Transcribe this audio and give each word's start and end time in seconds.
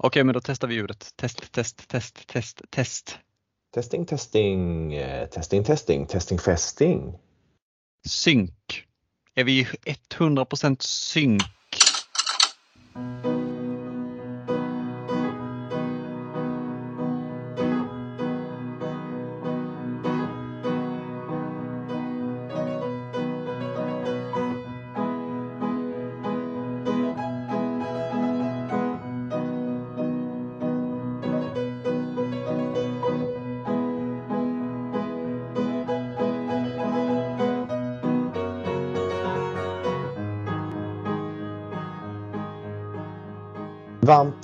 Okej, 0.00 0.24
men 0.24 0.32
då 0.32 0.40
testar 0.40 0.68
vi 0.68 0.74
ljudet. 0.74 1.12
Test, 1.16 1.52
test, 1.52 1.88
test, 1.88 2.26
test, 2.26 2.62
test. 2.70 3.18
Testing, 3.74 4.06
testing, 4.06 4.92
testing, 5.30 5.64
testing, 5.64 6.06
testing, 6.06 6.38
festing. 6.38 7.18
Synk. 8.08 8.84
Är 9.34 9.44
vi 9.44 9.64
100% 9.64 10.76
synk? 10.82 11.42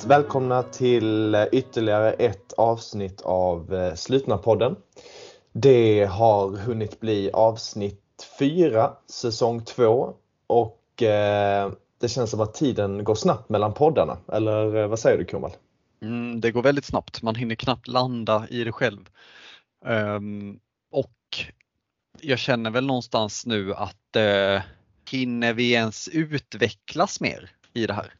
Varmt 0.04 0.24
välkomna 0.24 0.62
till 0.62 1.34
eh, 1.34 1.44
ytterligare 1.52 2.12
ett 2.12 2.52
avsnitt 2.52 3.20
av 3.20 3.74
eh, 3.74 3.94
Slutna-podden. 3.94 4.76
Det 5.52 6.04
har 6.04 6.56
hunnit 6.56 7.00
bli 7.00 7.30
avsnitt 7.32 8.26
4, 8.38 8.92
säsong 9.06 9.64
2 9.64 10.14
och 10.46 11.02
eh, 11.02 11.72
det 12.00 12.08
känns 12.08 12.30
som 12.30 12.40
att 12.40 12.54
tiden 12.54 13.04
går 13.04 13.14
snabbt 13.14 13.48
mellan 13.48 13.74
poddarna. 13.74 14.18
Eller 14.32 14.76
eh, 14.76 14.86
vad 14.86 14.98
säger 14.98 15.18
du 15.18 15.24
Kumal? 15.24 15.50
Mm, 16.02 16.40
det 16.40 16.50
går 16.50 16.62
väldigt 16.62 16.84
snabbt. 16.84 17.22
Man 17.22 17.34
hinner 17.34 17.54
knappt 17.54 17.88
landa 17.88 18.46
i 18.50 18.64
det 18.64 18.72
själv. 18.72 19.08
Um, 19.84 20.60
och 20.90 21.38
jag 22.20 22.38
känner 22.38 22.70
väl 22.70 22.86
någonstans 22.86 23.46
nu 23.46 23.74
att 23.74 24.16
uh, 24.16 24.62
hinner 25.10 25.52
vi 25.52 25.72
ens 25.72 26.08
utvecklas 26.08 27.20
mer 27.20 27.50
i 27.74 27.86
det 27.86 27.94
här? 27.94 28.14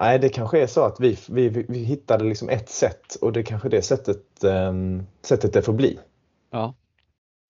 Nej, 0.00 0.18
det 0.18 0.28
kanske 0.28 0.62
är 0.62 0.66
så 0.66 0.84
att 0.84 1.00
vi, 1.00 1.18
vi, 1.28 1.48
vi 1.48 1.78
hittade 1.78 2.24
liksom 2.24 2.48
ett 2.48 2.68
sätt 2.68 3.14
och 3.20 3.32
det 3.32 3.42
kanske 3.42 3.68
är 3.68 3.70
det 3.70 3.82
sättet, 3.82 4.44
um, 4.44 5.06
sättet 5.22 5.52
det 5.52 5.62
får 5.62 5.72
bli. 5.72 5.98
Ja, 6.50 6.74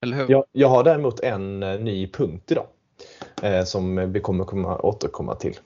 eller 0.02 0.16
hur? 0.16 0.30
Jag, 0.30 0.44
jag 0.52 0.68
har 0.68 0.84
däremot 0.84 1.20
en 1.20 1.62
uh, 1.62 1.80
ny 1.80 2.08
punkt 2.08 2.52
idag 2.52 2.66
uh, 3.44 3.64
som 3.64 4.12
vi 4.12 4.20
kommer 4.20 4.44
komma, 4.44 4.78
återkomma 4.78 5.34
till. 5.34 5.58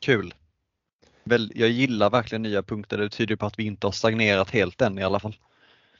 Kul! 0.00 0.34
Väl, 1.24 1.52
jag 1.54 1.68
gillar 1.68 2.10
verkligen 2.10 2.42
nya 2.42 2.62
punkter. 2.62 2.98
Det 2.98 3.08
tyder 3.08 3.36
på 3.36 3.46
att 3.46 3.58
vi 3.58 3.64
inte 3.64 3.86
har 3.86 3.92
stagnerat 3.92 4.50
helt 4.50 4.80
än 4.80 4.98
i 4.98 5.02
alla 5.02 5.20
fall. 5.20 5.36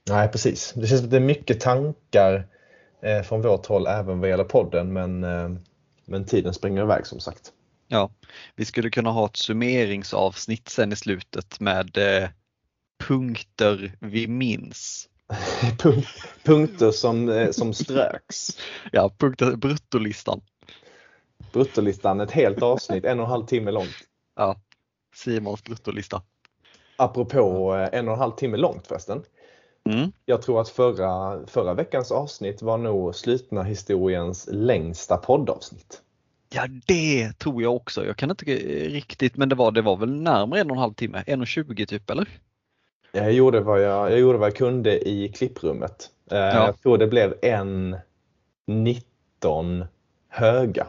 Nej, 0.09 0.29
precis. 0.29 0.73
Det 0.73 0.87
känns 0.87 1.01
som 1.01 1.07
att 1.07 1.11
det 1.11 1.17
är 1.17 1.21
mycket 1.21 1.61
tankar 1.61 2.47
eh, 3.03 3.23
från 3.23 3.43
vårt 3.43 3.67
håll 3.67 3.87
även 3.87 4.21
vad 4.21 4.31
gäller 4.31 4.45
podden 4.45 4.93
men, 4.93 5.25
eh, 5.25 5.51
men 6.05 6.25
tiden 6.25 6.55
springer 6.55 6.83
iväg 6.83 7.07
som 7.07 7.21
sagt. 7.21 7.53
Ja, 7.89 8.11
vi 8.57 8.65
skulle 8.65 8.91
kunna 8.91 9.11
ha 9.11 9.27
ett 9.27 9.37
summeringsavsnitt 9.37 10.69
sen 10.69 10.93
i 10.93 10.97
slutet 10.97 11.61
med 11.61 11.97
eh, 11.97 12.29
punkter 13.07 13.97
vi 14.01 14.27
minns. 14.27 15.09
punkter 16.45 16.91
som, 16.91 17.29
eh, 17.29 17.51
som 17.51 17.75
ströks. 17.75 18.59
Ja, 18.93 19.11
punkter, 19.19 19.57
bruttolistan. 19.57 20.41
Bruttolistan, 21.53 22.21
ett 22.21 22.31
helt 22.31 22.63
avsnitt, 22.63 23.05
en 23.05 23.19
och 23.21 23.25
en 23.25 23.31
halv 23.31 23.47
timme 23.47 23.71
långt. 23.71 23.97
Ja, 24.37 24.57
Simons 25.15 25.65
bruttolista. 25.65 26.23
Apropå 26.97 27.75
eh, 27.75 27.99
en 27.99 28.09
och 28.09 28.15
en 28.15 28.21
halv 28.21 28.33
timme 28.33 28.57
långt 28.57 28.87
förresten. 28.87 29.23
Mm. 29.85 30.13
Jag 30.25 30.43
tror 30.43 30.61
att 30.61 30.69
förra, 30.69 31.47
förra 31.47 31.75
veckans 31.75 32.13
avsnitt 32.13 32.63
var 32.63 32.79
nog 32.79 33.15
slutna 33.15 33.63
historiens 33.63 34.49
längsta 34.53 35.17
poddavsnitt. 35.17 36.03
Ja 36.51 36.67
det 36.87 37.33
tror 37.39 37.63
jag 37.63 37.77
också. 37.77 38.07
Jag 38.07 38.17
kan 38.17 38.31
inte 38.31 38.45
riktigt 38.45 39.37
men 39.37 39.49
det 39.49 39.55
var, 39.55 39.73
det 39.73 39.83
var 39.83 39.97
väl 39.97 40.11
närmare 40.11 40.61
en 40.61 40.71
och 40.71 40.77
en 40.77 40.81
halv 40.81 40.95
timme, 40.95 41.23
1.20 41.27 41.87
typ 41.87 42.11
eller? 42.11 42.29
Jag 43.13 43.33
gjorde 43.33 43.61
vad 43.61 43.83
jag, 43.83 44.13
jag 44.13 44.19
gjorde 44.19 44.39
vad 44.39 44.49
jag 44.49 44.57
kunde 44.57 45.09
i 45.09 45.29
klipprummet. 45.29 46.11
Eh, 46.31 46.39
ja. 46.39 46.67
Jag 46.67 46.83
tror 46.83 46.99
det 46.99 47.07
blev 47.07 47.35
en 47.43 47.97
19 48.67 49.85
höga. 50.29 50.87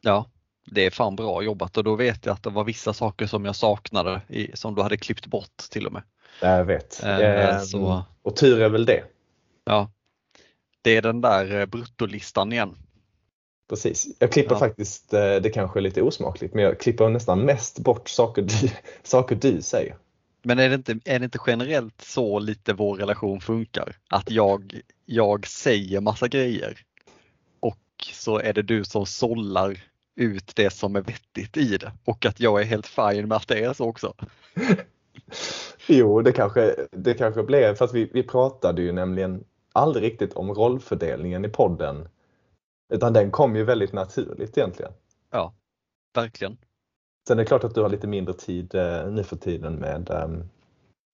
Ja, 0.00 0.26
det 0.66 0.86
är 0.86 0.90
fan 0.90 1.16
bra 1.16 1.42
jobbat 1.42 1.76
och 1.76 1.84
då 1.84 1.94
vet 1.94 2.26
jag 2.26 2.32
att 2.32 2.42
det 2.42 2.50
var 2.50 2.64
vissa 2.64 2.92
saker 2.92 3.26
som 3.26 3.44
jag 3.44 3.56
saknade 3.56 4.20
i, 4.28 4.56
som 4.56 4.74
du 4.74 4.82
hade 4.82 4.96
klippt 4.96 5.26
bort 5.26 5.56
till 5.70 5.86
och 5.86 5.92
med. 5.92 6.02
Jag 6.40 6.64
vet. 6.64 7.02
Eh, 7.04 7.60
så... 7.60 8.02
Och 8.22 8.36
tur 8.36 8.62
är 8.62 8.68
väl 8.68 8.86
det. 8.86 9.04
Ja. 9.64 9.90
Det 10.82 10.96
är 10.96 11.02
den 11.02 11.20
där 11.20 11.66
bruttolistan 11.66 12.52
igen. 12.52 12.76
Precis. 13.68 14.06
Jag 14.18 14.32
klipper 14.32 14.54
ja. 14.54 14.58
faktiskt, 14.58 15.14
eh, 15.14 15.36
det 15.36 15.50
kanske 15.50 15.78
är 15.78 15.80
lite 15.80 16.02
osmakligt, 16.02 16.54
men 16.54 16.64
jag 16.64 16.80
klipper 16.80 17.08
nästan 17.08 17.40
mest 17.40 17.78
bort 17.78 18.08
saker 18.08 18.42
du, 18.42 18.70
saker 19.02 19.36
du 19.36 19.62
säger. 19.62 19.96
Men 20.42 20.58
är 20.58 20.68
det, 20.68 20.74
inte, 20.74 20.98
är 21.04 21.18
det 21.18 21.24
inte 21.24 21.38
generellt 21.46 22.02
så 22.02 22.38
lite 22.38 22.72
vår 22.72 22.96
relation 22.96 23.40
funkar? 23.40 23.96
Att 24.08 24.30
jag, 24.30 24.80
jag 25.06 25.46
säger 25.46 26.00
massa 26.00 26.28
grejer 26.28 26.78
och 27.60 27.78
så 28.12 28.38
är 28.38 28.52
det 28.52 28.62
du 28.62 28.84
som 28.84 29.06
sållar 29.06 29.80
ut 30.16 30.56
det 30.56 30.70
som 30.70 30.96
är 30.96 31.00
vettigt 31.00 31.56
i 31.56 31.76
det 31.76 31.92
och 32.04 32.26
att 32.26 32.40
jag 32.40 32.60
är 32.60 32.64
helt 32.64 32.86
fine 32.86 33.28
med 33.28 33.36
att 33.36 33.48
det 33.48 33.64
är 33.64 33.72
så 33.72 33.84
också. 33.84 34.14
jo, 35.86 36.22
det 36.22 36.32
kanske, 36.32 36.74
det 36.92 37.14
kanske 37.14 37.42
blev, 37.42 37.74
fast 37.74 37.94
vi, 37.94 38.10
vi 38.12 38.22
pratade 38.22 38.82
ju 38.82 38.92
nämligen 38.92 39.44
aldrig 39.72 40.04
riktigt 40.04 40.32
om 40.32 40.54
rollfördelningen 40.54 41.44
i 41.44 41.48
podden 41.48 42.08
utan 42.92 43.12
den 43.12 43.30
kom 43.30 43.56
ju 43.56 43.64
väldigt 43.64 43.92
naturligt 43.92 44.58
egentligen. 44.58 44.92
Ja, 45.30 45.54
verkligen. 46.14 46.56
Sen 47.28 47.38
är 47.38 47.42
det 47.42 47.48
klart 47.48 47.64
att 47.64 47.74
du 47.74 47.80
har 47.80 47.88
lite 47.88 48.06
mindre 48.06 48.34
tid 48.34 48.74
eh, 48.74 49.10
nu 49.10 49.22
för 49.22 49.36
tiden 49.36 49.74
med, 49.74 50.10
eh, 50.10 50.28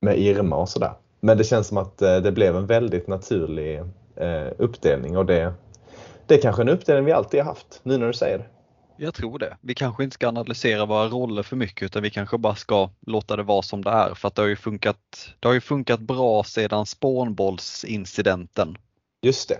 med 0.01 0.19
Irma 0.19 0.57
och 0.57 0.69
sådär. 0.69 0.93
Men 1.21 1.39
det 1.39 1.45
känns 1.45 1.67
som 1.67 1.77
att 1.77 2.03
eh, 2.03 2.17
det 2.17 2.33
blev 2.33 2.57
en 2.57 2.67
väldigt 2.67 3.09
naturlig 3.09 3.79
eh, 4.17 4.49
uppdelning 4.59 5.17
och 5.17 5.27
det, 5.27 5.55
det 6.27 6.35
är 6.35 6.41
kanske 6.41 6.63
en 6.63 6.69
uppdelning 6.69 7.05
vi 7.05 7.13
alltid 7.13 7.41
har 7.41 7.47
haft, 7.47 7.81
nu 7.83 7.99
när 7.99 8.07
du 8.07 8.13
säger 8.13 8.39
det. 8.39 8.47
Jag 8.97 9.15
tror 9.15 9.39
det. 9.39 9.57
Vi 9.61 9.75
kanske 9.75 10.05
inte 10.05 10.15
ska 10.15 10.29
analysera 10.29 10.87
våra 10.87 11.09
roller 11.09 11.43
för 11.43 11.57
mycket 11.57 11.83
utan 11.83 12.03
vi 12.03 12.11
kanske 12.11 12.39
bara 12.39 12.55
ska 12.55 12.91
låta 13.07 13.37
det 13.37 13.43
vara 13.43 13.63
som 13.63 13.85
det 13.85 13.91
är 13.91 14.15
för 14.15 14.29
att 14.29 14.35
det 14.35 14.43
har 14.43 14.49
ju 14.49 14.57
funkat, 14.57 15.29
det 15.41 15.49
har 15.49 15.55
ju 15.55 15.61
funkat 15.61 16.01
bra 16.01 16.45
sedan 16.45 16.87
spånbollsincidenten. 16.87 18.79
Just 19.23 19.49
det 19.49 19.59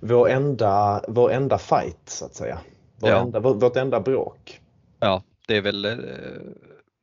vår 0.00 0.28
enda, 0.28 1.04
vår 1.08 1.32
enda 1.32 1.58
fight 1.58 2.08
så 2.08 2.24
att 2.24 2.34
säga. 2.34 2.58
Vår 2.96 3.10
ja. 3.10 3.20
enda, 3.20 3.40
vårt 3.40 3.76
enda 3.76 4.00
bråk. 4.00 4.60
Ja, 5.00 5.22
det 5.46 5.56
är 5.56 5.62
väl 5.62 5.84
eh, 5.84 5.94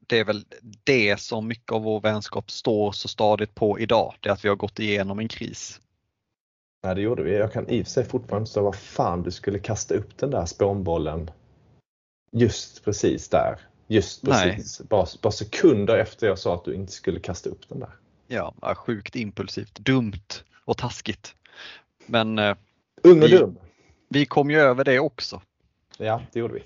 det 0.08 0.20
är 0.20 0.26
väl 0.26 0.46
det 0.84 1.20
som 1.20 1.48
mycket 1.48 1.72
av 1.72 1.84
vår 1.84 2.02
vänskap 2.02 2.52
står 2.52 2.92
så 2.92 3.08
stadigt 3.08 3.56
på 3.56 3.80
idag. 3.80 4.16
Det 4.20 4.30
är 4.30 4.34
att 4.34 4.46
vi 4.46 4.50
har 4.50 4.56
gått 4.56 4.80
igenom 4.80 5.20
en 5.20 5.28
kris. 5.28 5.82
Nej, 6.84 6.96
det 6.96 7.02
gjorde 7.02 7.24
vi. 7.24 7.38
Jag 7.38 7.54
kan 7.54 7.70
i 7.70 7.82
och 7.82 7.86
för 7.86 7.92
sig 7.92 8.06
fortfarande 8.06 8.50
säga 8.50 8.64
vad 8.64 8.76
fan 8.76 9.24
du 9.24 9.32
skulle 9.32 9.60
kasta 9.60 9.96
upp 9.96 10.18
den 10.18 10.32
där 10.32 10.46
spånbollen 10.46 11.32
just 12.32 12.86
precis 12.86 13.30
där. 13.30 13.60
Just 13.88 14.22
precis. 14.22 14.82
Bara, 14.90 15.08
bara 15.22 15.32
sekunder 15.32 15.98
efter 15.98 16.28
jag 16.28 16.40
sa 16.40 16.56
att 16.56 16.66
du 16.66 16.76
inte 16.76 16.92
skulle 16.92 17.20
kasta 17.20 17.50
upp 17.50 17.70
den 17.70 17.80
där. 17.80 17.96
Ja, 18.28 18.54
sjukt 18.76 19.16
impulsivt, 19.16 19.80
dumt 19.80 20.44
och 20.66 20.78
taskigt. 20.78 21.36
Men 22.06 22.40
eh, 22.40 22.56
Ung 23.04 23.24
och 23.24 23.28
vi, 23.28 23.38
dum. 23.38 23.58
Vi 24.10 24.26
kom 24.26 24.52
ju 24.52 24.60
över 24.60 24.84
det 24.84 25.00
också. 25.00 25.42
Ja, 25.98 26.22
det 26.32 26.40
gjorde 26.40 26.54
vi. 26.54 26.64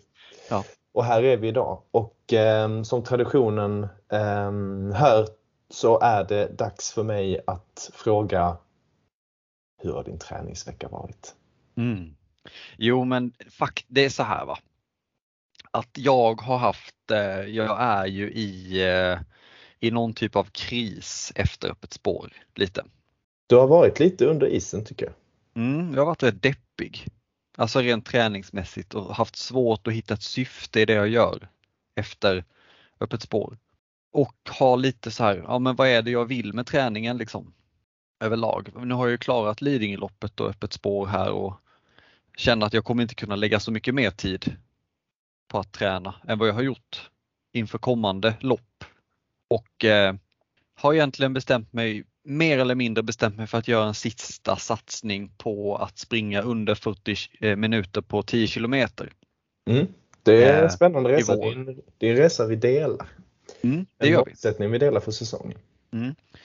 Ja. 0.50 0.64
Och 0.92 1.06
här 1.06 1.24
är 1.24 1.38
vi 1.38 1.48
idag 1.48 1.82
och 1.92 2.34
eh, 2.34 2.84
som 2.84 3.04
traditionen 3.04 3.84
eh, 4.12 4.52
hör 4.94 5.28
så 5.70 6.00
är 6.00 6.24
det 6.24 6.58
dags 6.58 6.92
för 6.92 7.04
mig 7.04 7.40
att 7.48 7.92
fråga 7.94 8.58
hur 9.82 9.94
har 9.94 10.04
din 10.04 10.20
träningsvecka 10.20 10.88
varit? 10.88 11.36
Mm. 11.78 12.16
Jo 12.78 13.06
men 13.06 13.34
fakt 13.50 13.86
det 13.88 14.06
är 14.06 14.10
så 14.10 14.24
här 14.24 14.46
va. 14.46 14.60
Att 15.72 15.98
jag 15.98 16.42
har 16.42 16.58
haft, 16.58 17.12
eh, 17.12 17.42
jag 17.42 17.82
är 17.82 18.06
ju 18.06 18.32
i, 18.32 18.82
eh, 18.88 19.20
i 19.80 19.92
någon 19.92 20.14
typ 20.14 20.36
av 20.36 20.44
kris 20.44 21.32
efter 21.36 21.70
öppet 21.70 21.94
spår 21.94 22.34
lite. 22.56 22.86
Du 23.48 23.56
har 23.56 23.68
varit 23.68 24.00
lite 24.00 24.26
under 24.26 24.48
isen 24.48 24.86
tycker 24.86 25.06
jag. 25.06 25.14
Mm, 25.60 25.94
jag 25.94 26.02
har 26.02 26.06
varit 26.06 26.24
rätt 26.24 26.42
deppig. 26.42 27.08
Alltså 27.58 27.80
rent 27.80 28.06
träningsmässigt 28.06 28.94
och 28.94 29.16
haft 29.16 29.36
svårt 29.36 29.88
att 29.88 29.94
hitta 29.94 30.14
ett 30.14 30.24
syfte 30.24 30.82
i 30.82 30.86
det 30.86 30.94
jag 30.94 31.08
gör 31.08 31.50
efter 31.96 32.44
öppet 33.00 33.22
spår. 33.22 33.58
Och 34.12 34.36
ha 34.60 34.76
lite 34.76 35.12
så 35.12 35.24
här, 35.24 35.44
ja 35.48 35.60
men 35.60 35.76
vad 35.76 35.88
är 35.88 36.02
det 36.02 36.12
jag 36.12 36.26
vill 36.26 36.54
med 36.54 36.68
träningen 36.68 37.18
liksom 37.18 37.54
överlag. 38.20 38.70
Nu 38.86 38.94
har 38.94 39.06
jag 39.06 39.12
ju 39.12 39.18
klarat 39.18 39.62
Lidingöloppet 39.62 40.40
och 40.40 40.50
öppet 40.50 40.74
spår 40.74 41.08
här 41.08 41.32
och 41.32 41.54
känner 42.38 42.66
att 42.66 42.74
jag 42.74 42.86
kommer 42.86 43.02
inte 43.02 43.16
kunna 43.16 43.36
lägga 43.36 43.60
så 43.60 43.72
mycket 43.72 43.96
mer 43.96 44.12
tid 44.12 44.56
på 45.48 45.60
att 45.60 45.72
träna 45.72 46.16
än 46.28 46.40
vad 46.40 46.48
jag 46.48 46.54
har 46.54 46.62
gjort 46.62 47.10
inför 47.52 47.78
kommande 47.78 48.34
lopp. 48.40 48.84
Och 49.48 49.86
eh, 49.86 50.16
har 50.76 50.94
egentligen 50.94 51.34
bestämt 51.34 51.74
mig, 51.74 52.04
mer 52.30 52.60
eller 52.60 52.76
mindre 52.76 53.04
bestämt 53.04 53.38
mig 53.38 53.48
för 53.48 53.58
att 53.58 53.68
göra 53.68 53.88
en 53.88 53.94
sista 53.94 54.56
satsning 54.56 55.32
på 55.38 55.76
att 55.76 55.98
springa 55.98 56.42
under 56.42 56.76
40 56.76 57.16
eh, 57.40 57.56
minuter 57.56 58.02
på 58.02 58.24
10 58.24 58.48
kilometer. 58.48 59.12
Mm. 59.70 59.88
Det 60.24 60.44
är 60.44 60.58
en 60.58 60.64
Eh, 60.64 60.70
spännande 60.70 61.10
i 61.10 61.14
resa. 61.14 61.36
Det 61.36 61.48
är 61.48 61.52
en, 61.52 61.82
det 61.98 62.08
är 62.08 62.12
en 62.12 62.18
resa 62.18 62.46
vi 62.46 62.56
delar. 62.56 63.08
Mm, 63.62 63.86
det 63.98 64.06
en 64.06 64.12
gör 64.12 64.26
vi. 64.26 64.32
målsättning 64.32 64.72
vi 64.72 64.78
delar 64.78 65.00
för 65.00 65.12
säsongen. 65.12 65.58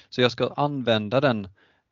Så 0.09 0.21
jag 0.21 0.33
ska 0.33 0.53
använda 0.57 1.21
den, 1.21 1.45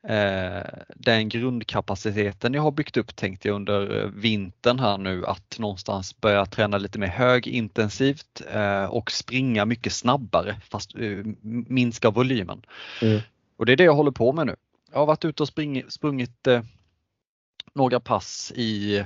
eh, 0.09 0.63
den 0.97 1.29
grundkapaciteten 1.29 2.55
jag 2.55 2.63
har 2.63 2.71
byggt 2.71 2.97
upp 2.97 3.17
tänkte 3.17 3.49
jag 3.49 3.55
under 3.55 4.01
eh, 4.01 4.09
vintern 4.09 4.79
här 4.79 4.99
nu 4.99 5.27
att 5.27 5.59
någonstans 5.59 6.21
börja 6.21 6.47
träna 6.47 6.79
lite 6.79 6.99
mer 6.99 7.07
högintensivt 7.07 8.43
eh, 8.53 8.85
och 8.85 9.13
springa 9.13 9.65
mycket 9.65 9.93
snabbare 9.93 10.57
fast 10.71 10.95
eh, 10.95 11.19
minska 11.69 12.11
volymen. 12.11 12.63
Mm. 13.03 13.21
Och 13.57 13.67
det 13.67 13.73
är 13.73 13.77
det 13.77 13.85
jag 13.85 13.95
håller 13.95 14.11
på 14.11 14.33
med 14.33 14.47
nu. 14.47 14.57
Jag 14.93 14.99
har 14.99 15.07
varit 15.07 15.25
ute 15.25 15.43
och 15.43 15.49
spring, 15.49 15.85
sprungit 15.89 16.47
eh, 16.47 16.63
några 17.75 18.01
pass 18.01 18.53
i, 18.57 19.05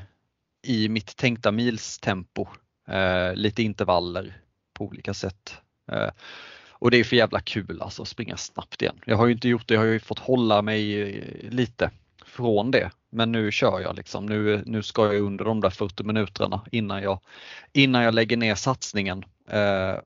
i 0.67 0.89
mitt 0.89 1.17
tänkta 1.17 1.53
milstempo, 1.53 2.47
eh, 2.89 3.35
lite 3.35 3.63
intervaller 3.63 4.41
på 4.73 4.85
olika 4.85 5.15
sätt. 5.15 5.55
Eh, 5.93 6.11
och 6.79 6.91
det 6.91 6.97
är 6.97 7.05
för 7.05 7.17
jävla 7.17 7.41
kul 7.41 7.83
alltså 7.83 8.03
att 8.03 8.09
springa 8.09 8.37
snabbt 8.37 8.83
igen. 8.83 9.01
Jag 9.05 9.17
har 9.17 9.27
ju 9.27 9.33
inte 9.33 9.49
gjort 9.49 9.69
det, 9.69 9.75
jag 9.75 9.81
har 9.81 9.87
ju 9.87 10.01
fått 10.01 10.19
hålla 10.19 10.63
mig 10.63 11.03
eh, 11.03 11.51
lite 11.51 11.91
från 12.25 12.71
det. 12.71 12.91
Men 13.11 13.33
nu 13.33 13.53
kör 13.53 13.81
jag 13.81 13.97
liksom. 13.97 14.27
Nu, 14.27 14.63
nu 14.67 14.83
ska 14.83 15.13
jag 15.13 15.23
under 15.23 15.45
de 15.45 15.61
där 15.61 15.71
40 15.71 16.03
minuterna 16.05 16.61
innan 16.73 17.03
jag, 17.03 17.21
innan 17.73 18.03
jag 18.03 18.15
lägger 18.15 18.37
ner 18.37 18.55
satsningen. 18.55 19.25
Eh, 19.49 19.97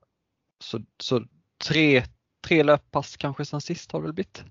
så, 0.63 0.81
så 0.99 1.23
tre, 1.67 2.03
tre 2.41 2.63
löppass 2.63 3.17
kanske 3.17 3.45
sen 3.45 3.61
sist 3.61 3.91
har 3.91 3.99
det 3.99 4.03
väl 4.03 4.13
blivit. 4.13 4.43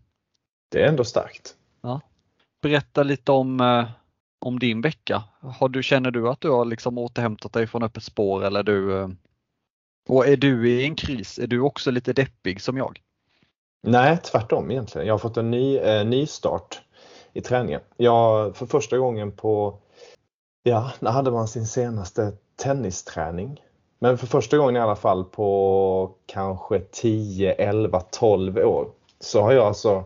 Det 0.70 0.82
är 0.82 0.88
ändå 0.88 1.04
starkt. 1.04 1.56
Berätta 2.62 3.02
lite 3.02 3.32
om, 3.32 3.60
eh, 3.60 3.90
om 4.38 4.58
din 4.58 4.81
vecka. 4.81 5.22
Har 5.40 5.69
du, 5.69 5.82
känner 5.82 6.10
du 6.10 6.28
att 6.28 6.40
du 6.40 6.50
har 6.50 6.64
liksom 6.64 6.98
återhämtat 6.98 7.52
dig 7.52 7.66
från 7.66 7.82
öppet 7.82 8.02
spår 8.02 8.44
eller 8.44 8.62
du 8.62 8.98
eh, 8.98 9.08
och 10.08 10.26
är 10.26 10.37
du 10.37 10.70
i 10.70 10.84
en 10.84 10.96
kris? 10.96 11.38
Är 11.38 11.46
du 11.46 11.60
också 11.60 11.90
lite 11.90 12.12
deppig 12.12 12.60
som 12.60 12.76
jag? 12.76 13.00
Nej, 13.82 14.19
tvärtom 14.19 14.70
egentligen. 14.70 15.06
Jag 15.06 15.14
har 15.14 15.19
fått 15.19 15.37
en 15.37 15.50
ny, 15.50 15.76
eh, 15.76 16.06
ny 16.06 16.26
start 16.26 16.82
i 17.32 17.40
träningen. 17.40 17.81
Jag, 17.96 18.56
för 18.56 18.66
första 18.66 18.98
gången 18.98 19.32
på, 19.32 19.78
ja, 20.62 20.92
när 21.00 21.10
hade 21.10 21.31
man 21.31 21.48
sin 21.48 21.66
senaste 21.66 22.32
tennisträning? 22.56 23.60
Men 24.02 24.19
för 24.19 24.26
första 24.26 24.56
gången 24.58 24.76
i 24.76 24.81
alla 24.81 24.97
fall 24.97 25.25
på 25.25 26.11
kanske 26.26 26.81
10, 26.81 27.52
11, 27.52 28.00
12 28.00 28.58
år 28.58 28.88
så 29.20 29.41
har 29.43 29.52
jag 29.52 29.67
alltså 29.67 30.05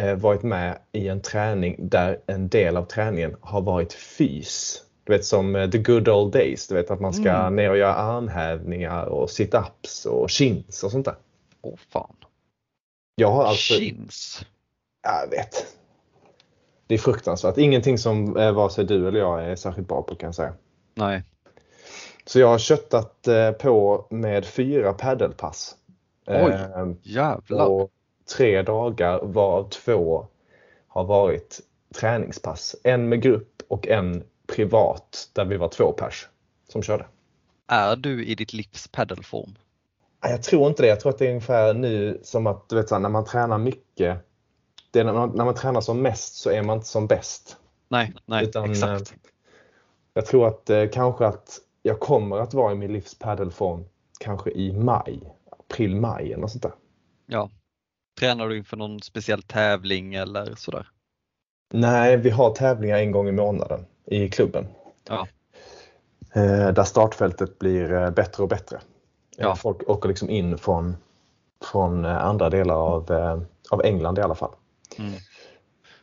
eh, 0.00 0.14
varit 0.14 0.42
med 0.42 0.78
i 0.92 1.08
en 1.08 1.20
träning 1.22 1.76
där 1.78 2.20
en 2.26 2.48
del 2.48 2.76
av 2.76 2.84
träningen 2.84 3.36
har 3.40 3.60
varit 3.60 3.92
fys. 3.92 4.82
Du 5.04 5.12
vet 5.12 5.24
som 5.24 5.56
eh, 5.56 5.70
the 5.70 5.78
good 5.78 6.08
old 6.08 6.32
days, 6.32 6.68
du 6.68 6.74
vet 6.74 6.90
att 6.90 7.00
man 7.00 7.12
ska 7.12 7.30
Mm. 7.30 7.56
ner 7.56 7.70
och 7.70 7.76
göra 7.78 7.94
armhävningar 7.94 9.06
och 9.06 9.28
sit-ups 9.28 10.06
och 10.06 10.30
chins 10.30 10.82
och 10.84 10.90
sånt 10.90 11.04
där. 11.04 11.16
Åh 11.62 11.76
fan. 11.76 12.16
Jag 13.14 13.30
har 13.30 13.44
alltså 13.44 13.74
Chins. 13.74 14.46
Jag 15.02 15.30
vet. 15.30 15.66
Det 16.86 16.94
är 16.94 16.98
fruktansvärt. 16.98 17.58
Ingenting 17.58 17.98
som 17.98 18.36
eh, 18.36 18.52
vare 18.52 18.70
sig 18.70 18.84
du 18.84 19.08
eller 19.08 19.20
jag 19.20 19.44
är 19.44 19.56
särskilt 19.56 19.88
bra 19.88 20.02
på 20.02 20.14
kan 20.14 20.26
jag 20.26 20.34
säga. 20.34 20.54
Nej. 20.94 21.22
Så 22.26 22.40
jag 22.40 22.48
har 22.48 22.58
köttat 22.58 23.28
eh, 23.28 23.50
på 23.50 24.06
med 24.10 24.44
fyra 24.44 24.92
paddelpass. 24.92 25.76
Oj. 26.26 26.34
Eh, 26.36 26.88
Jävlar. 27.02 27.66
på 27.66 27.88
tre 28.36 28.62
dagar 28.62 29.20
varav 29.22 29.68
två 29.68 30.26
har 30.88 31.04
varit 31.04 31.60
träningspass. 31.94 32.76
En 32.82 33.08
med 33.08 33.22
grupp 33.22 33.62
och 33.68 33.88
en 33.88 34.24
privat 34.46 35.30
där 35.32 35.44
vi 35.44 35.56
var 35.56 35.68
två 35.68 35.92
pers 35.92 36.28
som 36.68 36.82
körde. 36.82 37.06
Är 37.68 37.96
du 37.96 38.24
i 38.26 38.34
ditt 38.34 38.52
livs 38.52 38.88
paddelform? 38.88 39.58
Jag 40.20 40.42
tror 40.42 40.68
inte 40.68 40.82
det. 40.82 40.88
Jag 40.88 41.00
tror 41.00 41.12
att 41.12 41.18
det 41.18 41.26
är 41.26 41.30
ungefär 41.30 41.74
nu 41.74 42.20
som 42.22 42.46
att 42.46 42.68
du 42.68 42.76
vet, 42.76 42.90
när 42.90 43.08
man 43.08 43.24
tränar 43.24 43.58
mycket. 43.58 44.18
Det 44.90 45.00
är 45.00 45.04
när, 45.04 45.12
man, 45.12 45.32
när 45.34 45.44
man 45.44 45.54
tränar 45.54 45.80
som 45.80 46.02
mest 46.02 46.34
så 46.34 46.50
är 46.50 46.62
man 46.62 46.76
inte 46.76 46.88
som 46.88 47.06
bäst. 47.06 47.56
Nej, 47.88 48.14
nej 48.26 48.44
Utan, 48.44 48.70
exakt. 48.70 49.14
Jag 50.14 50.26
tror 50.26 50.48
att 50.48 50.70
eh, 50.70 50.88
kanske 50.92 51.26
att 51.26 51.58
jag 51.86 52.00
kommer 52.00 52.38
att 52.38 52.54
vara 52.54 52.72
i 52.72 52.74
min 52.74 52.92
livs 52.92 53.18
paddelform 53.18 53.84
kanske 54.20 54.50
i 54.50 54.72
maj, 54.72 55.20
april, 55.50 55.96
maj 55.96 56.32
eller 56.32 56.46
sånt 56.46 56.62
där. 56.62 56.72
Ja. 57.26 57.50
Tränar 58.20 58.48
du 58.48 58.56
inför 58.56 58.76
någon 58.76 59.00
speciell 59.00 59.42
tävling 59.42 60.14
eller 60.14 60.54
sådär? 60.54 60.88
Nej, 61.72 62.16
vi 62.16 62.30
har 62.30 62.50
tävlingar 62.50 62.98
en 62.98 63.12
gång 63.12 63.28
i 63.28 63.32
månaden 63.32 63.86
i 64.06 64.28
klubben. 64.28 64.66
Ja. 65.08 65.28
Eh, 66.34 66.68
där 66.72 66.84
startfältet 66.84 67.58
blir 67.58 67.92
eh, 67.92 68.10
bättre 68.10 68.42
och 68.42 68.48
bättre. 68.48 68.80
Ja. 69.36 69.48
Eh, 69.48 69.54
Folk 69.54 69.88
åker 69.88 70.08
liksom 70.08 70.30
in 70.30 70.58
från, 70.58 70.96
från 71.64 72.04
andra 72.04 72.50
delar 72.50 72.74
av, 72.74 73.10
av 73.70 73.84
England 73.84 74.18
i 74.18 74.22
alla 74.22 74.34
fall. 74.34 74.52
Mm. 74.98 75.12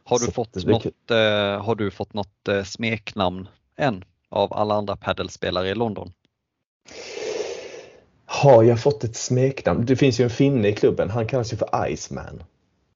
Har 0.03 0.19
du 0.19 0.25
Så 0.25 0.31
fått 0.31 0.53
det 0.53 0.68
något, 0.68 1.09
har 1.65 1.75
du 1.75 1.91
fått 1.91 2.13
något 2.13 2.50
smeknamn 2.65 3.47
än 3.75 4.06
av 4.33 4.53
alla 4.53 4.74
andra 4.75 4.95
paddelspelare 4.95 5.69
i 5.69 5.75
London? 5.75 6.13
Har 8.25 8.63
jag 8.63 8.81
fått 8.81 9.03
ett 9.03 9.15
smeknamn? 9.15 9.85
Det 9.85 9.95
finns 9.95 10.19
ju 10.19 10.24
en 10.24 10.30
finne 10.30 10.68
i 10.68 10.74
klubben. 10.74 11.09
Han 11.09 11.27
kallar 11.27 11.44
sig 11.44 11.57
för 11.57 11.88
Iceman. 11.89 12.44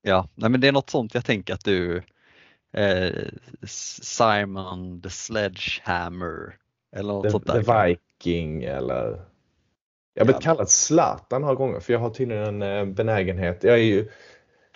Ja, 0.01 0.27
nej, 0.35 0.49
men 0.49 0.61
det 0.61 0.67
är 0.67 0.71
något 0.71 0.89
sånt 0.89 1.13
jag 1.13 1.25
tänker 1.25 1.53
att 1.53 1.63
du 1.65 2.03
eh, 2.73 3.09
Simon 4.01 5.01
the 5.01 5.09
Sledgehammer 5.09 6.55
eller 6.95 7.13
något 7.13 7.23
The, 7.23 7.29
sånt 7.31 7.45
där. 7.47 7.63
the 7.63 7.87
Viking 7.87 8.63
eller... 8.63 9.21
Jag 10.13 10.21
har 10.21 10.25
blivit 10.25 10.45
Ja. 10.45 10.51
kallad 10.53 10.69
Zlatan 10.69 11.41
några 11.41 11.55
gånger 11.55 11.79
för 11.79 11.93
jag 11.93 11.99
har 11.99 12.09
tydligen 12.09 12.61
en 12.61 12.61
eh, 12.61 12.85
benägenhet. 12.93 13.63
Jag 13.63 13.73
är 13.73 13.83
ju 13.83 14.09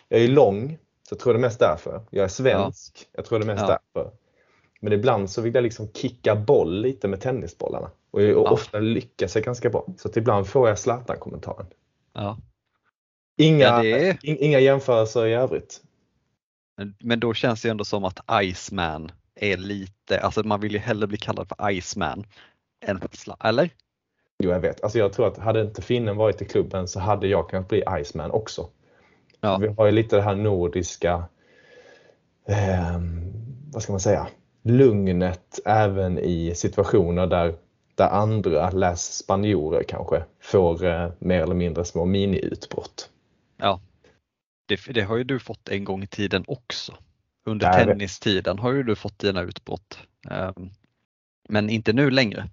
jag 0.10 0.22
är 0.22 0.28
lång, 0.28 0.78
så 1.10 1.14
jag 1.14 1.20
tror 1.20 1.34
det 1.34 1.40
är 1.40 1.42
mest 1.42 1.60
därför. 1.60 2.02
Jag 2.10 2.24
är 2.24 2.28
svensk, 2.28 3.08
jag 3.12 3.26
tror 3.26 3.40
det 3.40 3.46
är 3.46 3.56
mest 3.56 3.66
Ja. 3.68 3.80
därför. 3.94 4.12
Men 4.84 4.94
ibland 4.94 5.30
så 5.30 5.42
vill 5.42 5.56
jag 5.56 5.64
liksom 5.64 5.88
kicka 5.94 6.36
boll 6.36 6.82
lite 6.82 7.08
med 7.08 7.22
tennisbollarna. 7.22 7.92
Och, 8.12 8.22
jag, 8.22 8.38
och 8.38 8.46
Ja. 8.48 8.52
ofta 8.52 8.80
lyckas 8.80 9.36
jag 9.36 9.44
ganska 9.44 9.70
bra. 9.70 9.86
Så 9.98 10.08
att 10.08 10.18
ibland 10.18 10.48
får 10.48 10.70
jag 10.70 10.80
Zlatan-kommentaren. 10.80 11.66
Ja. 12.14 12.38
Inga, 13.38 13.64
Ja, 13.66 13.86
är- 13.86 14.18
inga 14.26 14.60
jämförelser 14.60 15.26
i 15.26 15.34
övrigt. 15.34 15.82
Men- 17.00 17.20
då 17.20 17.34
känns 17.34 17.62
det 17.62 17.70
ändå 17.70 17.84
som 17.84 18.06
att 18.06 18.20
Iceman 18.44 19.12
är 19.36 19.58
lite, 19.58 20.20
alltså 20.20 20.44
man 20.48 20.60
vill 20.60 20.72
ju 20.72 20.78
hellre 20.80 21.08
bli 21.08 21.18
kallad 21.18 21.48
för 21.48 21.70
Iceman 21.72 22.26
än 22.86 23.00
Sla- 23.00 23.48
eller? 23.48 23.70
Jo, 24.44 24.50
jag 24.52 24.60
vet. 24.60 24.84
Alltså 24.84 25.00
jag 25.00 25.14
tror 25.14 25.28
att 25.28 25.38
hade 25.38 25.62
inte 25.62 25.82
finnen 25.82 26.18
varit 26.18 26.42
i 26.42 26.46
klubben 26.46 26.88
så 26.88 27.00
hade 27.00 27.28
jag 27.28 27.50
kunnat 27.50 27.68
bli 27.68 27.84
Iceman 28.02 28.32
också. 28.32 28.70
Ja. 29.42 29.58
Vi 29.58 29.68
har 29.68 29.86
ju 29.86 29.92
lite 29.92 30.16
det 30.16 30.22
här 30.22 30.36
nordiska, 30.36 31.24
ehm, 32.48 33.32
vad 33.74 33.84
ska 33.84 33.94
man 33.94 34.00
säga, 34.00 34.28
lugnet 34.62 35.60
även 35.66 36.20
i 36.20 36.56
situationer 36.56 37.28
där, 37.28 37.56
där 37.96 38.10
andra, 38.10 38.70
läs 38.70 39.14
spanjorer 39.18 39.84
kanske, 39.84 40.24
får 40.40 40.86
eh, 40.86 41.12
mer 41.20 41.42
eller 41.42 41.56
mindre 41.56 41.86
små 41.86 42.06
miniutbrott. 42.06 43.10
Ja. 43.58 43.82
Det, 44.66 44.80
det 44.94 45.02
har 45.02 45.18
ju 45.18 45.24
du 45.24 45.40
fått 45.40 45.70
en 45.70 45.84
gång 45.84 46.04
i 46.04 46.08
tiden 46.08 46.44
också. 46.48 46.94
Under 47.46 47.68
vet. 47.68 47.88
tennistiden 47.88 48.60
har 48.60 48.74
ju 48.74 48.84
du 48.84 48.96
fått 48.96 49.20
dina 49.20 49.42
utbrott. 49.42 50.00
Ehm, 50.30 50.70
Men 51.50 51.70
inte 51.70 51.94
nu 51.94 52.12
längre. 52.12 52.50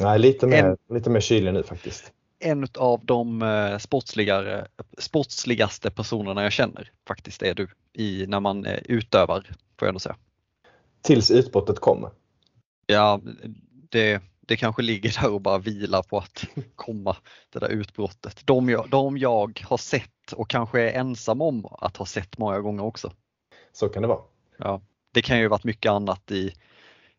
Nej, 0.00 0.18
lite 0.18 0.46
mer, 0.46 0.64
En- 0.64 0.76
lite 0.96 1.10
mer 1.10 1.20
kylig 1.20 1.54
nu 1.54 1.62
faktiskt. 1.62 2.12
En 2.38 2.66
av 2.78 3.04
de 3.04 3.42
eh, 3.42 3.78
sportsligare, 3.78 4.66
sportsligaste 4.98 5.90
personerna 5.90 6.42
jag 6.42 6.52
känner 6.52 6.90
faktiskt 7.08 7.42
är 7.42 7.54
du 7.54 7.68
i, 7.92 8.26
när 8.28 8.40
man 8.40 8.64
eh, 8.66 8.78
utövar, 8.84 9.40
får 9.78 9.86
jag 9.86 9.88
ändå 9.88 10.00
säga. 10.00 10.16
Tills 11.06 11.30
utbrottet 11.30 11.78
kommer. 11.78 12.10
Ja, 12.86 13.20
det, 13.90 14.22
det 14.40 14.56
kanske 14.56 14.82
ligger 14.82 15.22
där 15.22 15.32
och 15.32 15.40
bara 15.40 15.58
vilar 15.58 16.02
på 16.02 16.18
att 16.18 16.44
komma, 16.76 17.16
det 17.50 17.58
där 17.58 17.68
utbrottet. 17.68 18.42
De 18.44 18.68
jag, 18.68 18.90
de 18.90 19.18
jag 19.18 19.60
har 19.64 19.76
sett 19.76 20.32
och 20.32 20.50
kanske 20.50 20.80
är 20.82 21.00
ensam 21.00 21.42
om 21.42 21.66
att 21.66 21.96
ha 21.96 22.06
sett 22.06 22.38
många 22.38 22.60
gånger 22.60 22.84
också. 22.84 23.12
Så 23.72 23.88
kan 23.88 24.02
det 24.02 24.08
vara. 24.08 24.20
Ja, 24.56 24.80
det 25.12 25.22
kan 25.22 25.38
ju 25.38 25.48
varit 25.48 25.64
mycket 25.64 25.90
annat 25.90 26.30
i, 26.30 26.52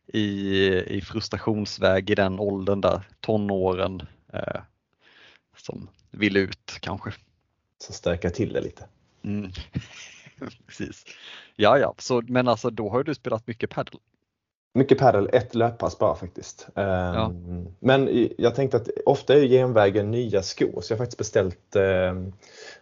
i, 0.08 0.58
i 0.98 1.01
frustrationsväg 1.01 2.10
i 2.10 2.15
den 2.15 2.39
åldern 2.39 2.82
där, 2.82 3.08
tonåren 3.20 4.01
eh, 4.34 4.62
som 5.58 5.89
vill 6.12 6.38
ut 6.38 6.77
kanske. 6.79 7.13
Så 7.77 7.94
stöka 7.94 8.29
till 8.29 8.53
det 8.53 8.62
lite. 8.62 8.86
Mm. 9.24 9.51
Precis. 10.67 11.06
Ja, 11.56 11.77
ja, 11.77 11.96
så, 11.98 12.22
men 12.27 12.48
alltså 12.48 12.70
då 12.70 12.89
har 12.89 13.03
du 13.03 13.15
spelat 13.15 13.48
mycket 13.48 13.70
padel. 13.70 14.00
Mycket 14.74 14.98
padel, 14.98 15.29
ett 15.34 15.56
löppass 15.56 16.00
bara 16.00 16.15
faktiskt. 16.15 16.67
Ja. 16.74 17.32
Men 17.79 18.29
jag 18.38 18.56
tänkte 18.56 18.77
att 18.77 18.89
ofta 19.06 19.34
är 19.34 19.48
genvägen 19.48 20.12
nya 20.12 20.41
skor 20.41 20.82
så 20.82 20.94
jag 20.94 20.98
har 20.98 21.06
faktiskt 21.06 21.17
beställt 21.17 21.75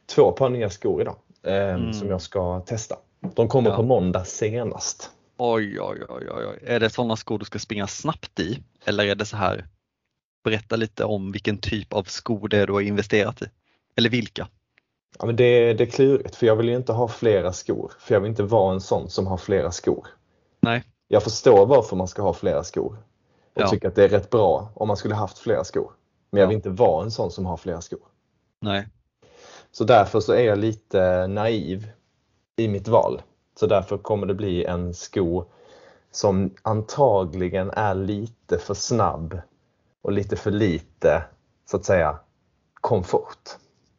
två 0.06 0.32
par 0.32 0.50
nya 0.50 0.70
skor 0.70 1.02
idag 1.02 1.16
mm. 1.44 1.94
som 1.94 2.10
jag 2.10 2.22
ska 2.22 2.60
testa. 2.60 2.96
De 3.36 3.48
kommer 3.48 3.70
ja. 3.70 3.76
på 3.76 3.84
måndag 3.84 4.26
senast. 4.26 5.12
Oj, 5.38 5.82
oj, 5.82 6.04
oj, 6.10 6.30
oj. 6.32 6.60
Är 6.66 6.80
det 6.80 6.90
sådana 6.90 7.16
skor 7.16 7.40
du 7.40 7.46
ska 7.46 7.60
springa 7.60 7.88
snabbt 7.88 8.40
i? 8.40 8.64
Eller 8.86 9.06
är 9.06 9.16
det 9.16 9.26
så 9.26 9.38
här, 9.38 9.68
berätta 10.44 10.76
lite 10.76 11.06
om 11.06 11.32
vilken 11.32 11.58
typ 11.58 11.94
av 11.94 12.04
skor 12.04 12.48
det 12.48 12.58
är 12.58 12.68
du 12.68 12.74
har 12.74 12.82
investerat 12.82 13.42
i? 13.42 13.46
Eller 13.96 14.10
vilka? 14.10 14.48
Ja, 15.20 15.26
men 15.26 15.36
det, 15.36 15.74
det 15.74 15.84
är 15.84 15.90
klurigt 15.90 16.36
för 16.36 16.46
jag 16.46 16.56
vill 16.56 16.70
ju 16.70 16.76
inte 16.76 16.94
ha 16.94 17.08
flera 17.08 17.54
skor. 17.54 17.94
För 18.00 18.16
jag 18.16 18.22
vill 18.22 18.30
inte 18.30 18.44
vara 18.44 18.74
en 18.74 18.82
sån 18.82 19.10
som 19.10 19.28
har 19.28 19.38
flera 19.38 19.72
skor. 19.72 20.08
Nej. 20.60 20.84
Jag 21.08 21.24
förstår 21.24 21.66
varför 21.66 21.96
man 21.96 22.08
ska 22.08 22.22
ha 22.22 22.34
flera 22.34 22.64
skor. 22.64 22.98
Och 23.56 23.62
ja. 23.62 23.68
tycker 23.68 23.88
att 23.88 23.96
det 23.96 24.04
är 24.04 24.10
rätt 24.10 24.30
bra 24.30 24.70
om 24.74 24.88
man 24.88 24.98
skulle 24.98 25.16
haft 25.16 25.38
flera 25.38 25.64
skor. 25.64 25.92
Men 26.32 26.42
jag 26.42 26.48
vill 26.48 26.56
inte 26.56 26.70
vara 26.70 27.04
en 27.04 27.12
sån 27.12 27.32
som 27.32 27.46
har 27.46 27.58
flera 27.58 27.82
skor. 27.82 28.00
Nej. 28.62 28.88
Så 29.72 29.84
därför 29.84 30.20
så 30.20 30.34
är 30.34 30.44
jag 30.44 30.58
lite 30.58 31.28
naiv 31.28 31.90
i 32.56 32.68
mitt 32.68 32.88
val. 32.88 33.22
Så 33.60 33.68
därför 33.68 33.98
kommer 33.98 34.28
det 34.28 34.34
bli 34.34 34.66
en 34.66 34.94
sko 34.94 35.46
som 36.12 36.54
antagligen 36.62 37.70
är 37.70 37.96
lite 37.96 38.58
för 38.58 38.74
snabb 38.74 39.40
och 40.02 40.12
lite 40.12 40.36
för 40.36 40.52
lite 40.52 41.24
så 41.66 41.78
att 41.78 41.86
säga 41.86 42.20
komfort 42.74 43.50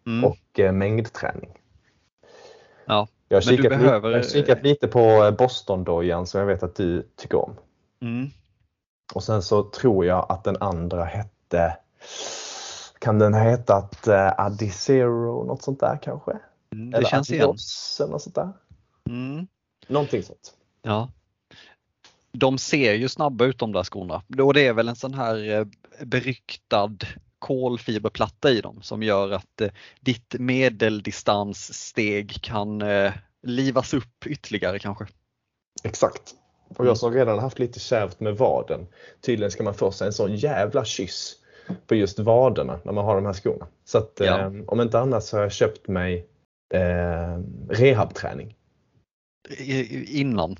mm. 0.06 0.24
och 0.24 0.36
eh, 0.58 0.72
mängdträning. 0.72 1.58
Ja, 2.86 3.08
jag 3.28 3.36
har 3.36 3.42
kikat, 3.42 3.68
behöver... 3.68 4.08
lite, 4.08 4.18
jag 4.18 4.32
kikat 4.32 4.62
lite 4.62 4.88
på 4.88 4.98
eh, 4.98 5.30
Boston-dojan 5.30 6.26
som 6.26 6.40
jag 6.40 6.46
vet 6.46 6.62
att 6.62 6.76
du 6.76 7.08
tycker 7.16 7.38
om. 7.38 7.56
Mm. 8.00 8.30
Och 9.14 9.22
sen 9.22 9.42
så 9.42 9.62
tror 9.62 10.06
jag 10.06 10.26
att 10.28 10.44
den 10.44 10.56
andra 10.60 11.04
hette 11.04 11.76
kan 12.98 13.18
den 13.18 13.34
ha 13.34 13.40
hetat 13.40 14.06
eh, 14.06 14.32
Adizero, 14.38 15.44
något 15.44 15.62
sånt 15.62 15.80
där 15.80 15.98
kanske? 16.02 16.30
Mm, 16.72 16.90
det 16.90 16.96
Eller 16.96 17.08
känns 17.08 17.30
Adios, 17.30 17.96
igen. 18.00 18.10
Något 18.10 18.22
sånt 18.22 18.34
där. 18.34 18.52
Mm. 19.08 19.46
Någonting 19.88 20.22
sånt. 20.22 20.54
Ja. 20.82 21.10
De 22.32 22.58
ser 22.58 22.92
ju 22.94 23.08
snabba 23.08 23.44
ut 23.44 23.58
de 23.58 23.72
där 23.72 23.82
skorna 23.82 24.22
och 24.38 24.54
det 24.54 24.66
är 24.66 24.72
väl 24.72 24.88
en 24.88 24.96
sån 24.96 25.14
här 25.14 25.50
eh, 25.50 25.66
beryktad 26.06 26.96
kolfiberplatta 27.38 28.50
i 28.50 28.60
dem 28.60 28.82
som 28.82 29.02
gör 29.02 29.30
att 29.30 29.60
eh, 29.60 29.68
ditt 30.00 30.34
medeldistanssteg 30.38 32.42
kan 32.42 32.82
eh, 32.82 33.12
livas 33.42 33.94
upp 33.94 34.26
ytterligare 34.26 34.78
kanske. 34.78 35.06
Exakt. 35.84 36.34
Och 36.68 36.78
jag 36.78 36.86
mm. 36.86 36.96
som 36.96 37.12
redan 37.12 37.38
haft 37.38 37.58
lite 37.58 37.80
kärvt 37.80 38.20
med 38.20 38.36
vaden. 38.36 38.86
Tydligen 39.20 39.50
ska 39.50 39.62
man 39.62 39.74
få 39.74 39.92
sig 39.92 40.06
en 40.06 40.12
sån 40.12 40.36
jävla 40.36 40.84
kyss 40.84 41.36
på 41.86 41.94
just 41.94 42.18
vaderna 42.18 42.80
när 42.84 42.92
man 42.92 43.04
har 43.04 43.14
de 43.14 43.26
här 43.26 43.32
skorna. 43.32 43.66
Så 43.84 43.98
att, 43.98 44.12
ja. 44.16 44.40
eh, 44.40 44.52
om 44.66 44.80
inte 44.80 44.98
annat 44.98 45.24
så 45.24 45.36
har 45.36 45.42
jag 45.42 45.52
köpt 45.52 45.88
mig 45.88 46.26
eh, 46.74 47.38
rehabträning. 47.68 48.56
Innan? 50.06 50.56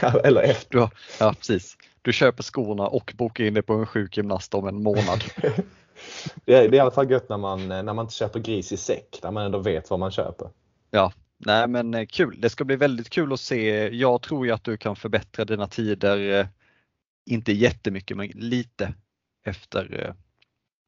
Eller 0.24 0.42
efter. 0.42 0.90
Ja 1.20 1.34
precis. 1.38 1.76
Du 2.08 2.12
köper 2.12 2.42
skorna 2.42 2.86
och 2.86 3.12
bokar 3.16 3.44
in 3.44 3.54
det 3.54 3.62
på 3.62 3.72
en 3.72 3.86
sjukgymnast 3.86 4.54
om 4.54 4.68
en 4.68 4.82
månad. 4.82 5.24
det, 6.44 6.54
är, 6.54 6.68
det 6.68 6.74
är 6.74 6.74
i 6.74 6.78
alla 6.78 6.90
fall 6.90 7.10
gött 7.10 7.28
när 7.28 7.36
man, 7.36 7.68
när 7.68 7.82
man 7.82 8.04
inte 8.04 8.14
köper 8.14 8.40
gris 8.40 8.72
i 8.72 8.76
säck, 8.76 9.18
när 9.22 9.30
man 9.30 9.44
ändå 9.44 9.58
vet 9.58 9.90
vad 9.90 9.98
man 9.98 10.10
köper. 10.10 10.48
Ja, 10.90 11.12
nej 11.38 11.68
men 11.68 11.94
eh, 11.94 12.06
kul. 12.06 12.40
Det 12.40 12.50
ska 12.50 12.64
bli 12.64 12.76
väldigt 12.76 13.10
kul 13.10 13.32
att 13.32 13.40
se. 13.40 13.88
Jag 13.88 14.22
tror 14.22 14.46
ju 14.46 14.52
att 14.52 14.64
du 14.64 14.76
kan 14.76 14.96
förbättra 14.96 15.44
dina 15.44 15.66
tider, 15.66 16.40
eh, 16.40 16.46
inte 17.30 17.52
jättemycket 17.52 18.16
men 18.16 18.28
lite 18.28 18.94
efter 19.46 20.04
eh, 20.04 20.14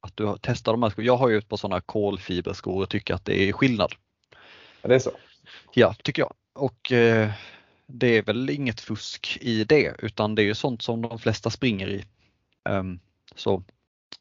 att 0.01 0.17
du 0.17 0.25
har 0.25 0.37
testat 0.37 0.73
de 0.73 0.83
här 0.83 0.89
skorna. 0.89 1.05
Jag 1.05 1.17
har 1.17 1.29
ju 1.29 1.37
ett 1.37 1.49
par 1.49 1.57
sådana 1.57 1.81
kolfiberskor 1.81 2.81
och 2.81 2.89
tycker 2.89 3.13
att 3.13 3.25
det 3.25 3.49
är 3.49 3.53
skillnad. 3.53 3.91
Ja, 4.81 4.89
det 4.89 4.95
är 4.95 4.99
så? 4.99 5.11
Ja, 5.73 5.93
tycker 6.03 6.21
jag. 6.21 6.33
Och 6.55 6.91
det 7.93 8.17
är 8.17 8.21
väl 8.23 8.49
inget 8.49 8.81
fusk 8.81 9.37
i 9.41 9.63
det 9.63 9.95
utan 9.99 10.35
det 10.35 10.41
är 10.41 10.45
ju 10.45 10.55
sånt 10.55 10.81
som 10.81 11.01
de 11.01 11.19
flesta 11.19 11.49
springer 11.49 11.89
i. 11.89 12.05
Um, 12.69 12.99
så 13.35 13.63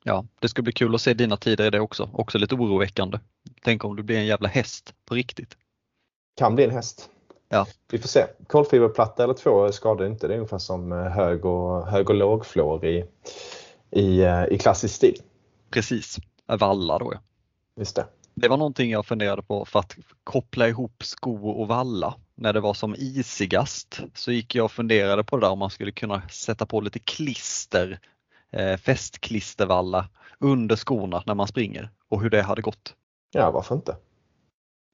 ja, 0.05 0.25
det 0.41 0.49
ska 0.49 0.62
bli 0.62 0.73
kul 0.73 0.95
att 0.95 1.00
se 1.00 1.15
dina 1.15 1.37
tider 1.37 1.67
i 1.67 1.71
det 1.71 1.81
också. 1.81 2.11
Också 2.12 2.39
lite 2.39 2.55
oroväckande. 2.55 3.19
Tänk 3.62 3.85
om 3.85 3.97
du 3.97 4.03
blir 4.03 4.17
en 4.17 4.27
jävla 4.27 4.49
häst 4.49 4.95
på 5.05 5.15
riktigt. 5.15 5.57
Kan 6.37 6.55
bli 6.55 6.65
en 6.65 6.71
häst. 6.71 7.11
Ja. 7.49 7.67
Vi 7.91 7.99
får 7.99 8.09
se. 8.09 8.27
Kolfiberplatta 8.47 9.25
eller 9.25 9.35
två 9.35 9.73
skadar 9.73 10.07
inte. 10.07 10.29
Det 10.29 10.35
är 10.35 10.39
ungefär 10.39 10.59
som 10.59 10.93
eh, 10.93 10.99
hög 10.99 11.45
och, 11.45 11.87
hög 11.87 12.11
och 12.11 12.17
lågflår 12.17 12.85
i, 12.85 13.05
i, 13.91 14.21
eh, 14.21 14.45
i 14.45 14.59
klassisk 14.59 14.95
stil. 14.95 15.23
Precis, 15.71 16.17
valla 16.47 16.99
då 16.99 17.12
ja. 17.15 17.21
Just 17.77 17.97
det. 17.97 18.07
Det 18.35 18.49
var 18.49 18.57
någonting 18.57 18.91
jag 18.91 19.07
funderade 19.07 19.43
på 19.43 19.65
för 19.65 19.79
att 19.79 19.97
koppla 20.25 20.69
ihop 20.69 21.03
sko 21.05 21.50
och 21.50 21.69
valla. 21.69 22.15
När 22.40 22.52
det 22.52 22.61
var 22.61 22.75
som 22.75 22.94
isigast 22.94 24.00
så 24.14 24.32
gick 24.32 24.54
jag 24.54 24.64
och 24.64 24.73
funderade 24.73 25.25
på 25.25 25.37
det 25.37 25.47
där 25.47 25.50
om 25.50 25.59
man 25.59 25.70
skulle 25.70 25.92
kunna 25.92 26.23
sätta 26.28 26.66
på 26.66 26.80
lite 26.80 26.99
klister, 26.99 28.00
eh, 28.50 28.76
fästklistervalla 28.76 30.09
under 30.38 30.76
skorna 30.76 31.23
när 31.26 31.35
man 31.35 31.47
springer 31.47 31.90
och 32.09 32.23
hur 32.23 32.30
det 32.30 32.42
hade 32.42 32.62
gått. 32.62 32.94
Ja, 33.32 33.50
varför 33.50 33.75
inte? 33.75 33.97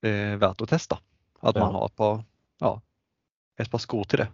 Det 0.02 0.08
är 0.08 0.36
värt 0.36 0.60
att 0.60 0.68
testa. 0.68 0.98
Att 1.40 1.56
ja. 1.56 1.64
man 1.64 1.74
har 1.74 1.86
ett 1.86 1.96
par, 1.96 2.24
ja, 2.58 2.80
ett 3.58 3.70
par 3.70 3.78
skor 3.78 4.04
till 4.04 4.18
det. 4.18 4.28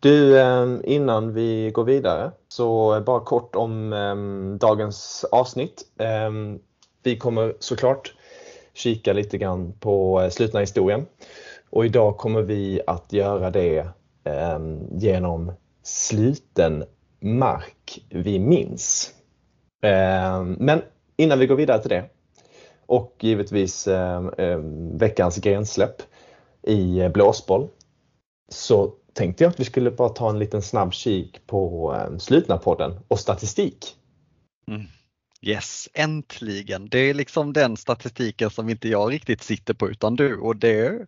Du, 0.00 0.40
ehm, 0.40 0.80
innan 0.84 1.34
vi 1.34 1.70
går 1.70 1.84
vidare 1.84 2.30
så 2.48 3.00
bara 3.06 3.20
kort 3.20 3.56
om 3.56 3.92
ehm, 3.92 4.58
dagens 4.58 5.24
avsnitt. 5.32 5.82
Ehm, 5.98 6.58
vi 7.02 7.18
kommer 7.18 7.54
såklart 7.58 8.14
kika 8.72 9.12
lite 9.12 9.38
grann 9.38 9.72
på 9.80 10.20
eh, 10.20 10.30
slutna 10.30 10.60
historien 10.60 11.06
och 11.74 11.86
idag 11.86 12.16
kommer 12.16 12.42
vi 12.42 12.80
att 12.86 13.12
göra 13.12 13.50
det 13.50 13.88
ehm, 14.24 14.98
genom 14.98 15.52
sluten 15.82 16.84
mark 17.20 18.04
vi 18.08 18.38
minns. 18.38 19.12
Ehm, 19.82 20.52
men 20.52 20.82
innan 21.16 21.38
vi 21.38 21.46
går 21.46 21.56
vidare 21.56 21.82
till 21.82 21.90
det 21.90 22.04
och 22.86 23.16
givetvis 23.20 23.86
ehm, 23.86 24.98
veckans 24.98 25.36
grensläpp 25.36 26.02
i 26.62 27.00
eh, 27.00 27.08
blåsboll 27.08 27.68
så 28.48 28.92
tänkte 29.12 29.44
jag 29.44 29.50
att 29.50 29.60
vi 29.60 29.64
skulle 29.64 29.90
bara 29.90 30.08
ta 30.08 30.30
en 30.30 30.38
liten 30.38 30.62
snabb 30.62 30.92
kik 30.92 31.46
på 31.46 31.94
eh, 31.94 32.16
slutna 32.18 32.58
podden 32.58 33.00
och 33.08 33.20
statistik. 33.20 33.96
Mm. 34.68 34.82
Yes, 35.42 35.88
äntligen! 35.94 36.88
Det 36.88 36.98
är 36.98 37.14
liksom 37.14 37.52
den 37.52 37.76
statistiken 37.76 38.50
som 38.50 38.68
inte 38.68 38.88
jag 38.88 39.12
riktigt 39.12 39.42
sitter 39.42 39.74
på 39.74 39.90
utan 39.90 40.16
du 40.16 40.36
och 40.36 40.56
det, 40.56 41.06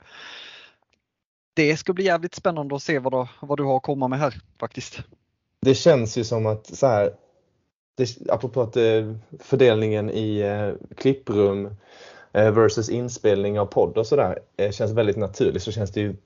det 1.56 1.76
ska 1.76 1.92
bli 1.92 2.04
jävligt 2.04 2.34
spännande 2.34 2.76
att 2.76 2.82
se 2.82 2.98
vad 2.98 3.12
du, 3.12 3.26
vad 3.40 3.58
du 3.58 3.64
har 3.64 3.76
att 3.76 3.82
komma 3.82 4.08
med 4.08 4.18
här 4.18 4.34
faktiskt. 4.60 4.98
Det 5.60 5.74
känns 5.74 6.18
ju 6.18 6.24
som 6.24 6.46
att 6.46 6.66
så 6.66 6.86
här, 6.86 7.14
det, 7.96 8.08
apropå 8.28 8.62
att 8.62 8.76
eh, 8.76 9.14
fördelningen 9.38 10.10
i 10.10 10.38
eh, 10.38 10.94
klipprum 10.96 11.66
eh, 12.32 12.50
versus 12.50 12.90
inspelning 12.90 13.60
av 13.60 13.66
podd 13.66 13.98
och 13.98 14.06
sådär 14.06 14.38
eh, 14.56 14.70
känns 14.70 14.92
väldigt 14.92 15.16
naturligt 15.16 15.62
så 15.62 15.72
känns 15.72 15.92
det 15.92 16.00
ju 16.00 16.16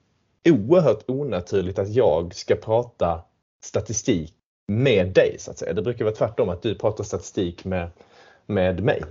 oerhört 0.49 1.11
onaturligt 1.11 1.79
att 1.79 1.89
jag 1.89 2.35
ska 2.35 2.57
prata 2.57 3.23
statistik 3.65 4.35
med 4.69 5.15
dig 5.15 5.37
så 5.39 5.51
att 5.51 5.59
säga. 5.59 5.73
Det 5.73 5.83
brukar 5.83 6.05
vara 6.05 6.15
tvärtom 6.15 6.49
att 6.49 6.63
du 6.63 6.75
pratar 6.75 7.05
statistik 7.05 7.65
med, 7.65 7.91
med 8.47 8.83
mig. 8.83 9.03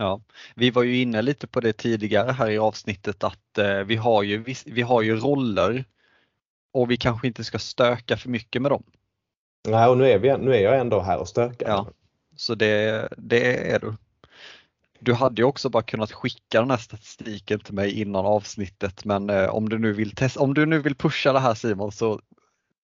Ja, 0.00 0.20
vi 0.54 0.70
var 0.70 0.82
ju 0.82 1.02
inne 1.02 1.22
lite 1.22 1.46
på 1.46 1.60
det 1.60 1.72
tidigare 1.72 2.32
här 2.32 2.50
i 2.50 2.58
avsnittet 2.58 3.24
att 3.24 3.58
eh, 3.58 3.78
vi, 3.78 3.96
har 3.96 4.22
ju, 4.22 4.42
vi, 4.42 4.54
vi 4.66 4.82
har 4.82 5.02
ju 5.02 5.16
roller 5.16 5.84
och 6.72 6.90
vi 6.90 6.96
kanske 6.96 7.26
inte 7.26 7.44
ska 7.44 7.58
stöka 7.58 8.16
för 8.16 8.28
mycket 8.28 8.62
med 8.62 8.70
dem. 8.70 8.82
Nej, 9.68 9.88
och 9.88 9.98
nu 9.98 10.10
är, 10.10 10.18
vi, 10.18 10.36
nu 10.36 10.54
är 10.54 10.60
jag 10.60 10.78
ändå 10.78 11.00
här 11.00 11.18
och 11.18 11.28
stökar. 11.28 11.68
Ja, 11.68 11.86
så 12.36 12.54
det, 12.54 13.08
det 13.16 13.70
är 13.72 13.78
du. 13.78 13.94
Du 15.00 15.14
hade 15.14 15.42
ju 15.42 15.46
också 15.46 15.68
bara 15.68 15.82
kunnat 15.82 16.12
skicka 16.12 16.60
den 16.60 16.70
här 16.70 16.78
statistiken 16.78 17.60
till 17.60 17.74
mig 17.74 18.00
innan 18.00 18.26
avsnittet 18.26 19.04
men 19.04 19.30
eh, 19.30 19.48
om, 19.48 19.68
du 19.68 19.78
nu 19.78 19.92
vill 19.92 20.10
testa, 20.10 20.40
om 20.40 20.54
du 20.54 20.66
nu 20.66 20.78
vill 20.78 20.94
pusha 20.94 21.32
det 21.32 21.40
här 21.40 21.54
Simon 21.54 21.92
så 21.92 22.20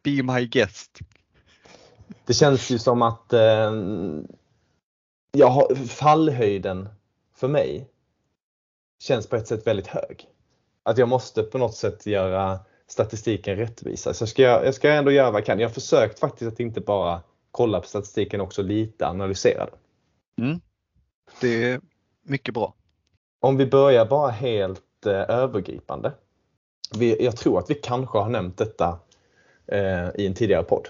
be 0.05 0.23
my 0.23 0.47
guest. 0.47 0.99
Det 2.27 2.35
känns 2.35 2.71
ju 2.71 2.79
som 2.79 3.03
att 3.03 3.33
eh, 3.33 3.73
jag 5.33 5.49
har, 5.49 5.75
fallhöjden 5.75 6.89
för 7.45 7.49
mig 7.49 7.89
känns 8.99 9.27
på 9.27 9.37
ett 9.37 9.49
sätt 9.49 9.67
väldigt 9.67 9.87
hög. 9.87 10.27
Att 10.83 10.99
jag 10.99 11.09
måste 11.09 11.43
på 11.43 11.59
något 11.59 11.75
sätt 11.75 12.07
göra 12.07 12.59
statistiken 12.87 13.57
rättvisa. 13.57 14.15
Så 14.15 14.23
jag 14.23 14.29
ska, 14.29 14.43
jag 14.43 14.75
ska 14.75 14.91
ändå 14.91 15.11
göra 15.11 15.31
vad 15.31 15.41
jag 15.41 15.47
kan. 15.47 15.61
Jag 15.61 15.69
har 15.69 15.75
försökt 15.75 16.19
faktiskt 16.19 16.53
att 16.53 16.61
inte 16.61 16.81
bara 16.81 17.23
kolla 17.51 17.81
på 17.81 17.87
statistiken 17.87 18.41
också 18.41 18.63
lite 18.63 19.07
analysera 19.07 19.67
den. 19.67 20.47
Mm. 20.47 20.61
Det 21.41 21.81
mycket 22.23 22.55
bra. 22.55 22.75
Om 23.41 23.57
vi 23.57 23.67
börjar 23.67 24.07
bara 24.07 24.31
helt 24.31 25.07
eh, 25.07 25.13
övergripande. 25.13 26.13
Vi, 26.97 27.25
jag 27.25 27.37
tror 27.37 27.59
att 27.59 27.71
vi 27.71 27.75
kanske 27.75 28.19
har 28.19 28.29
nämnt 28.29 28.59
detta 28.59 28.99
eh, 29.67 30.09
i 30.15 30.27
en 30.27 30.35
tidigare 30.35 30.63
podd. 30.63 30.89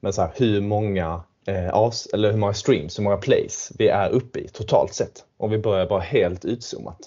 Men 0.00 0.12
så 0.12 0.22
här, 0.22 0.32
hur 0.36 0.60
många 0.60 1.22
eller 1.46 2.30
hur 2.30 2.38
många 2.38 2.54
streams, 2.54 2.98
hur 2.98 3.04
många 3.04 3.16
plays 3.16 3.72
vi 3.78 3.88
är 3.88 4.10
uppe 4.10 4.38
i 4.38 4.48
totalt 4.48 4.94
sett. 4.94 5.24
Om 5.36 5.50
vi 5.50 5.58
börjar 5.58 5.86
bara 5.86 6.00
helt 6.00 6.44
utzoomat. 6.44 6.98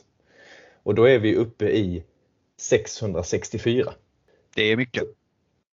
Och 0.84 0.96
då 0.96 1.10
är 1.10 1.20
vi 1.20 1.36
uppe 1.36 1.66
i 1.66 2.04
664. 2.60 3.94
Det 4.56 4.64
är 4.64 4.78
mycket. 4.78 5.04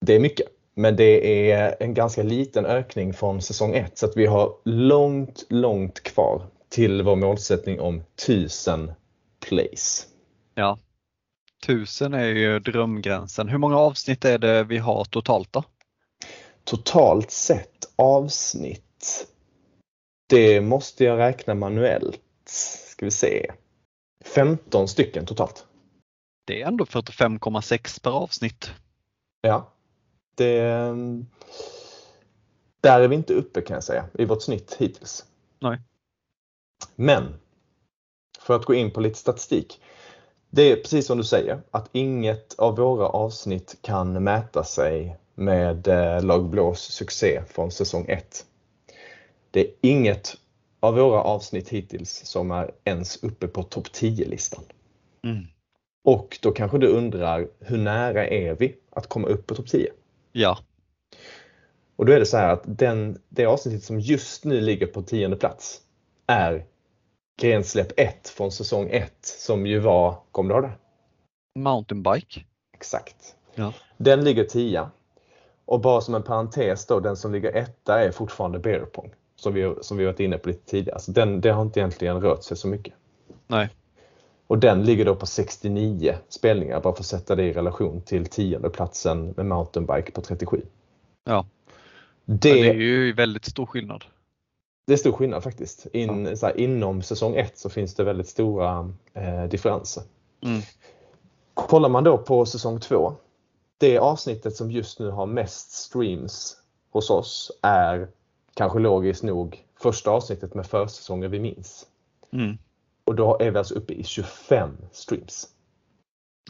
Det 0.02 0.16
är 0.16 0.20
mycket. 0.20 0.48
Men 0.74 0.96
det 0.96 1.52
är 1.52 1.76
en 1.80 1.94
ganska 1.94 2.24
liten 2.24 2.66
ökning 2.66 3.14
från 3.14 3.42
säsong 3.42 3.76
1 3.76 3.98
så 3.98 4.06
att 4.06 4.18
vi 4.18 4.26
har 4.26 4.56
långt, 4.66 5.46
långt 5.50 6.04
kvar 6.04 6.42
till 6.70 7.04
vår 7.04 7.16
målsättning 7.16 7.80
om 7.80 8.04
1000 8.16 8.92
plays. 9.48 10.08
Ja. 10.56 10.80
1000 11.64 12.14
är 12.14 12.26
ju 12.26 12.60
drömgränsen. 12.60 13.50
Hur 13.50 13.58
många 13.58 13.78
avsnitt 13.78 14.26
är 14.26 14.38
det 14.38 14.64
vi 14.64 14.78
har 14.78 15.04
totalt 15.04 15.54
då? 15.54 15.64
Totalt 16.66 17.32
sett 17.32 17.92
avsnitt. 17.96 19.28
Det 20.28 20.62
måste 20.62 21.04
jag 21.04 21.18
räkna 21.18 21.54
manuellt. 21.54 22.22
Ska 22.90 23.06
vi 23.06 23.12
se. 23.12 23.52
15 24.26 24.88
stycken 24.88 25.26
totalt. 25.26 25.66
Det 26.46 26.62
är 26.62 26.68
ändå 26.68 26.86
45,6 26.86 28.04
per 28.04 28.12
avsnitt. 28.12 28.72
Ja. 29.42 29.74
Det, 30.36 30.62
där 32.82 33.02
är 33.02 33.08
vi 33.08 33.16
inte 33.16 33.34
uppe 33.34 33.62
kan 33.62 33.74
jag 33.74 33.84
säga 33.84 34.06
i 34.14 34.26
vårt 34.26 34.42
snitt 34.42 34.76
hittills. 34.80 35.26
Nej. 35.60 35.82
Men 36.96 37.40
för 38.40 38.56
att 38.56 38.66
gå 38.66 38.74
in 38.74 38.92
på 38.92 39.02
lite 39.02 39.20
statistik. 39.20 39.82
Det 40.50 40.72
är 40.72 40.76
precis 40.76 41.08
som 41.08 41.18
du 41.18 41.24
säger 41.24 41.62
att 41.72 41.90
inget 41.92 42.60
av 42.60 42.76
våra 42.76 43.08
avsnitt 43.08 43.78
kan 43.82 44.24
mäta 44.24 44.64
sig 44.64 45.18
med 45.36 45.88
eh, 45.88 46.24
Lag 46.24 46.50
Blås 46.50 46.82
succé 46.82 47.42
från 47.48 47.72
säsong 47.72 48.06
1. 48.08 48.46
Det 49.52 49.60
är 49.60 49.72
inget 49.82 50.38
av 50.80 50.96
våra 50.96 51.22
avsnitt 51.22 51.70
hittills 51.70 52.26
som 52.26 52.52
är 52.52 52.72
ens 52.84 53.24
uppe 53.24 53.48
på 53.48 53.64
topp 53.64 53.88
10-listan. 53.88 54.64
Mm. 55.24 55.46
Och 56.04 56.40
då 56.42 56.52
kanske 56.52 56.78
du 56.78 56.88
undrar, 56.88 57.48
hur 57.60 57.78
nära 57.78 58.28
är 58.28 58.56
vi 58.56 58.76
att 58.92 59.08
komma 59.08 59.28
upp 59.28 59.48
på 59.48 59.56
topp 59.56 59.68
10? 59.68 59.92
Ja. 60.32 60.58
Och 61.96 62.06
då 62.06 62.14
är 62.14 62.20
det 62.20 62.26
så 62.26 62.38
här 62.38 62.50
att 62.50 62.64
den, 62.66 63.22
det 63.30 63.46
avsnittet 63.46 63.84
som 63.84 64.00
just 64.00 64.46
nu 64.46 64.62
ligger 64.62 64.88
på 64.88 65.02
tionde 65.02 65.38
plats 65.38 65.82
är 66.28 66.66
grensläpp 67.42 68.00
1 68.00 68.30
från 68.30 68.52
säsong 68.52 68.90
1 68.92 69.14
som 69.22 69.68
ju 69.68 69.80
var, 69.80 70.18
kommer 70.32 70.50
du 70.50 70.56
ihåg 70.56 70.64
det? 70.64 70.78
Mountainbike. 71.60 72.46
Exakt. 72.74 73.36
Ja. 73.56 73.74
Den 73.98 74.24
ligger 74.24 74.44
10. 74.44 74.90
Och 75.66 75.82
bara 75.82 76.02
som 76.02 76.16
en 76.16 76.24
parentes 76.24 76.86
då, 76.86 77.00
den 77.00 77.16
som 77.18 77.32
ligger 77.32 77.56
etta 77.56 78.04
är 78.04 78.12
fortfarande 78.12 78.60
Bearpong. 78.60 79.14
Som 79.36 79.54
vi, 79.54 79.76
som 79.82 79.98
vi 79.98 80.06
varit 80.06 80.20
inne 80.20 80.38
på 80.38 80.50
lite 80.50 80.66
tidigare. 80.66 81.00
Så 81.00 81.12
den, 81.12 81.42
det 81.42 81.50
har 81.50 81.62
inte 81.62 81.80
egentligen 81.80 82.22
rört 82.22 82.44
sig 82.44 82.58
så 82.58 82.68
mycket. 82.68 82.94
Nej. 83.48 83.70
Och 84.48 84.60
den 84.60 84.84
ligger 84.84 85.06
då 85.06 85.16
på 85.16 85.26
69 85.26 86.16
spelningar, 86.30 86.82
bara 86.82 86.94
för 86.94 87.02
att 87.02 87.06
sätta 87.06 87.36
det 87.36 87.44
i 87.44 87.54
relation 87.54 88.02
till 88.02 88.26
tionde 88.26 88.70
platsen 88.70 89.34
med 89.38 89.46
mountainbike 89.46 90.12
på 90.12 90.22
37. 90.22 90.62
Ja. 91.24 91.46
Det, 92.26 92.54
det 92.54 92.70
är 92.70 92.74
ju 92.74 93.14
väldigt 93.14 93.46
stor 93.46 93.66
skillnad. 93.66 94.06
det 94.88 94.94
är 94.94 94.98
stor 94.98 95.12
skillnad 95.12 95.44
faktiskt. 95.44 95.86
In, 95.94 96.38
så 96.38 96.46
här, 96.46 96.60
inom 96.60 97.02
säsong 97.02 97.36
1 97.36 97.58
så 97.58 97.70
finns 97.70 97.96
det 97.96 98.04
väldigt 98.04 98.28
stora 98.28 98.94
eh, 99.14 99.44
differenser. 99.44 100.04
Mm. 100.42 100.62
Kollar 101.54 101.90
man 101.90 102.04
då 102.04 102.18
på 102.18 102.46
säsong 102.46 102.80
2. 102.80 103.14
Det 103.78 103.98
avsnittet 103.98 104.56
som 104.56 104.72
just 104.72 105.00
nu 105.00 105.10
har 105.10 105.26
mest 105.26 105.72
streams 105.72 106.58
hos 106.90 107.10
oss 107.10 107.52
är 107.62 108.08
kanske 108.54 108.80
logiskt 108.80 109.24
nog 109.24 109.66
första 109.80 110.12
avsnittet 110.12 110.54
med 110.54 110.66
försäsonger 110.66 111.28
vi 111.28 111.40
minns. 111.40 111.88
Mm. 112.34 112.58
Och 113.06 113.16
då 113.16 113.38
är 113.40 113.52
vi 113.52 113.58
alltså 113.58 113.74
uppe 113.76 113.94
i 113.94 114.04
25 114.04 114.78
streams. 114.92 115.48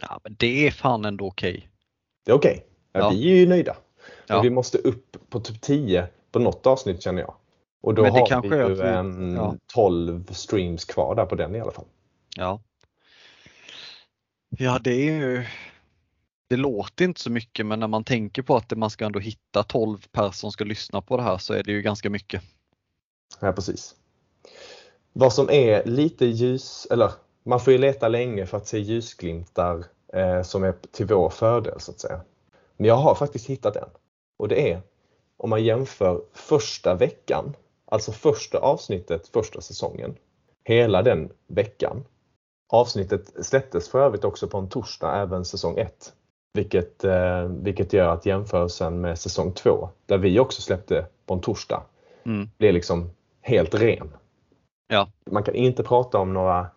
Ja, 0.01 0.20
men 0.24 0.36
det 0.39 0.67
är 0.67 0.72
fan 0.72 1.05
ändå 1.05 1.27
okej. 1.27 1.70
Det 2.25 2.32
är 2.32 2.36
okej. 2.36 2.66
Ja, 2.92 3.00
Ja. 3.00 3.09
Vi 3.09 3.31
är 3.31 3.35
ju 3.35 3.48
nöjda. 3.48 3.77
Ja. 4.27 4.35
Men 4.35 4.44
vi 4.44 4.50
måste 4.50 4.77
upp 4.77 5.18
på 5.29 5.40
typ 5.40 5.61
10 5.61 6.07
på 6.31 6.40
något 6.40 6.68
avsnitt 6.68 7.01
känner 7.03 7.22
jag. 7.22 7.35
Och 7.81 7.94
då 7.94 8.05
har 8.05 8.25
kanske 8.25 8.50
vi 8.50 8.55
ju 8.57 8.74
vi- 8.74 8.81
en 8.81 9.33
ja. 9.35 9.55
12 9.74 10.25
streams 10.33 10.85
kvar 10.85 11.16
där 11.16 11.25
på 11.25 11.35
den 11.35 11.55
i 11.55 11.59
alla 11.61 11.72
fall. 11.72 11.85
Ja. 12.35 12.61
Ja, 14.50 14.79
det 14.83 14.92
är 14.92 15.11
ju 15.11 15.46
det 16.48 16.58
låter 16.58 17.05
inte 17.05 17.22
så 17.22 17.29
mycket 17.29 17.66
men 17.66 17.79
när 17.79 17.88
man 17.88 18.03
tänker 18.03 18.42
på 18.42 18.55
att 18.55 18.77
man 18.77 18.90
ska 18.90 19.05
ändå 19.05 19.20
hitta 19.20 19.64
12 19.64 19.98
personer 20.12 20.31
som 20.31 20.51
ska 20.51 20.64
lyssna 20.64 21.01
på 21.01 21.18
det 21.18 21.24
här 21.24 21.38
så 21.38 21.53
är 21.53 21.64
det 21.64 21.72
ju 21.72 21.81
ganska 21.81 22.10
mycket. 22.10 22.42
Ja, 23.40 23.51
precis. 23.51 23.96
Vad 25.14 25.34
som 25.34 25.50
är 25.50 25.86
lite 25.86 26.25
ljus, 26.25 26.88
eller 26.92 27.12
man 27.44 27.60
får 27.60 27.74
ju 27.74 27.79
leta 27.79 28.08
länge 28.08 28.46
för 28.46 28.58
att 28.58 28.68
se 28.68 28.79
ljusglimtar 28.79 29.86
eh, 30.14 30.42
som 30.42 30.64
är 30.64 30.74
till 30.92 31.05
vår 31.05 31.29
fördel 31.29 31.79
så 31.79 31.92
att 31.92 32.00
säga. 32.00 32.22
Men 32.77 32.88
jag 32.88 32.96
har 32.96 33.16
faktiskt 33.16 33.50
hittat 33.50 33.75
en. 33.75 33.90
Och 34.38 34.48
det 34.48 34.72
är 34.72 34.81
om 35.38 35.50
man 35.50 35.64
jämför 35.64 36.22
första 36.34 36.96
veckan, 36.96 37.55
alltså 37.86 38.12
första 38.12 38.58
avsnittet 38.58 39.27
första 39.27 39.62
säsongen, 39.62 40.16
hela 40.64 41.01
den 41.01 41.31
veckan. 41.48 42.05
Avsnittet 42.68 43.46
släpptes 43.46 43.90
för 43.90 44.00
övrigt 44.00 44.24
också 44.24 44.48
på 44.48 44.58
en 44.58 44.70
torsdag, 44.70 45.22
även 45.22 45.46
säsong 45.46 45.77
1. 45.77 46.14
Vilket, 46.55 47.03
eh, 47.03 47.44
vilket 47.44 47.94
gör 47.94 48.09
att 48.09 48.25
jämförelsen 48.25 49.01
med 49.01 49.20
säsong 49.20 49.51
2, 49.51 49.89
där 50.05 50.18
vi 50.18 50.39
också 50.39 50.61
släppte 50.61 51.05
på 51.25 51.33
en 51.33 51.41
torsdag, 51.41 51.83
Mm. 52.24 52.50
blir 52.57 52.74
liksom 52.74 53.09
helt 53.41 53.75
ren. 53.75 54.09
Ja. 54.87 55.09
Man 55.31 55.44
kan 55.44 55.55
inte 55.55 55.83
prata 55.83 56.18
om 56.18 56.33
några 56.33 56.68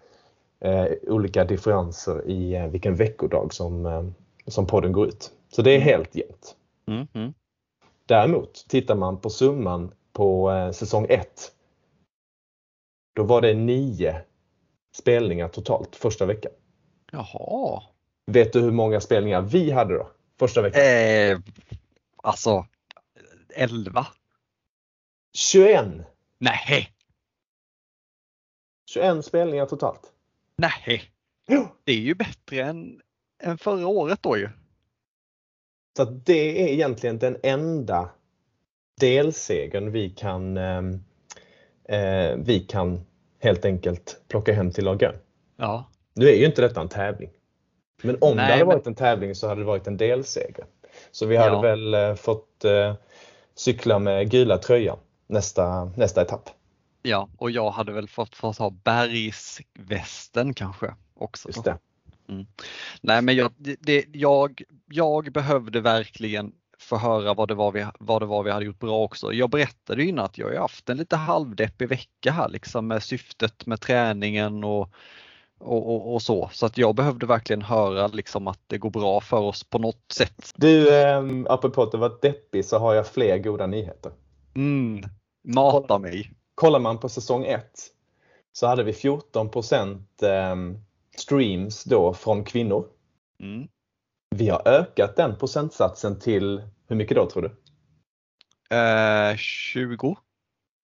eh, 0.61 0.87
olika 1.03 1.45
differenser 1.45 2.29
i 2.29 2.55
eh, 2.55 2.67
vilken 2.67 2.95
veckodag 2.95 3.55
som, 3.55 3.87
eh, 3.87 4.05
som 4.47 4.67
podden 4.67 4.93
går 4.93 5.09
ut. 5.09 5.33
Så 5.49 5.63
det 5.63 5.71
är 5.71 5.81
helt 5.81 6.15
jämnt. 6.15 6.57
Mm. 6.87 7.07
Mm. 7.13 7.35
Däremot 8.07 8.65
tittar 8.69 8.95
man 8.95 9.21
på 9.21 9.31
summan 9.31 9.93
på 10.13 10.51
eh, 10.51 10.71
säsong 10.71 11.07
1. 11.09 11.53
Då 13.17 13.23
var 13.23 13.41
det 13.41 13.55
nio 13.55 14.23
spelningar 14.97 15.49
totalt 15.49 15.97
första 15.97 16.27
veckan. 16.27 16.53
Jaha. 17.13 17.83
Vet 18.31 18.53
du 18.53 18.61
hur 18.61 18.71
många 18.71 19.01
spelningar 19.01 19.43
vi 19.43 19.71
hade 19.71 19.95
då? 19.95 20.11
Första 20.39 20.63
veckan? 20.63 20.83
Eh, 20.83 21.39
alltså 22.17 22.67
11? 23.55 24.07
21! 25.33 25.87
Nej, 26.39 26.91
21 28.91 29.25
spelningar 29.25 29.67
totalt. 29.67 30.01
nej. 30.57 31.03
Jo. 31.49 31.69
Det 31.85 31.93
är 31.93 32.01
ju 32.01 32.15
bättre 32.15 32.63
än, 32.63 33.01
än 33.43 33.59
förra 33.59 33.87
året 33.87 34.23
då 34.23 34.37
ju. 34.37 34.49
Så 35.97 36.05
det 36.05 36.63
är 36.63 36.69
egentligen 36.69 37.19
den 37.19 37.37
enda 37.43 38.11
delsegern 39.01 39.93
vi 39.93 40.11
kan, 40.11 40.57
eh, 40.57 40.83
eh, 41.85 42.37
vi 42.37 42.61
kan 42.61 43.01
helt 43.39 43.65
enkelt 43.65 44.23
plocka 44.29 44.53
hem 44.53 44.71
till 44.71 44.85
Lagun. 44.85 45.15
Ja. 45.57 45.85
Nu 46.15 46.29
är 46.29 46.37
ju 46.37 46.47
inte 46.47 46.63
detta 46.63 46.81
en 46.81 46.89
tävling. 46.89 47.31
Men 48.03 48.17
om 48.21 48.37
Nej, 48.37 48.47
det 48.47 48.53
hade 48.53 48.59
men- 48.65 48.67
varit 48.67 48.87
en 48.87 48.95
tävling 48.95 49.35
så 49.35 49.49
hade 49.49 49.61
det 49.61 49.65
varit 49.65 49.87
en 49.87 49.97
delseger. 49.97 50.65
Så 51.11 51.27
vi 51.27 51.37
hade 51.37 51.51
Ja. 51.53 51.61
väl 51.61 51.95
eh, 51.95 52.15
fått 52.15 52.65
eh, 52.65 52.95
cykla 53.55 53.99
med 53.99 54.31
gula 54.31 54.59
tröjan 54.59 54.99
nästa, 55.27 55.85
nästa 55.85 56.23
etapp. 56.23 56.51
Ja, 57.03 57.29
och 57.39 57.51
jag 57.51 57.71
hade 57.71 57.93
väl 57.93 58.09
fått, 58.09 58.37
fått 58.37 58.59
ha 58.59 58.71
bergsvästen 58.71 60.55
kanske 60.55 60.95
också. 61.15 61.49
Just 61.49 61.65
det. 61.65 61.79
Nej 63.01 63.23
men 63.23 63.37
jag, 63.37 63.53
det, 63.59 64.05
jag, 64.13 64.63
jag 64.87 65.33
behövde 65.33 65.81
verkligen 65.81 66.53
få 66.79 66.97
höra 66.97 67.35
vad 67.35 67.49
det, 67.49 67.55
var 67.55 67.73
vi, 67.73 67.87
vad 67.99 68.23
det 68.23 68.27
var 68.27 68.43
vi 68.43 68.51
hade 68.51 68.65
gjort 68.65 68.79
bra 68.79 68.99
också. 69.05 69.33
Jag 69.33 69.51
berättade 69.51 70.05
innan 70.05 70.25
att 70.25 70.39
jag 70.39 70.49
har 70.49 70.57
haft 70.57 70.89
en 70.89 70.97
lite 70.97 71.17
halvdeppig 71.17 71.89
vecka 71.89 72.33
här 72.33 72.49
liksom 72.49 72.87
med 72.87 73.03
syftet 73.03 73.67
med 73.67 73.81
träningen 73.81 74.65
och, 74.65 74.91
och, 75.59 75.95
och, 75.95 76.15
och 76.15 76.23
så. 76.23 76.51
Så 76.53 76.67
att 76.67 76.79
jag 76.79 76.95
behövde 76.95 77.27
verkligen 77.27 77.63
höra 77.63 78.07
liksom 78.07 78.47
att 78.47 78.61
det 78.67 78.79
går 78.79 78.91
bra 78.91 79.21
för 79.21 79.41
oss 79.41 79.65
på 79.65 79.79
något 79.79 80.13
sätt. 80.13 80.53
Du, 80.57 81.01
eh, 81.01 81.23
apropå 81.47 81.83
att 81.83 81.93
det 81.93 81.99
var 81.99 82.19
deppig 82.23 82.65
så 82.65 82.79
har 82.79 82.95
jag 82.95 83.07
fler 83.07 83.39
goda 83.39 83.67
nyheter. 83.67 84.13
Mm, 84.57 85.03
mata 85.45 85.99
mig. 85.99 86.33
Kollar 86.55 86.79
man 86.79 86.99
på 86.99 87.09
säsong 87.09 87.45
1 87.45 87.65
så 88.53 88.67
hade 88.67 88.85
vi 88.85 88.93
14 88.93 89.51
eh, 90.23 90.57
streams 91.17 91.85
då 91.85 92.15
från 92.15 92.45
kvinnor. 92.45 92.87
Mm. 93.43 93.69
Vi 94.37 94.49
har 94.49 94.69
ökat 94.69 95.17
den 95.17 95.37
procentsatsen 95.37 96.19
till, 96.19 96.63
hur 96.87 96.97
mycket 96.97 97.17
då 97.17 97.31
tror 97.31 97.43
du? 97.43 97.51
Eh, 98.77 99.37
20? 99.37 100.17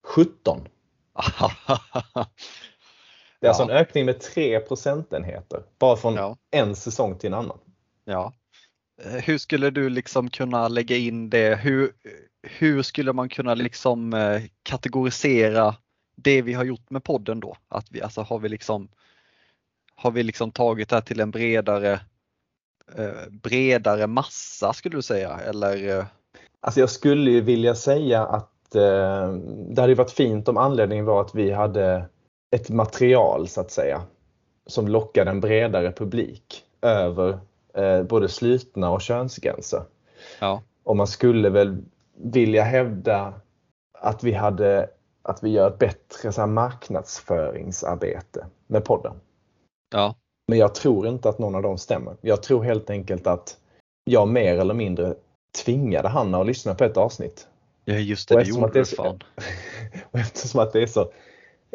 17. 0.07 0.69
Det 3.45 3.49
är 3.49 3.51
alltså 3.51 3.63
Ja. 3.63 3.71
en 3.71 3.77
ökning 3.77 4.05
med 4.07 4.21
3 4.21 4.61
procentenheter 4.61 5.63
bara 5.79 5.97
från 5.97 6.15
ja. 6.15 6.37
en 6.51 6.77
säsong 6.77 7.19
till 7.19 7.27
en 7.27 7.35
annan. 7.39 7.59
Ja. 8.05 8.33
Eh, 9.03 9.11
Hur 9.13 9.39
skulle 9.39 9.71
du 9.71 9.89
liksom 9.89 10.31
kunna 10.31 10.69
lägga 10.69 10.97
in 10.97 11.31
det? 11.31 11.57
Hur, 11.57 11.93
hur 12.43 12.83
skulle 12.83 13.13
man 13.13 13.29
kunna 13.29 13.55
liksom 13.55 14.15
eh, 14.15 14.43
kategorisera 14.63 15.75
det 16.17 16.43
vi 16.43 16.53
har 16.53 16.65
gjort 16.65 16.91
med 16.91 17.05
podden 17.05 17.41
då? 17.41 17.57
Att 17.69 17.87
vi, 17.91 18.03
alltså 18.03 18.21
har 18.23 18.39
vi 18.39 18.49
liksom 18.49 18.89
har 19.95 20.11
vi 20.11 20.23
liksom 20.23 20.51
tagit 20.51 20.89
det 20.89 20.97
här 20.97 21.01
till 21.01 21.21
en 21.21 21.31
bredare 21.31 22.01
eh, 22.97 23.31
bredare 23.31 24.07
massa 24.07 24.73
skulle 24.73 24.97
du 24.97 25.03
säga 25.03 25.41
eller? 25.49 26.07
Alltså 26.61 26.81
jag 26.81 26.91
skulle 26.91 27.31
ju 27.31 27.41
vilja 27.41 27.75
säga 27.75 28.27
att 28.27 28.51
det 28.71 29.81
hade 29.81 29.95
varit 29.95 30.11
fint 30.11 30.49
om 30.49 30.57
anledningen 30.57 31.05
var 31.05 31.21
att 31.21 31.35
vi 31.35 31.51
hade 31.53 32.05
ett 32.55 32.71
material 32.71 33.49
så 33.49 33.61
att 33.61 33.71
säga 33.71 34.03
som 34.67 34.89
lockade 34.89 35.31
en 35.31 35.41
bredare 35.41 35.93
publik 35.93 36.65
över 36.83 37.39
eh, 37.75 38.03
både 38.03 38.29
slutna 38.29 38.91
och 38.91 39.01
könsgränser. 39.01 39.83
Ja, 40.41 40.63
Och 40.83 40.97
man 40.97 41.07
skulle 41.07 41.51
väl 41.51 41.83
vilja 42.17 42.63
hävda 42.63 43.35
att 43.99 44.25
vi 44.25 44.33
hade 44.33 44.91
att 45.23 45.43
vi 45.43 45.51
gör 45.51 45.69
ett 45.69 45.79
bättre 45.79 46.33
så 46.33 46.41
här, 46.41 46.49
marknadsföringsarbete 46.49 48.47
med 48.67 48.85
podden. 48.85 49.13
ja, 49.95 50.15
Men 50.49 50.59
jag 50.59 50.75
tror 50.75 51.09
inte 51.09 51.29
att 51.29 51.39
någon 51.39 51.55
av 51.55 51.63
dem 51.63 51.79
stämmer. 51.79 52.17
Jag 52.21 52.43
tror 52.43 52.63
helt 52.63 52.91
enkelt 52.91 53.27
att 53.27 53.57
jag 54.05 54.29
mer 54.29 54.59
eller 54.59 54.75
mindre 54.75 55.15
tvingade 55.65 56.09
Hanna 56.09 56.41
att 56.41 56.47
lyssna 56.47 56.75
på 56.75 56.85
ett 56.85 56.97
avsnitt. 56.97 57.49
ja 57.85 57.95
just 57.95 58.29
det, 58.29 58.35
Och 58.35 58.41
det 58.41 58.49
gjorde 58.49 58.79
du 58.79 58.85
fan. 58.85 59.23
Och 60.11 60.19
eftersom 60.19 60.61
att 60.61 60.73
det 60.73 60.83
är 60.83 60.87
så, 60.87 61.11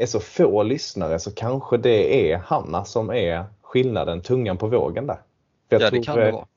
är 0.01 0.05
så 0.05 0.19
få 0.19 0.63
lyssnare 0.63 1.19
så 1.19 1.31
kanske 1.31 1.77
det 1.77 2.31
är 2.31 2.37
Hanna 2.37 2.85
som 2.85 3.09
är 3.09 3.45
skillnaden, 3.61 4.21
tungan 4.21 4.57
på 4.57 4.67
vågen 4.67 5.07
där. 5.07 5.21
Jag, 5.69 5.81
Ja, 5.81 5.89
tror, 5.89 5.99
det 5.99 6.05
kan 6.05 6.15
det 6.17 6.27
eh, 6.27 6.33
vara. 6.33 6.47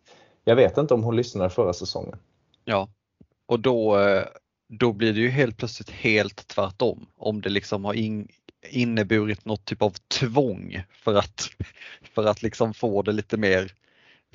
jag 0.44 0.56
vet 0.56 0.78
inte 0.78 0.94
om 0.94 1.02
hon 1.04 1.16
lyssnade 1.16 1.50
förra 1.50 1.72
säsongen. 1.72 2.18
Ja, 2.64 2.88
och 3.46 3.60
då, 3.60 3.98
eh, 3.98 4.24
då 4.68 4.92
blir 4.92 5.12
det 5.12 5.20
ju 5.20 5.28
helt 5.28 5.56
plötsligt 5.56 5.90
helt 5.90 6.48
tvärtom. 6.48 7.06
Om 7.16 7.40
det 7.40 7.48
liksom 7.50 7.84
har 7.84 7.94
in, 7.94 8.28
inneburit 8.70 9.44
något 9.44 9.64
typ 9.64 9.82
av 9.82 9.90
tvång 10.20 10.82
för 10.90 11.14
att, 11.14 11.48
för 12.14 12.24
att 12.24 12.42
liksom 12.42 12.74
få 12.74 13.02
det 13.02 13.12
lite 13.12 13.36
mer, 13.36 13.72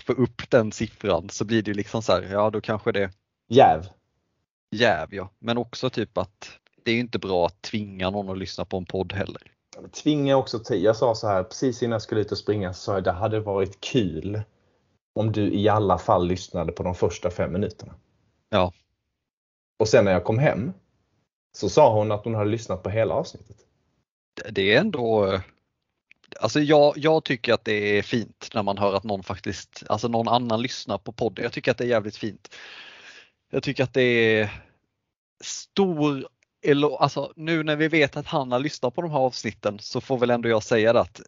få 0.05 0.13
upp 0.13 0.49
den 0.49 0.71
siffran 0.71 1.29
så 1.29 1.45
blir 1.45 1.61
det 1.61 1.73
liksom 1.73 2.01
så 2.01 2.11
här, 2.11 2.27
ja 2.31 2.49
då 2.49 2.61
kanske 2.61 2.91
det 2.91 3.11
Jäv. 3.49 3.85
jäv 4.71 5.07
ja. 5.13 5.29
Men 5.39 5.57
också 5.57 5.89
typ 5.89 6.17
att 6.17 6.51
det 6.87 6.91
är 6.91 6.99
inte 6.99 7.19
bra 7.19 7.45
att 7.45 7.61
tvinga 7.61 8.09
någon 8.09 8.29
att 8.29 8.37
lyssna 8.37 8.65
på 8.65 8.77
en 8.77 8.85
podd 8.85 9.13
heller. 9.13 9.41
Tvinga 10.03 10.37
också 10.37 10.59
till. 10.59 10.83
Jag 10.83 10.95
sa 10.95 11.15
så 11.15 11.27
här 11.27 11.43
precis 11.43 11.83
innan 11.83 11.91
jag 11.91 12.01
skulle 12.01 12.21
ut 12.21 12.31
och 12.31 12.37
springa 12.37 12.73
så 12.73 12.79
sa 12.81 12.93
jag 12.93 13.03
det 13.03 13.11
hade 13.11 13.39
varit 13.39 13.81
kul 13.81 14.41
om 15.15 15.31
du 15.31 15.53
i 15.53 15.69
alla 15.69 15.97
fall 15.97 16.27
lyssnade 16.27 16.71
på 16.71 16.83
de 16.83 16.95
första 16.95 17.31
fem 17.31 17.53
minuterna. 17.53 17.95
Ja. 18.49 18.73
Och 19.79 19.87
sen 19.87 20.05
när 20.05 20.11
jag 20.11 20.23
kom 20.23 20.39
hem 20.39 20.73
så 21.57 21.69
sa 21.69 21.93
hon 21.93 22.11
att 22.11 22.23
hon 22.23 22.35
hade 22.35 22.49
lyssnat 22.49 22.83
på 22.83 22.89
hela 22.89 23.13
avsnittet. 23.13 23.57
Det- 24.49 24.73
är 24.75 24.79
ändå 24.79 25.33
eh, 25.33 25.41
Alltså 26.39 26.59
jag, 26.59 26.93
jag 26.97 27.23
tycker 27.23 27.53
att 27.53 27.65
det 27.65 27.97
är 27.97 28.01
fint 28.01 28.49
när 28.53 28.63
man 28.63 28.77
hör 28.77 28.93
att 28.93 29.03
någon 29.03 29.23
faktiskt, 29.23 29.83
alltså 29.89 30.07
någon 30.07 30.27
annan 30.27 30.61
lyssnar 30.61 30.97
på 30.97 31.11
podden. 31.11 31.43
Jag 31.43 31.53
tycker 31.53 31.71
att 31.71 31.77
det 31.77 31.83
är 31.83 31.87
jävligt 31.89 32.17
fint. 32.17 32.55
Jag 33.51 33.63
tycker 33.63 33.83
att 33.83 33.93
det 33.93 34.01
är 34.01 34.63
stor, 35.43 36.27
alltså 36.99 37.33
nu 37.35 37.63
när 37.63 37.75
vi 37.75 37.87
vet 37.87 38.17
att 38.17 38.27
han 38.27 38.51
har 38.51 38.59
lyssnat 38.59 38.95
på 38.95 39.01
de 39.01 39.11
här 39.11 39.19
avsnitten 39.19 39.77
så 39.79 40.01
får 40.01 40.17
väl 40.17 40.29
ändå 40.29 40.49
jag 40.49 40.63
säga 40.63 40.93
det 40.93 40.99
att 40.99 41.21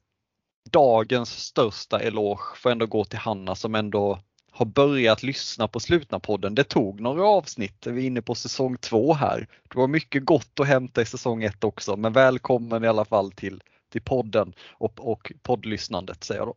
dagens 0.70 1.30
största 1.30 2.00
eloge 2.00 2.44
får 2.56 2.70
ändå 2.70 2.86
gå 2.86 3.06
till 3.06 3.20
Hanna 3.20 3.56
som 3.56 3.76
ändå 3.76 4.20
har 4.52 4.66
börjat 4.66 5.24
lyssna 5.24 5.68
på 5.68 5.80
slutna 5.80 6.20
podden. 6.20 6.56
Det 6.56 6.64
tog 6.64 7.00
några 7.00 7.28
avsnitt, 7.28 7.88
vi 7.88 8.04
är 8.04 8.08
inne 8.08 8.22
på 8.22 8.36
säsong 8.36 8.78
två 8.78 9.14
här. 9.14 9.48
Det 9.70 9.78
var 9.78 9.88
mycket 9.88 10.26
gott 10.26 10.60
att 10.60 10.68
hämta 10.68 11.02
i 11.02 11.06
säsong 11.06 11.44
ett 11.44 11.64
också, 11.64 11.96
men 11.96 12.14
välkommen 12.14 12.84
i 12.84 12.88
alla 12.88 13.06
fall 13.06 13.32
till, 13.32 13.64
till 13.92 14.02
podden 14.02 14.54
och, 14.72 15.12
och 15.12 15.32
poddlyssnandet 15.42 16.24
säger 16.24 16.42
jag 16.42 16.48
då. 16.48 16.56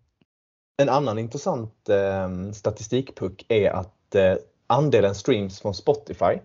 En 0.83 0.89
annan 0.89 1.19
intressant 1.19 1.89
eh, 1.89 2.53
statistikpuck 2.53 3.45
är 3.49 3.71
att 3.71 4.15
eh, 4.15 4.35
andelen 4.67 5.15
streams 5.15 5.61
från 5.61 5.75
Spotify 5.75 6.39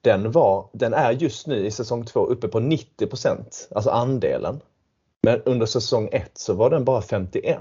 den, 0.00 0.32
var, 0.32 0.68
den 0.72 0.94
är 0.94 1.12
just 1.12 1.46
nu 1.46 1.66
i 1.66 1.70
säsong 1.70 2.04
2 2.04 2.26
uppe 2.26 2.48
på 2.48 2.60
90% 2.60 3.44
alltså 3.70 3.90
andelen. 3.90 4.60
Men 5.22 5.42
under 5.42 5.66
säsong 5.66 6.08
1 6.12 6.30
så 6.34 6.54
var 6.54 6.70
den 6.70 6.84
bara 6.84 7.02
51. 7.02 7.58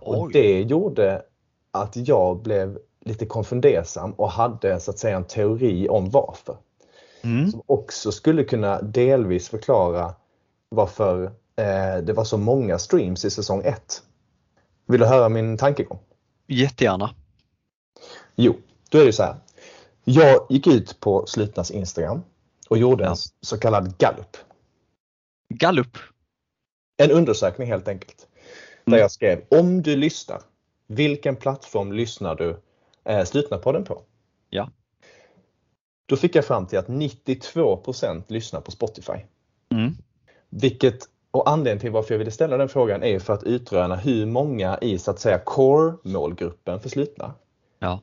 Och 0.00 0.22
Oj. 0.22 0.32
det 0.32 0.60
gjorde 0.60 1.22
att 1.70 1.96
jag 1.96 2.42
blev 2.42 2.78
lite 3.04 3.26
konfundersam 3.26 4.12
och 4.12 4.30
hade 4.30 4.80
så 4.80 4.90
att 4.90 4.98
säga 4.98 5.16
en 5.16 5.24
teori 5.24 5.88
om 5.88 6.10
varför. 6.10 6.56
Mm. 7.22 7.50
Som 7.50 7.62
också 7.66 8.12
skulle 8.12 8.44
kunna 8.44 8.82
delvis 8.82 9.48
förklara 9.48 10.14
varför 10.68 11.24
eh, 11.56 12.02
det 12.02 12.12
var 12.12 12.24
så 12.24 12.38
många 12.38 12.78
streams 12.78 13.24
i 13.24 13.30
säsong 13.30 13.62
1. 13.64 14.02
Vill 14.86 15.00
du 15.00 15.06
höra 15.06 15.28
min 15.28 15.56
tankegång? 15.56 15.98
Jättegärna. 16.46 17.10
Jo, 18.34 18.54
då 18.88 18.98
är 18.98 19.06
det 19.06 19.12
så 19.12 19.22
här. 19.22 19.34
Jag 20.04 20.46
gick 20.50 20.66
ut 20.66 21.00
på 21.00 21.26
Slutnas 21.26 21.70
Instagram 21.70 22.20
och 22.68 22.78
gjorde 22.78 23.04
en 23.04 23.10
Ja. 23.10 23.16
så 23.40 23.58
kallad 23.58 23.98
gallup. 23.98 24.36
Gallup. 25.54 25.96
En 27.02 27.10
undersökning 27.10 27.68
helt 27.68 27.88
enkelt. 27.88 28.26
Där 28.84 28.92
Mm. 28.92 29.00
jag 29.00 29.10
skrev 29.10 29.44
om 29.50 29.82
du 29.82 29.96
lyssnar, 29.96 30.40
vilken 30.86 31.36
plattform 31.36 31.92
lyssnar 31.92 32.34
du 32.34 32.60
eh, 33.04 33.24
Slutna 33.24 33.58
podden 33.58 33.84
på? 33.84 34.02
Ja. 34.50 34.70
Då 36.06 36.16
fick 36.16 36.34
jag 36.34 36.44
fram 36.44 36.66
till 36.66 36.78
att 36.78 36.88
92% 36.88 38.22
lyssnar 38.28 38.60
på 38.60 38.70
Spotify. 38.70 39.12
Mm. 39.72 39.92
Vilket, 40.48 41.08
och 41.30 41.50
anledningen 41.50 41.80
till 41.80 41.90
varför 41.90 42.14
jag 42.14 42.18
ville 42.18 42.30
ställa 42.30 42.56
den 42.56 42.68
frågan 42.68 43.02
är 43.02 43.18
för 43.18 43.32
att 43.32 43.42
utröna 43.42 43.96
hur 43.96 44.26
många 44.26 44.78
i 44.78 44.98
så 44.98 45.10
att 45.10 45.20
säga 45.20 45.38
core-målgruppen 45.44 46.80
för 46.80 46.88
Slutna 46.88 47.34
Ja. 47.78 48.00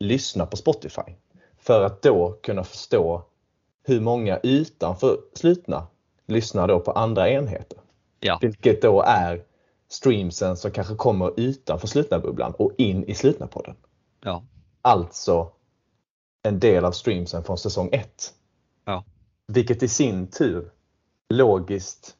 lyssna 0.00 0.46
på 0.46 0.56
Spotify. 0.56 1.02
För 1.64 1.84
att 1.84 2.02
då 2.02 2.38
kunna 2.42 2.64
förstå 2.64 3.22
hur 3.82 4.00
många 4.00 4.38
utanför 4.42 5.18
slutna 5.34 5.86
lyssnar 6.26 6.68
då 6.68 6.80
på 6.80 6.92
andra 6.92 7.30
enheter. 7.30 7.78
Ja. 8.20 8.38
Vilket 8.40 8.82
då 8.82 9.02
är 9.02 9.42
streamsen 9.88 10.56
som 10.56 10.70
kanske 10.70 10.94
kommer 10.94 11.40
utanför 11.40 11.86
slutna 11.86 12.18
bubblan 12.18 12.54
och 12.58 12.72
in 12.78 13.04
i 13.04 13.14
slutna 13.14 13.46
podden. 13.46 13.74
Ja. 14.20 14.44
Alltså 14.82 15.50
en 16.42 16.60
del 16.60 16.84
av 16.84 16.92
streamsen 16.92 17.44
från 17.44 17.58
säsong 17.58 17.88
1. 17.92 18.34
Ja. 18.84 19.04
Vilket 19.46 19.82
i 19.82 19.88
sin 19.88 20.26
tur 20.26 20.70
logiskt 21.28 22.16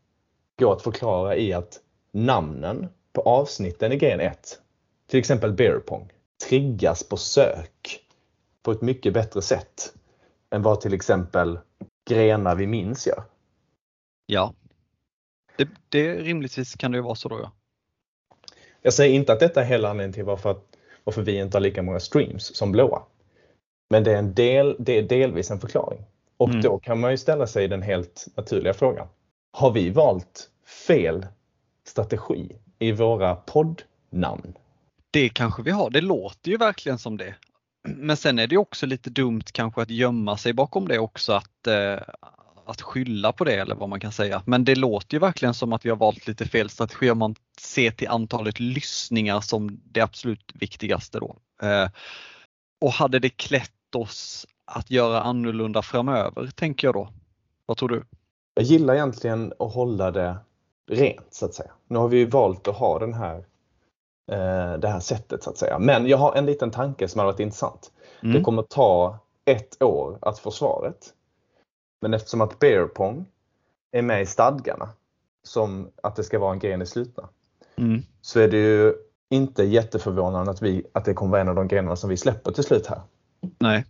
går 0.58 0.72
att 0.72 0.82
förklara 0.82 1.36
i 1.36 1.52
att 1.52 1.80
namnen 2.12 2.88
på 3.12 3.20
avsnitten 3.20 3.92
i 3.92 3.96
gren 3.96 4.20
1, 4.20 4.58
till 5.06 5.18
exempel 5.18 5.52
beer 5.52 5.78
pong, 5.78 6.12
triggas 6.48 7.08
på 7.08 7.16
sök 7.16 8.03
på 8.64 8.72
ett 8.72 8.82
mycket 8.82 9.12
bättre 9.14 9.42
sätt 9.42 9.94
än 10.50 10.62
vad 10.62 10.80
till 10.80 10.94
exempel 10.94 11.58
grenar 12.10 12.54
vi 12.54 12.66
minns 12.66 13.06
gör. 13.06 13.22
Ja. 14.26 14.54
Det, 15.56 15.68
det, 15.88 16.14
rimligtvis 16.14 16.74
kan 16.74 16.92
det 16.92 16.98
ju 16.98 17.02
vara 17.02 17.14
så 17.14 17.28
då 17.28 17.40
ja. 17.40 17.52
Jag 18.82 18.94
säger 18.94 19.14
inte 19.14 19.32
att 19.32 19.40
detta 19.40 19.60
är 19.60 19.64
hela 19.64 19.90
anledningen 19.90 20.12
till 20.12 20.24
varför, 20.24 20.56
varför 21.04 21.22
vi 21.22 21.38
inte 21.38 21.56
har 21.56 21.60
lika 21.62 21.82
många 21.82 22.00
streams 22.00 22.56
som 22.56 22.72
blåa. 22.72 23.02
Men 23.90 24.04
det 24.04 24.12
är, 24.12 24.16
en 24.16 24.34
del, 24.34 24.76
det 24.78 24.98
är 24.98 25.02
delvis 25.02 25.50
en 25.50 25.60
förklaring. 25.60 26.04
Och 26.36 26.48
Mm. 26.48 26.62
då 26.62 26.78
kan 26.78 27.00
man 27.00 27.10
ju 27.10 27.16
ställa 27.16 27.46
sig 27.46 27.68
den 27.68 27.82
helt 27.82 28.26
naturliga 28.36 28.74
frågan. 28.74 29.08
Har 29.52 29.70
vi 29.70 29.90
valt 29.90 30.50
fel 30.86 31.26
strategi 31.86 32.58
i 32.78 32.92
våra 32.92 33.34
poddnamn? 33.36 34.54
Det 35.10 35.28
kanske 35.28 35.62
vi 35.62 35.70
har, 35.70 35.90
det 35.90 36.00
låter 36.00 36.50
ju 36.50 36.56
verkligen 36.56 36.98
som 36.98 37.16
det. 37.16 37.34
Men 37.84 38.16
sen 38.16 38.38
är 38.38 38.46
det 38.46 38.56
också 38.56 38.86
lite 38.86 39.10
dumt 39.10 39.42
kanske 39.52 39.82
att 39.82 39.90
gömma 39.90 40.36
sig 40.36 40.52
bakom 40.52 40.88
det 40.88 40.98
också 40.98 41.32
att, 41.32 41.66
eh, 41.66 41.98
att 42.66 42.82
skylla 42.82 43.32
på 43.32 43.44
det 43.44 43.54
eller 43.54 43.74
vad 43.74 43.88
man 43.88 44.00
kan 44.00 44.12
säga. 44.12 44.42
Men 44.46 44.64
det 44.64 44.74
låter 44.74 45.14
ju 45.14 45.18
verkligen 45.18 45.54
som 45.54 45.72
att 45.72 45.84
vi 45.84 45.90
har 45.90 45.96
valt 45.96 46.26
lite 46.26 46.46
fel 46.46 46.70
strategi 46.70 47.10
om 47.10 47.18
man 47.18 47.34
ser 47.60 47.90
till 47.90 48.08
antalet 48.08 48.60
lyssningar 48.60 49.40
som 49.40 49.80
det 49.84 50.00
absolut 50.00 50.52
viktigaste 50.54 51.18
då. 51.18 51.36
Eh, 51.62 51.88
och 52.80 52.92
hade 52.92 53.18
det 53.18 53.30
klätt 53.30 53.94
oss 53.94 54.46
att 54.64 54.90
göra 54.90 55.22
annorlunda 55.22 55.82
framöver 55.82 56.46
tänker 56.54 56.86
jag 56.88 56.94
då? 56.94 57.08
Vad 57.66 57.76
tror 57.76 57.88
du? 57.88 58.04
Jag 58.54 58.64
gillar 58.64 58.94
egentligen 58.94 59.52
att 59.58 59.74
hålla 59.74 60.10
det 60.10 60.36
rent 60.90 61.34
så 61.34 61.46
att 61.46 61.54
säga. 61.54 61.70
Nu 61.88 61.98
har 61.98 62.08
vi 62.08 62.18
ju 62.18 62.26
valt 62.26 62.68
att 62.68 62.76
ha 62.76 62.98
den 62.98 63.14
här, 63.14 63.44
det 64.78 64.88
här 64.88 65.00
sättet 65.00 65.42
så 65.42 65.50
att 65.50 65.58
säga. 65.58 65.78
Men 65.78 66.06
jag 66.06 66.18
har 66.18 66.34
en 66.34 66.46
liten 66.46 66.70
tanke 66.70 67.08
som 67.08 67.18
har 67.18 67.26
varit 67.26 67.40
intressant. 67.40 67.92
Mm. 68.22 68.34
Det 68.34 68.40
kommer 68.40 68.62
ta 68.62 69.18
ett 69.44 69.82
år 69.82 70.18
att 70.20 70.38
få 70.38 70.50
svaret. 70.50 71.14
Men 72.00 72.14
eftersom 72.14 72.40
att 72.40 72.58
beer 72.58 72.86
pong 72.86 73.26
är 73.92 74.02
med 74.02 74.22
i 74.22 74.26
stadgarna 74.26 74.88
som 75.42 75.90
att 76.02 76.16
det 76.16 76.24
ska 76.24 76.38
vara 76.38 76.52
en 76.52 76.58
gren 76.58 76.82
i 76.82 76.86
slutna 76.86 77.28
Mm. 77.76 78.02
så 78.20 78.40
är 78.40 78.48
det 78.48 78.56
ju 78.56 78.94
inte 79.28 79.64
jätteförvånande 79.64 80.50
att, 80.50 80.62
vi, 80.62 80.86
att 80.92 81.04
det 81.04 81.14
kommer 81.14 81.30
vara 81.30 81.40
en 81.40 81.48
av 81.48 81.54
de 81.54 81.68
grenarna 81.68 81.96
som 81.96 82.10
vi 82.10 82.16
släpper 82.16 82.52
till 82.52 82.64
slut 82.64 82.86
här. 82.86 83.00
Nej. 83.58 83.84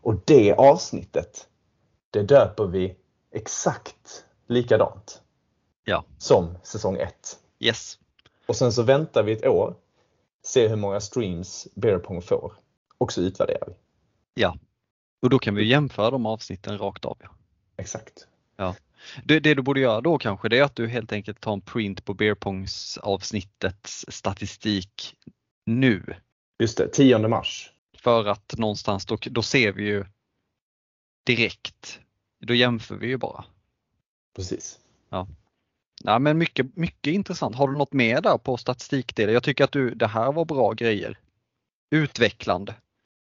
Och 0.00 0.14
det 0.24 0.52
avsnittet, 0.54 1.48
det 2.10 2.22
döper 2.22 2.66
vi 2.66 2.96
exakt 3.30 4.24
likadant 4.46 5.22
Ja. 5.84 6.04
som 6.18 6.58
säsong 6.62 6.96
1. 6.96 7.38
Yes. 7.60 7.98
Och 8.46 8.56
sen 8.56 8.72
så 8.72 8.82
väntar 8.82 9.22
vi 9.22 9.32
ett 9.32 9.46
år, 9.46 9.74
ser 10.46 10.68
hur 10.68 10.76
många 10.76 11.00
streams 11.00 11.68
Beerpong 11.74 12.22
får 12.22 12.52
och 12.98 13.12
så 13.12 13.20
utvärderar 13.20 13.66
vi. 13.66 13.74
Och 15.22 15.30
då 15.30 15.38
kan 15.38 15.54
vi 15.54 15.64
jämföra 15.64 16.10
de 16.10 16.26
avsnitten 16.26 16.78
rakt 16.78 17.04
av. 17.04 17.18
Ja. 17.22 17.28
Exakt. 17.76 18.26
Det, 19.24 19.40
det 19.40 19.54
du 19.54 19.62
borde 19.62 19.80
göra 19.80 20.00
då 20.00 20.18
kanske 20.18 20.48
det 20.48 20.58
är 20.58 20.62
att 20.62 20.76
du 20.76 20.88
helt 20.88 21.12
enkelt 21.12 21.40
tar 21.40 21.52
en 21.52 21.60
print 21.60 22.04
på 22.04 22.14
Beerpongs 22.14 22.98
avsnittets 22.98 24.04
statistik 24.08 25.16
nu. 25.66 26.14
Just 26.58 26.78
det, 26.78 26.88
10 26.88 27.18
mars. 27.18 27.72
För 27.98 28.24
att 28.24 28.54
någonstans 28.58 29.06
då, 29.06 29.18
då 29.30 29.42
ser 29.42 29.72
vi 29.72 29.84
ju 29.84 30.04
direkt. 31.24 32.00
Då 32.38 32.54
jämför 32.54 32.96
vi 32.96 33.06
ju 33.06 33.16
bara. 33.16 33.44
Precis. 34.36 34.78
Ja, 35.08 35.28
men 36.04 36.38
mycket, 36.38 36.76
mycket 36.76 37.12
intressant. 37.12 37.56
Har 37.56 37.68
du 37.68 37.76
något 37.76 37.92
mer 37.92 38.20
där 38.20 38.38
på 38.38 38.56
statistikdelen? 38.56 39.34
Jag 39.34 39.42
tycker 39.42 39.64
att 39.64 39.72
du, 39.72 39.94
det 39.94 40.06
här 40.06 40.32
var 40.32 40.44
bra 40.44 40.72
grejer. 40.72 41.18
Utvecklande. 41.90 42.74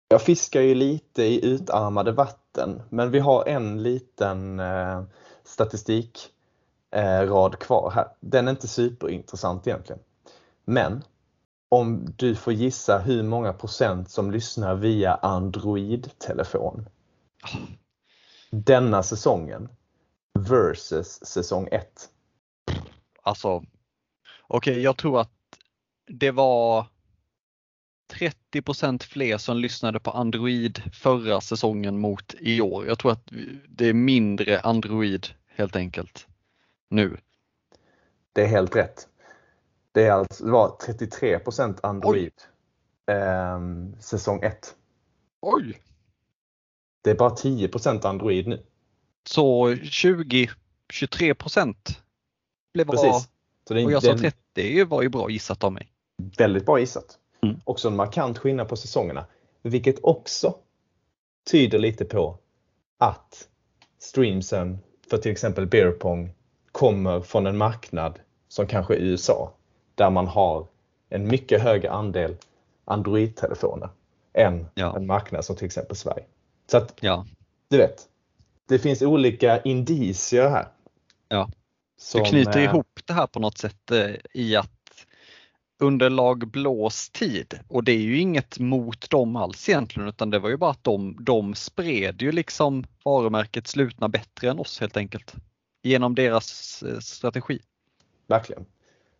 Jag 0.08 0.22
fiskar 0.22 0.60
ju 0.60 0.74
lite 0.74 1.22
i 1.22 1.46
utarmade 1.46 2.12
vatten, 2.12 2.82
men 2.88 3.10
vi 3.10 3.18
har 3.18 3.48
en 3.48 3.82
liten 3.82 4.60
eh, 4.60 5.02
statistikrad 5.44 6.32
eh, 7.54 7.58
kvar 7.58 7.92
här. 7.94 8.08
Den 8.20 8.46
är 8.46 8.50
inte 8.50 8.68
superintressant 8.68 9.66
egentligen. 9.66 10.02
Men 10.64 11.04
om 11.68 12.14
du 12.16 12.34
får 12.34 12.52
gissa 12.52 12.98
hur 12.98 13.22
många 13.22 13.52
procent 13.52 14.10
som 14.10 14.30
lyssnar 14.30 14.74
via 14.74 15.14
Android-telefon 15.14 16.88
denna 18.52 19.02
säsongen 19.02 19.68
versus 20.38 21.24
säsong 21.24 21.68
1. 21.72 22.08
Alltså, 23.22 23.64
okej, 24.46 24.80
jag 24.80 24.96
tror 24.96 25.20
att 25.20 25.30
det 26.06 26.30
var 26.30 26.86
30% 28.52 29.02
fler 29.02 29.38
som 29.38 29.56
lyssnade 29.56 30.00
på 30.00 30.10
Android 30.10 30.82
förra 30.92 31.40
säsongen 31.40 31.98
mot 31.98 32.34
i 32.38 32.60
år. 32.60 32.86
Jag 32.86 32.98
tror 32.98 33.12
att 33.12 33.28
det 33.68 33.86
är 33.86 33.94
mindre 33.94 34.60
Android 34.60 35.26
helt 35.46 35.76
enkelt 35.76 36.26
nu. 36.88 37.16
Det 38.32 38.42
är 38.42 38.46
helt 38.46 38.76
rätt. 38.76 39.08
Det, 39.92 40.06
är 40.06 40.12
alltså, 40.12 40.44
det 40.44 40.50
var 40.50 40.68
33% 40.68 41.78
Android 41.82 42.32
eh, 43.06 43.60
säsong 44.00 44.42
1. 44.42 44.76
Oj! 45.40 45.82
Det 47.02 47.10
är 47.10 47.14
bara 47.14 47.34
10% 47.34 48.06
Android 48.06 48.48
nu. 48.48 48.62
Så 49.24 49.76
20, 49.76 50.50
23 50.92 51.34
blev 52.74 52.86
bra. 52.86 52.96
Precis. 52.96 53.28
Så 53.68 53.74
det 53.74 53.84
Och 53.84 53.92
jag 53.92 54.02
sa 54.02 54.08
är 54.08 54.12
en 54.12 54.18
30, 54.18 54.36
det 54.52 54.84
var 54.84 55.02
ju 55.02 55.08
bra 55.08 55.30
gissat 55.30 55.64
av 55.64 55.72
mig. 55.72 55.88
väldigt 56.38 56.66
bra 56.66 56.80
gissat. 56.80 57.18
Mm. 57.42 57.60
Också 57.64 57.88
en 57.88 57.96
markant 57.96 58.38
skillnad 58.38 58.68
på 58.68 58.76
säsongerna. 58.76 59.26
Vilket 59.62 59.96
också 60.04 60.54
tyder 61.50 61.78
lite 61.78 62.04
på 62.04 62.38
att 62.98 63.48
streamsen 63.98 64.78
för 65.10 65.18
till 65.18 65.32
exempel 65.32 65.66
Beerpong 65.66 66.30
kommer 66.72 67.20
från 67.20 67.46
en 67.46 67.56
marknad 67.56 68.18
som 68.48 68.66
kanske 68.66 68.94
är 68.94 68.98
USA. 68.98 69.52
Där 69.94 70.10
man 70.10 70.26
har 70.26 70.66
en 71.08 71.28
mycket 71.28 71.62
högre 71.62 71.90
andel 71.90 72.36
Android-telefoner 72.84 73.88
än 74.32 74.66
Ja. 74.74 74.96
en 74.96 75.06
marknad 75.06 75.44
som 75.44 75.56
till 75.56 75.66
exempel 75.66 75.96
Sverige. 75.96 76.24
Så 76.70 76.76
att 76.76 76.94
Ja, 77.00 77.26
du 77.68 77.76
vet, 77.76 78.08
det 78.68 78.78
finns 78.78 79.02
olika 79.02 79.60
indicier 79.62 80.48
här. 80.48 80.68
Ja. 81.28 81.50
Som, 82.02 82.22
du 82.22 82.30
knyter 82.30 82.58
eh, 82.58 82.64
ihop 82.64 83.00
det 83.04 83.12
här 83.12 83.26
på 83.26 83.40
något 83.40 83.58
sätt 83.58 83.90
eh, 83.90 84.10
i 84.34 84.56
att 84.56 85.06
underlag 85.78 86.50
blåstid 86.50 87.60
och 87.68 87.84
det 87.84 87.92
är 87.92 87.98
ju 87.98 88.18
inget 88.18 88.58
mot 88.58 89.10
dem 89.10 89.36
alls 89.36 89.68
egentligen 89.68 90.08
utan 90.08 90.30
det 90.30 90.38
var 90.38 90.48
ju 90.48 90.56
bara 90.56 90.70
att 90.70 90.84
de, 90.84 91.16
de 91.24 91.54
spred 91.54 92.22
ju 92.22 92.32
liksom 92.32 92.84
varumärket 93.04 93.66
slutna 93.66 94.08
bättre 94.08 94.50
än 94.50 94.58
oss 94.58 94.80
helt 94.80 94.96
enkelt. 94.96 95.34
Genom 95.82 96.14
deras 96.14 96.82
eh, 96.82 96.98
strategi. 96.98 97.58
Verkligen. 98.26 98.66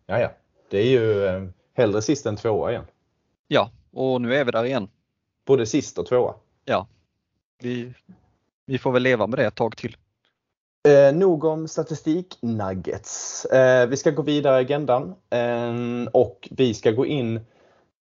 Ja, 0.05 0.19
ja. 0.19 0.31
Det 0.69 0.77
är 0.77 0.89
ju 0.89 1.51
hellre 1.73 2.01
sist 2.01 2.25
än 2.25 2.35
tvåa 2.35 2.71
igen. 2.71 2.85
Ja, 3.47 3.71
och 3.91 4.21
nu 4.21 4.35
är 4.35 4.45
vi 4.45 4.51
där 4.51 4.65
igen. 4.65 4.89
Både 5.45 5.65
sist 5.65 5.97
och 5.97 6.05
tvåa. 6.05 6.35
Vi, 7.59 7.93
vi 8.65 8.77
får 8.77 8.91
väl 8.91 9.03
leva 9.03 9.27
med 9.27 9.39
det 9.39 9.45
ett 9.45 9.55
tag 9.55 9.77
till. 9.77 9.97
Eh, 10.87 11.15
nog 11.15 11.43
om 11.43 11.67
statistik 11.67 12.37
nuggets. 12.41 13.45
Eh, 13.45 13.87
vi 13.87 13.97
ska 13.97 14.11
gå 14.11 14.21
vidare 14.21 14.61
i 14.61 14.63
agendan 14.63 15.15
eh, 15.29 16.07
och 16.13 16.49
vi 16.51 16.73
ska 16.73 16.91
gå 16.91 17.05
in 17.05 17.39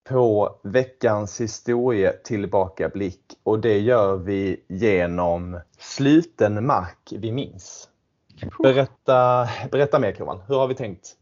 på 0.09 0.59
veckans 0.63 1.41
historie 1.41 2.13
tillbakablick 2.13 3.21
och 3.43 3.61
det 3.61 3.79
gör 3.79 4.17
vi 4.17 4.65
genom 4.69 5.61
sluten 5.79 6.67
mark 6.67 7.13
vi 7.13 7.33
minns. 7.33 7.89
Berätta, 8.63 9.49
berätta 9.71 9.99
mer 9.99 10.13
Kroman, 10.13 10.43
hur 10.49 10.55
har 10.55 10.69
vi 10.69 10.75
tänkt? 10.75 11.17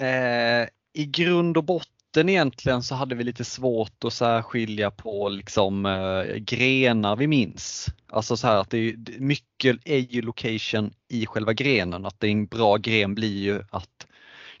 Eh, 0.00 0.68
I 0.92 1.06
grund 1.06 1.56
och 1.56 1.64
botten 1.64 1.95
egentligen 2.20 2.82
så 2.82 2.94
hade 2.94 3.14
vi 3.14 3.24
lite 3.24 3.44
svårt 3.44 4.04
att 4.04 4.12
särskilja 4.12 4.90
på 4.90 5.28
liksom 5.28 5.86
eh, 5.86 6.34
grenar 6.36 7.16
vi 7.16 7.26
minns. 7.26 7.86
Alltså 8.10 8.36
så 8.36 8.46
här 8.46 8.56
att 8.56 8.70
det 8.70 8.78
är, 8.78 9.20
mycket 9.20 9.76
är 9.84 9.98
ju 9.98 10.22
location 10.22 10.92
i 11.08 11.26
själva 11.26 11.52
grenen. 11.52 12.06
Att 12.06 12.20
det 12.20 12.26
är 12.26 12.30
en 12.30 12.46
bra 12.46 12.76
gren 12.76 13.14
blir 13.14 13.38
ju 13.38 13.62
att, 13.70 14.06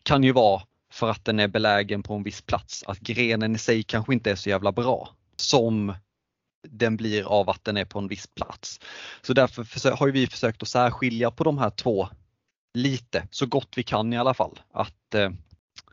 kan 0.02 0.24
ju 0.24 0.32
vara 0.32 0.62
för 0.92 1.10
att 1.10 1.24
den 1.24 1.40
är 1.40 1.48
belägen 1.48 2.02
på 2.02 2.14
en 2.14 2.22
viss 2.22 2.42
plats. 2.42 2.84
Att 2.86 2.98
grenen 2.98 3.54
i 3.54 3.58
sig 3.58 3.82
kanske 3.82 4.12
inte 4.12 4.30
är 4.30 4.36
så 4.36 4.48
jävla 4.48 4.72
bra 4.72 5.08
som 5.36 5.94
den 6.68 6.96
blir 6.96 7.24
av 7.24 7.50
att 7.50 7.64
den 7.64 7.76
är 7.76 7.84
på 7.84 7.98
en 7.98 8.08
viss 8.08 8.26
plats. 8.26 8.80
Så 9.22 9.32
därför 9.32 9.96
har 9.96 10.06
ju 10.06 10.12
vi 10.12 10.26
försökt 10.26 10.62
att 10.62 10.68
särskilja 10.68 11.30
på 11.30 11.44
de 11.44 11.58
här 11.58 11.70
två 11.70 12.08
lite, 12.74 13.28
så 13.30 13.46
gott 13.46 13.72
vi 13.76 13.82
kan 13.82 14.12
i 14.12 14.18
alla 14.18 14.34
fall. 14.34 14.60
Att, 14.72 15.14
eh, 15.14 15.30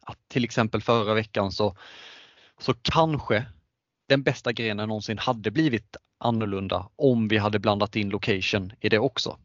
att 0.05 0.17
till 0.27 0.43
exempel 0.43 0.81
förra 0.81 1.13
veckan 1.13 1.51
så, 1.51 1.77
så 2.59 2.73
kanske 2.73 3.45
den 4.09 4.23
bästa 4.23 4.51
grenen 4.51 4.87
någonsin 4.87 5.17
hade 5.17 5.51
blivit 5.51 5.97
annorlunda 6.19 6.89
om 6.95 7.27
vi 7.27 7.37
hade 7.37 7.59
blandat 7.59 7.95
in 7.95 8.09
location 8.09 8.73
i 8.79 8.89
det 8.89 8.99
också. 8.99 9.37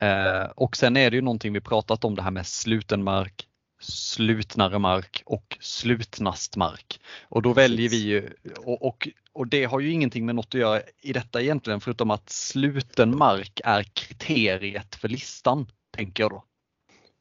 Eh, 0.00 0.50
och 0.56 0.76
sen 0.76 0.96
är 0.96 1.10
det 1.10 1.16
ju 1.16 1.22
någonting 1.22 1.52
vi 1.52 1.60
pratat 1.60 2.04
om 2.04 2.14
det 2.14 2.22
här 2.22 2.30
med 2.30 2.46
sluten 2.46 3.04
mark, 3.04 3.46
slutnare 3.80 4.78
mark 4.78 5.22
och 5.26 5.58
slutnast 5.60 6.56
mark. 6.56 7.00
Och 7.22 7.42
då 7.42 7.52
väljer 7.52 7.88
vi 7.88 7.96
ju, 7.96 8.30
och, 8.64 8.86
och, 8.86 9.08
och 9.32 9.46
det 9.46 9.64
har 9.64 9.80
ju 9.80 9.90
ingenting 9.90 10.26
med 10.26 10.34
något 10.34 10.54
att 10.54 10.60
göra 10.60 10.82
i 11.02 11.12
detta 11.12 11.42
egentligen 11.42 11.80
förutom 11.80 12.10
att 12.10 12.30
sluten 12.30 13.18
mark 13.18 13.60
är 13.64 13.82
kriteriet 13.82 14.94
för 14.94 15.08
listan, 15.08 15.66
tänker 15.90 16.22
jag 16.22 16.30
då. 16.30 16.44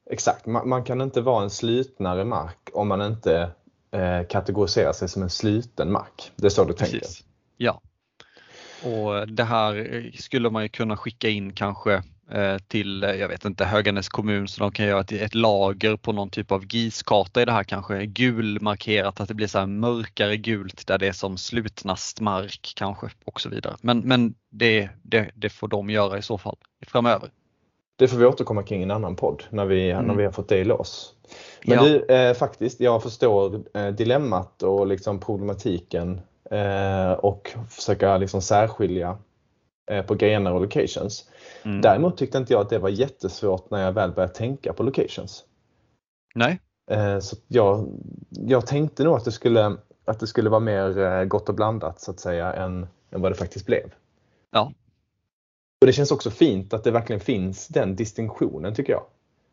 Exakt, 0.09 0.45
man, 0.45 0.69
man 0.69 0.83
kan 0.83 1.01
inte 1.01 1.21
vara 1.21 1.43
en 1.43 1.49
slutnare 1.49 2.25
mark 2.25 2.69
om 2.73 2.87
man 2.87 3.01
inte 3.01 3.51
eh, 3.91 4.27
kategoriserar 4.29 4.93
sig 4.93 5.09
som 5.09 5.23
en 5.23 5.29
sluten 5.29 5.91
mark. 5.91 6.31
Det 6.35 6.45
är 6.45 6.49
så 6.49 6.65
du 6.65 6.73
tänker? 6.73 7.01
Ja. 7.57 7.81
Och 8.83 9.27
det 9.27 9.43
här 9.43 9.95
eh, 9.95 10.11
skulle 10.11 10.49
man 10.49 10.63
ju 10.63 10.69
kunna 10.69 10.97
skicka 10.97 11.29
in 11.29 11.53
kanske 11.53 12.03
eh, 12.31 12.57
till, 12.67 13.03
eh, 13.03 13.11
jag 13.11 13.27
vet 13.27 13.45
inte, 13.45 13.65
Höganäs 13.65 14.09
kommun 14.09 14.47
så 14.47 14.59
de 14.59 14.71
kan 14.71 14.85
göra 14.85 15.01
ett, 15.01 15.11
ett 15.11 15.35
lager 15.35 15.95
på 15.95 16.11
någon 16.11 16.29
typ 16.29 16.51
av 16.51 16.65
GIS-karta 16.65 17.41
i 17.41 17.45
det 17.45 17.51
här 17.51 17.63
kanske 17.63 18.05
gulmarkerat 18.05 19.19
att 19.19 19.27
det 19.27 19.33
blir 19.33 19.47
så 19.47 19.59
här 19.59 19.65
mörkare 19.65 20.37
gult 20.37 20.87
där 20.87 20.97
det 20.97 21.07
är 21.07 21.11
som 21.11 21.37
slutnast 21.37 22.21
mark 22.21 22.73
kanske 22.75 23.09
och 23.25 23.41
så 23.41 23.49
vidare. 23.49 23.75
Men, 23.81 23.99
men 23.99 24.35
det, 24.49 24.89
det, 25.03 25.31
det 25.35 25.49
får 25.49 25.67
de 25.67 25.89
göra 25.89 26.17
i 26.17 26.21
så 26.21 26.37
fall 26.37 26.57
framöver. 26.87 27.29
Det 27.99 28.07
får 28.07 28.17
vi 28.17 28.25
återkomma 28.25 28.63
kring 28.63 28.79
i 28.79 28.83
en 28.83 28.91
annan 28.91 29.15
podd 29.15 29.43
när 29.49 29.65
vi, 29.65 29.91
Mm. 29.91 30.05
när 30.05 30.15
vi 30.15 30.25
har 30.25 30.31
fått 30.31 30.49
det 30.49 30.57
i 30.57 30.63
lås. 30.63 31.13
Men 31.65 31.77
Ja. 31.77 31.83
du, 31.83 32.15
eh, 32.15 32.33
faktiskt, 32.33 32.79
jag 32.79 33.03
förstår 33.03 33.61
eh, 33.73 33.87
dilemmat 33.87 34.63
och 34.63 34.87
liksom 34.87 35.19
problematiken 35.19 36.21
eh, 36.51 37.11
och 37.11 37.53
försöka 37.69 38.17
liksom 38.17 38.41
särskilja 38.41 39.17
eh, 39.91 40.05
på 40.05 40.15
grenar 40.15 40.51
och 40.51 40.61
locations. 40.61 41.29
Mm. 41.63 41.81
Däremot 41.81 42.17
tyckte 42.17 42.37
inte 42.37 42.53
jag 42.53 42.61
att 42.61 42.69
det 42.69 42.79
var 42.79 42.89
jättesvårt 42.89 43.69
när 43.71 43.83
jag 43.85 43.91
väl 43.91 44.11
började 44.11 44.33
tänka 44.33 44.73
på 44.73 44.83
locations. 44.83 45.43
Nej, 46.35 46.59
Eh, 46.91 47.19
så 47.19 47.35
jag, 47.47 47.87
jag 48.29 48.67
tänkte 48.67 49.03
nog 49.03 49.15
att 49.15 49.25
det 49.25 49.31
skulle, 49.31 49.77
att 50.05 50.19
det 50.19 50.27
skulle 50.27 50.49
vara 50.49 50.59
mer 50.59 50.99
eh, 50.99 51.23
gott 51.23 51.49
och 51.49 51.55
blandat 51.55 52.01
så 52.01 52.11
att 52.11 52.19
säga 52.19 52.53
än, 52.53 52.87
än 53.11 53.21
vad 53.21 53.31
det 53.31 53.35
faktiskt 53.35 53.65
blev. 53.65 53.93
Ja. 54.51 54.71
Och 55.81 55.87
Det 55.87 55.93
känns 55.93 56.11
också 56.11 56.29
fint 56.29 56.73
att 56.73 56.83
det 56.83 56.91
verkligen 56.91 57.19
finns 57.19 57.67
den 57.67 57.95
distinktionen 57.95 58.75
tycker 58.75 58.93
jag. 58.93 59.03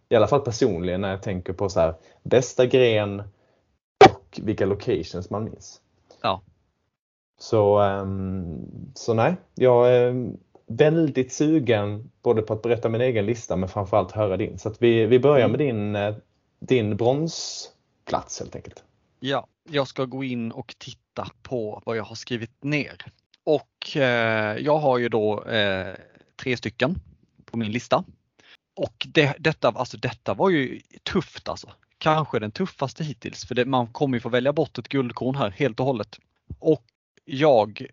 I 0.09 0.15
alla 0.17 0.27
fall 0.27 0.41
personligen 0.41 1.01
när 1.01 1.11
jag 1.11 1.23
tänker 1.23 1.53
på 1.53 1.69
så 1.69 1.81
här, 1.81 1.95
bästa 2.23 2.67
gren 2.67 3.23
och 4.05 4.41
vilka 4.43 4.67
locations 4.67 5.31
man 5.31 5.45
minns. 5.45 5.81
Ja. 6.23 6.43
Så, 7.39 7.81
um, 7.81 8.67
så 8.95 9.15
nej, 9.15 9.37
jag 9.55 9.95
är 9.95 10.33
väldigt 10.67 11.33
sugen 11.33 12.11
både 12.23 12.43
på 12.43 12.53
att 12.53 12.63
berätta 12.63 12.89
min 12.89 13.01
egen 13.01 13.27
lista 13.27 13.57
men 13.57 13.69
framförallt 13.69 14.13
höra 14.13 14.37
din. 14.37 14.59
Så 14.59 14.69
att 14.69 14.83
vi, 14.83 15.07
vi 15.07 15.19
börjar 15.19 15.49
med 15.49 15.59
din, 15.59 15.97
eh, 15.97 16.15
din 16.59 16.97
bronsplats 16.97 18.41
helt 18.41 18.57
enkelt. 18.57 18.85
Ja, 19.21 19.47
jag 19.71 19.89
ska 19.89 20.05
gå 20.05 20.25
in 20.25 20.53
och 20.53 20.75
titta 20.79 21.29
på 21.43 21.83
vad 21.87 21.97
jag 21.97 22.05
har 22.05 22.15
skrivit 22.15 22.65
ner. 22.65 23.05
Och 23.45 23.97
eh, 23.97 24.57
jag 24.59 24.79
har 24.79 24.99
ju 24.99 25.09
då 25.09 25.45
eh, 25.45 25.95
tre 26.37 26.57
stycken 26.57 27.01
på 27.45 27.57
min 27.57 27.73
lista. 27.73 28.05
Och 28.77 29.07
det, 29.09 29.37
detta, 29.39 29.69
alltså 29.69 29.97
detta 29.97 30.35
var 30.35 30.51
ju 30.51 30.81
tufft 31.03 31.49
alltså. 31.49 31.73
Kanske 31.99 32.39
den 32.39 32.51
tuffaste 32.51 33.05
hittills 33.05 33.45
för 33.45 33.55
det, 33.55 33.65
man 33.65 33.87
kommer 33.87 34.17
ju 34.17 34.21
få 34.21 34.29
välja 34.29 34.53
bort 34.53 34.79
ett 34.79 34.89
guldkorn 34.89 35.37
här 35.37 35.51
helt 35.51 35.81
och 35.81 35.87
hållet. 35.87 36.19
Och 36.59 36.85
jag 37.25 37.87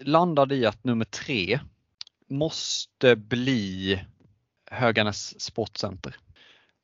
landade 0.00 0.54
i 0.54 0.66
att 0.66 0.84
nummer 0.84 1.04
tre 1.04 1.60
måste 2.28 3.16
bli 3.16 4.00
Höganäs 4.70 5.40
Sportcenter. 5.40 6.16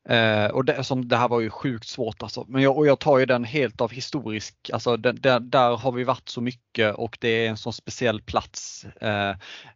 Eh, 0.09 0.45
och 0.45 0.65
det, 0.65 0.83
som, 0.83 1.07
det 1.07 1.17
här 1.17 1.27
var 1.27 1.39
ju 1.39 1.49
sjukt 1.49 1.87
svårt 1.87 2.23
alltså. 2.23 2.45
Men 2.47 2.61
jag, 2.61 2.77
och 2.77 2.87
jag 2.87 2.99
tar 2.99 3.19
ju 3.19 3.25
den 3.25 3.43
helt 3.43 3.81
av 3.81 3.91
historisk, 3.91 4.55
alltså 4.73 4.97
den, 4.97 5.21
där, 5.21 5.39
där, 5.39 5.77
har 5.77 5.91
vi 5.91 6.03
varit 6.03 6.29
så 6.29 6.41
mycket 6.41 6.95
och 6.95 7.17
det 7.21 7.45
är 7.45 7.49
en 7.49 7.57
sån 7.57 7.73
speciell 7.73 8.21
plats. 8.21 8.85
Eh, 8.85 9.35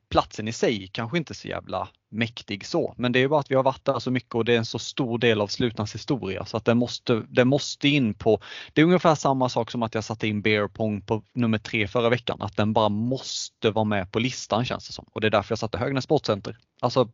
platsen 0.10 0.48
i 0.48 0.52
sig 0.54 0.88
kanske 0.88 1.18
inte 1.18 1.34
så 1.34 1.48
jävla 1.48 1.88
mäktig 2.12 2.66
så, 2.66 2.94
men 2.98 3.12
det 3.12 3.20
är 3.20 3.28
bara 3.28 3.40
att 3.40 3.52
vi 3.52 3.56
har 3.56 3.64
varit 3.64 3.86
där 3.86 4.00
så 4.00 4.12
mycket 4.12 4.36
och 4.36 4.46
det 4.46 4.54
är 4.54 4.58
en 4.58 4.66
så 4.66 4.80
stor 4.80 5.18
del 5.18 5.42
av 5.42 5.48
slutans 5.48 5.96
historia 5.96 6.46
så 6.46 6.58
att 6.58 6.66
den 6.66 6.78
måste, 6.78 7.24
den 7.28 7.48
måste 7.48 7.88
in 7.88 8.14
på, 8.14 8.40
det 8.74 8.82
är 8.82 8.86
ungefär 8.86 9.16
samma 9.16 9.50
sak 9.50 9.72
som 9.72 9.84
att 9.84 9.96
jag 9.96 10.04
satte 10.04 10.28
in 10.28 10.42
bear 10.42 10.68
pong 10.68 11.02
på 11.02 11.24
nummer 11.34 11.58
tre 11.58 11.88
förra 11.88 12.10
veckan, 12.10 12.42
att 12.42 12.58
den 12.58 12.74
bara 12.74 12.90
måste 12.90 13.72
vara 13.72 13.86
med 13.86 14.12
på 14.12 14.20
listan 14.20 14.66
känns 14.66 14.88
det 14.88 14.94
som. 14.94 15.06
Och 15.12 15.22
det 15.22 15.28
är 15.28 15.32
därför 15.32 15.52
jag 15.52 15.60
satte 15.60 15.78
Högnäs 15.78 16.04
Sportcenter. 16.04 16.58
Alltså 16.82 17.10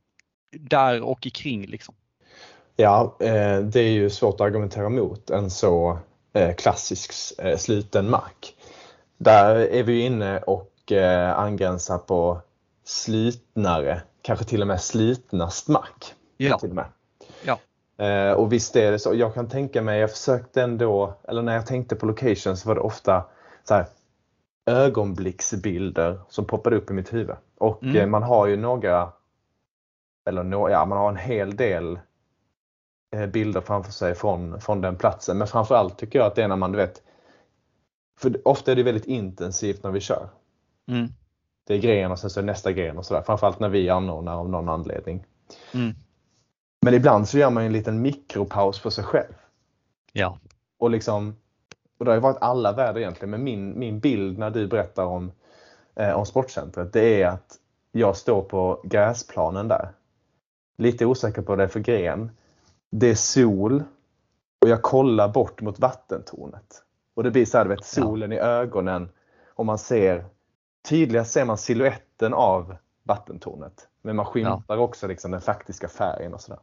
där 0.59 1.01
och 1.01 1.21
kring 1.21 1.65
liksom. 1.65 1.95
Ja, 2.75 3.15
eh, 3.19 3.59
det 3.59 3.79
är 3.79 3.91
ju 3.91 4.09
svårt 4.09 4.35
att 4.35 4.41
argumentera 4.41 4.89
mot 4.89 5.29
en 5.29 5.49
så 5.49 5.97
eh, 6.33 6.55
klassisk 6.55 7.13
eh, 7.39 7.57
sluten 7.57 8.09
mark. 8.09 8.55
Där 9.17 9.55
är 9.55 9.83
vi 9.83 9.99
inne 10.01 10.39
och 10.39 10.67
angränsar 11.35 11.97
på 11.97 12.41
slutnare, 12.83 14.01
kanske 14.21 14.45
till 14.45 14.61
och 14.61 14.67
med 14.67 14.81
slutnast 14.81 15.67
mark. 15.67 16.13
Ja. 16.37 16.57
Till 16.57 16.69
och 16.69 16.75
med. 16.75 16.85
ja. 17.43 17.57
Och 18.35 18.53
visst 18.53 18.75
är 18.75 18.91
det 18.91 18.99
så. 18.99 19.15
Jag 19.15 19.33
kan 19.33 19.49
tänka 19.49 19.81
mig, 19.81 19.99
jag 19.99 20.11
försökte 20.11 20.61
ändå, 20.61 21.13
eller 21.27 21.41
när 21.41 21.53
jag 21.53 21.65
tänkte 21.65 21.95
på 21.95 22.05
location 22.05 22.57
så 22.57 22.67
var 22.67 22.75
det 22.75 22.81
ofta 22.81 23.25
så 23.63 23.73
här, 23.73 23.85
ögonblicksbilder 24.65 26.19
som 26.29 26.45
poppade 26.45 26.75
upp 26.75 26.89
i 26.89 26.93
mitt 26.93 27.13
huvud. 27.13 27.35
Och 27.57 27.83
mm. 27.83 28.11
man 28.11 28.23
har 28.23 28.47
ju 28.47 28.57
några, 28.57 29.09
eller 30.29 30.43
no, 30.43 30.69
ja, 30.69 30.85
man 30.85 30.97
har 30.97 31.09
en 31.09 31.17
hel 31.17 31.55
del 31.55 31.99
bilder 33.33 33.61
framför 33.61 33.91
sig 33.91 34.15
från, 34.15 34.61
från 34.61 34.81
den 34.81 34.95
platsen. 34.95 35.37
Men 35.37 35.47
framförallt 35.47 35.97
tycker 35.97 36.19
jag 36.19 36.25
att 36.25 36.35
det 36.35 36.43
är 36.43 36.47
när 36.47 36.55
man, 36.55 36.71
du 36.71 36.77
vet, 36.77 37.01
för 38.19 38.47
ofta 38.47 38.71
är 38.71 38.75
det 38.75 38.83
väldigt 38.83 39.05
intensivt 39.05 39.83
när 39.83 39.91
vi 39.91 39.99
kör. 39.99 40.29
Mm. 40.87 41.07
Det 41.67 41.73
är 41.73 41.77
gren 41.77 42.11
och 42.11 42.19
sen 42.19 42.29
så 42.29 42.39
är 42.39 42.43
nästa 42.43 42.71
gren 42.71 42.97
och 42.97 43.05
sådär. 43.05 43.21
Framförallt 43.21 43.59
när 43.59 43.69
vi 43.69 43.89
anordnar 43.89 44.37
av 44.37 44.49
någon 44.49 44.69
anledning. 44.69 45.25
Mm. 45.73 45.93
Men 46.81 46.93
ibland 46.93 47.29
så 47.29 47.37
gör 47.37 47.49
man 47.49 47.63
en 47.63 47.73
liten 47.73 48.01
mikropaus 48.01 48.79
för 48.79 48.89
sig 48.89 49.03
själv. 49.03 49.33
Ja. 50.13 50.37
Och 50.77 50.89
liksom, 50.89 51.35
och 51.97 52.05
det 52.05 52.11
har 52.11 52.15
ju 52.15 52.21
varit 52.21 52.41
alla 52.41 52.73
väder 52.73 52.99
egentligen, 52.99 53.29
men 53.29 53.43
min, 53.43 53.79
min 53.79 53.99
bild 53.99 54.37
när 54.37 54.49
du 54.49 54.67
berättar 54.67 55.05
om, 55.05 55.31
eh, 55.95 56.11
om 56.11 56.25
sportcentret, 56.25 56.93
det 56.93 57.21
är 57.21 57.27
att 57.27 57.57
jag 57.91 58.17
står 58.17 58.41
på 58.41 58.81
gräsplanen 58.83 59.67
där. 59.67 59.91
Lite 60.77 61.05
osäker 61.05 61.41
på 61.41 61.51
vad 61.51 61.57
det 61.57 61.63
är 61.63 61.67
för 61.67 61.79
gren 61.79 62.31
det 62.91 63.09
är 63.09 63.15
sol 63.15 63.83
och 64.61 64.69
jag 64.69 64.81
kollar 64.81 65.27
bort 65.27 65.61
mot 65.61 65.79
vattentornet. 65.79 66.83
Och 67.13 67.23
det 67.23 67.31
blir 67.31 67.45
så 67.45 67.57
här, 67.57 67.65
vet, 67.65 67.85
solen 67.85 68.31
ja. 68.31 68.37
i 68.37 68.39
ögonen 68.39 69.09
och 69.55 69.65
man 69.65 69.77
ser 69.77 70.25
tydligast 70.89 71.31
ser 71.31 71.45
man 71.45 71.57
siluetten 71.57 72.33
av 72.33 72.75
vattentornet. 73.03 73.87
Men 74.01 74.15
man 74.15 74.25
skymtar 74.25 74.63
ja. 74.67 74.77
också 74.77 75.07
liksom 75.07 75.31
den 75.31 75.41
faktiska 75.41 75.87
färgen 75.87 76.33
och 76.33 76.41
sådär. 76.41 76.59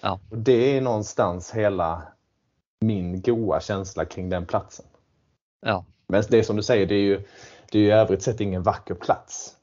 Ja. 0.00 0.20
Och 0.30 0.38
det 0.38 0.76
är 0.76 0.80
någonstans 0.80 1.50
hela 1.50 2.02
min 2.80 3.20
goa 3.20 3.60
känsla 3.60 4.04
kring 4.04 4.28
den 4.28 4.46
platsen. 4.46 4.86
Ja. 5.60 5.84
Men 6.06 6.22
det 6.28 6.38
är 6.38 6.42
som 6.42 6.56
du 6.56 6.62
säger, 6.62 6.86
det 6.86 6.94
är 6.94 7.04
ju, 7.04 7.22
det 7.70 7.78
är 7.78 7.82
ju 7.82 7.88
i 7.88 7.90
övrigt 7.90 8.22
sett 8.22 8.40
ingen 8.40 8.62
vacker 8.62 8.94
plats. 8.94 9.56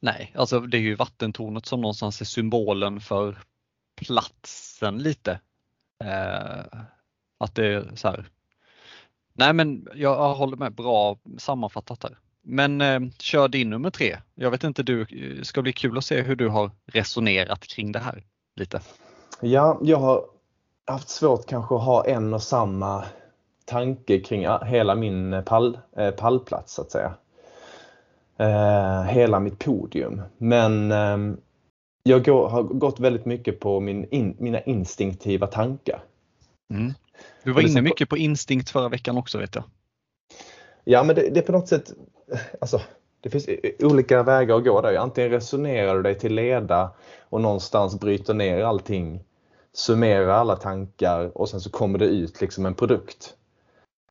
Nej, 0.00 0.32
alltså 0.34 0.60
det 0.60 0.76
är 0.76 0.80
ju 0.80 0.94
vattentornet 0.94 1.66
som 1.66 1.80
någonstans 1.80 2.20
är 2.20 2.24
symbolen 2.24 3.00
för 3.00 3.38
platsen 4.04 4.98
lite. 4.98 5.40
Eh, 6.04 6.80
att 7.38 7.54
det 7.54 7.66
är 7.66 7.92
så 7.94 8.08
här. 8.08 8.26
Nej 9.32 9.52
men 9.52 9.88
jag 9.94 10.34
håller 10.34 10.56
med, 10.56 10.74
bra 10.74 11.18
sammanfattat 11.38 12.02
här. 12.02 12.18
Men 12.42 12.80
eh, 12.80 13.00
kör 13.18 13.48
din 13.48 13.70
nummer 13.70 13.90
tre. 13.90 14.16
Jag 14.34 14.50
vet 14.50 14.64
inte, 14.64 14.82
du 14.82 15.04
det 15.04 15.46
ska 15.46 15.62
bli 15.62 15.72
kul 15.72 15.98
att 15.98 16.04
se 16.04 16.22
hur 16.22 16.36
du 16.36 16.48
har 16.48 16.70
resonerat 16.86 17.66
kring 17.66 17.92
det 17.92 17.98
här 17.98 18.22
lite. 18.56 18.80
Ja, 19.40 19.78
jag 19.82 19.98
har 19.98 20.24
haft 20.84 21.08
svårt 21.08 21.46
kanske 21.46 21.74
att 21.74 21.84
ha 21.84 22.06
en 22.06 22.34
och 22.34 22.42
samma 22.42 23.04
tanke 23.64 24.20
kring 24.20 24.46
ah, 24.46 24.64
hela 24.64 24.94
min 24.94 25.42
pall, 25.46 25.78
eh, 25.96 26.10
pallplats 26.10 26.74
så 26.74 26.82
att 26.82 26.90
säga. 26.90 27.14
Eh, 28.36 29.02
hela 29.02 29.40
mitt 29.40 29.58
podium. 29.58 30.22
Men 30.38 30.92
eh, 30.92 31.36
jag 32.02 32.24
går, 32.24 32.48
har 32.48 32.62
gått 32.62 33.00
väldigt 33.00 33.24
mycket 33.24 33.60
på 33.60 33.80
min 33.80 34.04
in, 34.10 34.36
mina 34.38 34.60
instinktiva 34.60 35.46
tankar. 35.46 36.04
Mm. 36.74 36.92
Du 37.44 37.52
var 37.52 37.62
inne 37.62 37.82
mycket 37.82 38.08
på 38.08 38.16
instinkt 38.16 38.70
förra 38.70 38.88
veckan 38.88 39.18
också 39.18 39.38
vet 39.38 39.54
jag. 39.54 39.64
Ja 40.84 41.02
men 41.02 41.16
det, 41.16 41.30
det 41.30 41.40
är 41.40 41.44
på 41.44 41.52
något 41.52 41.68
sätt, 41.68 41.92
alltså 42.60 42.80
det 43.20 43.30
finns 43.30 43.48
olika 43.78 44.22
vägar 44.22 44.56
att 44.56 44.64
gå 44.64 44.80
där. 44.80 44.96
Antingen 44.96 45.30
resonerar 45.30 45.96
du 45.96 46.02
dig 46.02 46.18
till 46.18 46.34
leda 46.34 46.90
och 47.20 47.40
någonstans 47.40 48.00
bryter 48.00 48.34
ner 48.34 48.64
allting, 48.64 49.24
summerar 49.72 50.28
alla 50.28 50.56
tankar 50.56 51.38
och 51.38 51.48
sen 51.48 51.60
så 51.60 51.70
kommer 51.70 51.98
det 51.98 52.06
ut 52.06 52.40
liksom 52.40 52.66
en 52.66 52.74
produkt. 52.74 53.34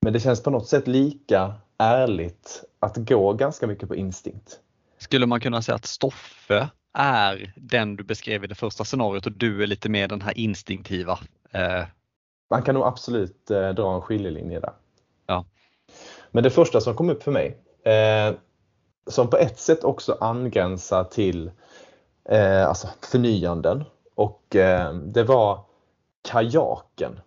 Men 0.01 0.13
det 0.13 0.19
känns 0.19 0.43
på 0.43 0.49
något 0.49 0.67
sätt 0.67 0.88
lika 0.88 1.54
ärligt 1.77 2.63
att 2.80 2.97
gå 2.97 3.34
ganska 3.34 3.67
mycket 3.67 3.89
på 3.89 3.95
instinkt. 3.95 4.60
Skulle 4.97 5.25
man 5.25 5.39
kunna 5.39 5.62
säga 5.62 5.75
att 5.75 5.86
Stoffe 5.86 6.69
är 6.93 7.54
den 7.56 7.95
du 7.95 8.04
beskrev 8.04 8.43
i 8.43 8.47
det 8.47 8.56
första 8.56 8.84
scenariot 8.84 9.25
och 9.25 9.32
du 9.32 9.63
är 9.63 9.67
lite 9.67 9.89
mer 9.89 10.08
den 10.08 10.21
här 10.21 10.38
instinktiva. 10.38 11.19
Eh... 11.51 11.84
Man 12.49 12.63
kan 12.63 12.75
nog 12.75 12.84
absolut 12.84 13.51
eh, 13.51 13.69
dra 13.69 13.95
en 13.95 14.01
skiljelinje 14.01 14.60
där. 14.60 14.73
Ja. 15.25 15.45
Men 16.32 16.43
det 16.43 16.49
första 16.49 16.82
som 16.82 16.95
kom 16.95 17.10
upp 17.10 17.23
för 17.23 17.32
mig, 17.32 17.58
eh, 17.84 18.36
som 19.08 19.30
på 19.30 19.38
ett 19.38 19.60
sätt 19.60 19.84
också 19.84 20.17
angränsar 20.21 21.04
till 21.04 21.51
alltså 22.67 22.88
förnyanden 23.12 23.84
och 24.15 24.43
det 25.04 25.23
var 25.27 25.65
kajaken 26.21 27.19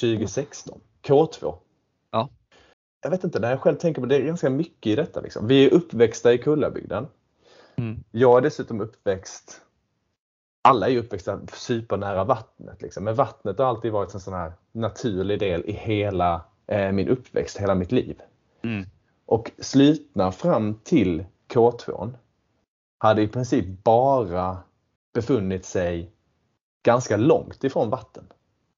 2016, 0.00 0.80
K2. 1.02 1.54
Ja. 2.10 2.28
Jag 3.02 3.10
vet 3.10 3.24
inte, 3.24 3.40
när 3.40 3.50
jag 3.50 3.60
själv 3.60 3.76
tänker 3.76 4.00
på 4.00 4.06
det, 4.06 4.18
det 4.18 4.22
är 4.22 4.26
ganska 4.26 4.50
mycket 4.50 4.92
i 4.92 4.96
detta. 4.96 5.20
Liksom. 5.20 5.46
Vi 5.46 5.66
är 5.66 5.74
uppväxta 5.74 6.32
i 6.32 6.38
Kullabygden. 6.38 7.06
Mm. 7.76 8.04
Jag 8.10 8.38
är 8.38 8.42
dessutom 8.42 8.80
uppväxt 8.80 9.62
alla 10.66 10.86
är 10.86 10.90
ju 10.90 10.98
uppväxta 10.98 11.40
supernära 11.52 12.24
vattnet. 12.24 12.82
Liksom. 12.82 13.04
Men 13.04 13.14
vattnet 13.14 13.58
har 13.58 13.66
alltid 13.66 13.92
varit 13.92 14.14
en 14.14 14.20
sån 14.20 14.34
här 14.34 14.52
naturlig 14.72 15.38
del 15.38 15.64
i 15.66 15.72
hela 15.72 16.44
eh, 16.66 16.92
min 16.92 17.08
uppväxt, 17.08 17.56
hela 17.56 17.74
mitt 17.74 17.92
liv. 17.92 18.20
Mm. 18.62 18.86
Och 19.26 19.50
slutna 19.58 20.32
fram 20.32 20.74
till 20.84 21.24
K2 21.48 22.12
hade 22.98 23.22
i 23.22 23.28
princip 23.28 23.84
bara 23.84 24.58
befunnit 25.14 25.64
sig 25.64 26.10
ganska 26.82 27.16
långt 27.16 27.64
ifrån 27.64 27.90
vatten. 27.90 28.24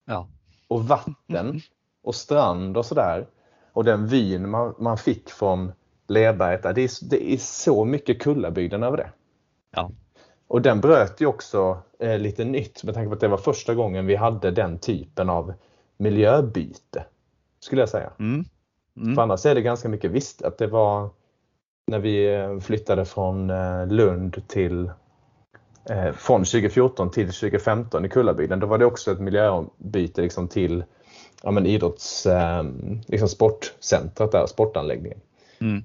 Ja. 0.04 0.28
Och 0.68 0.84
vatten 0.84 1.60
och 2.02 2.14
strand 2.14 2.76
och 2.76 2.86
sådär 2.86 3.26
och 3.72 3.84
den 3.84 4.06
vyn 4.06 4.50
man, 4.50 4.74
man 4.78 4.98
fick 4.98 5.30
från 5.30 5.72
Lerberget. 6.08 6.62
Det 6.62 6.68
är, 6.68 7.08
det 7.10 7.32
är 7.32 7.36
så 7.36 7.84
mycket 7.84 8.22
Kullabygden 8.22 8.82
över 8.82 8.96
det. 8.96 9.10
Ja. 9.70 9.90
Och 10.48 10.62
den 10.62 10.80
bröt 10.80 11.20
ju 11.20 11.26
också 11.26 11.78
eh, 11.98 12.18
lite 12.18 12.44
nytt 12.44 12.84
med 12.84 12.94
tanke 12.94 13.08
på 13.08 13.14
att 13.14 13.20
det 13.20 13.28
var 13.28 13.36
första 13.36 13.74
gången 13.74 14.06
vi 14.06 14.16
hade 14.16 14.50
den 14.50 14.78
typen 14.78 15.30
av 15.30 15.54
miljöbyte. 15.96 17.04
Skulle 17.60 17.82
jag 17.82 17.88
säga. 17.88 18.10
Mm. 18.18 18.44
Mm. 18.96 19.14
För 19.14 19.22
annars 19.22 19.46
är 19.46 19.54
det 19.54 19.62
ganska 19.62 19.88
mycket 19.88 20.10
visst 20.10 20.42
att 20.42 20.58
det 20.58 20.66
var 20.66 21.10
när 21.86 21.98
vi 21.98 22.34
eh, 22.34 22.58
flyttade 22.58 23.04
från 23.04 23.50
eh, 23.50 23.86
Lund 23.86 24.48
till 24.48 24.90
eh, 25.90 26.12
från 26.12 26.40
2014 26.40 27.10
till 27.10 27.26
2015 27.26 28.04
i 28.04 28.08
Kullabygden. 28.08 28.60
Då 28.60 28.66
var 28.66 28.78
det 28.78 28.84
också 28.84 29.12
ett 29.12 29.20
miljöbyte 29.20 30.22
liksom 30.22 30.48
till 30.48 30.84
ja, 31.42 31.50
men 31.50 31.66
idrotts, 31.66 32.26
liksom 33.06 33.28
sportcentret 33.28 34.32
där, 34.32 34.46
sportanläggningen. 34.46 35.20
Mm. 35.60 35.84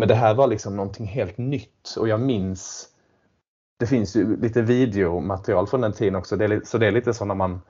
Men 0.00 0.08
det 0.08 0.14
här 0.14 0.34
var 0.34 0.46
liksom 0.46 0.76
någonting 0.76 1.06
helt 1.06 1.38
nytt 1.38 1.94
och 1.98 2.08
jag 2.08 2.20
minns 2.20 2.88
det 3.78 3.86
finns 3.86 4.16
ju 4.16 4.40
lite 4.40 4.62
videomaterial 4.62 5.66
från 5.66 5.80
den 5.80 5.92
tiden 5.92 6.14
också. 6.14 6.36
Det 6.36 6.44
är, 6.44 6.60
så 6.64 6.78
det 6.78 6.86
är 6.86 6.92
lite 6.92 7.14
så 7.14 7.24
när 7.24 7.34
man 7.34 7.60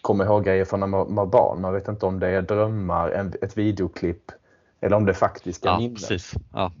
kommer 0.00 0.24
ihåg 0.24 0.44
grejer 0.44 0.64
från 0.64 0.80
när 0.80 0.86
man 0.86 1.14
var 1.14 1.26
barn. 1.26 1.60
Man 1.60 1.72
vet 1.72 1.88
inte 1.88 2.06
om 2.06 2.20
det 2.20 2.28
är 2.28 2.42
drömmar, 2.42 3.34
ett 3.42 3.58
videoklipp 3.58 4.32
eller 4.80 4.96
om 4.96 5.04
det 5.04 5.12
är 5.12 5.14
faktiska 5.14 5.68
ja, 5.68 5.78
minnen. 5.78 5.94
Precis. 5.94 6.32
Ja. 6.52 6.72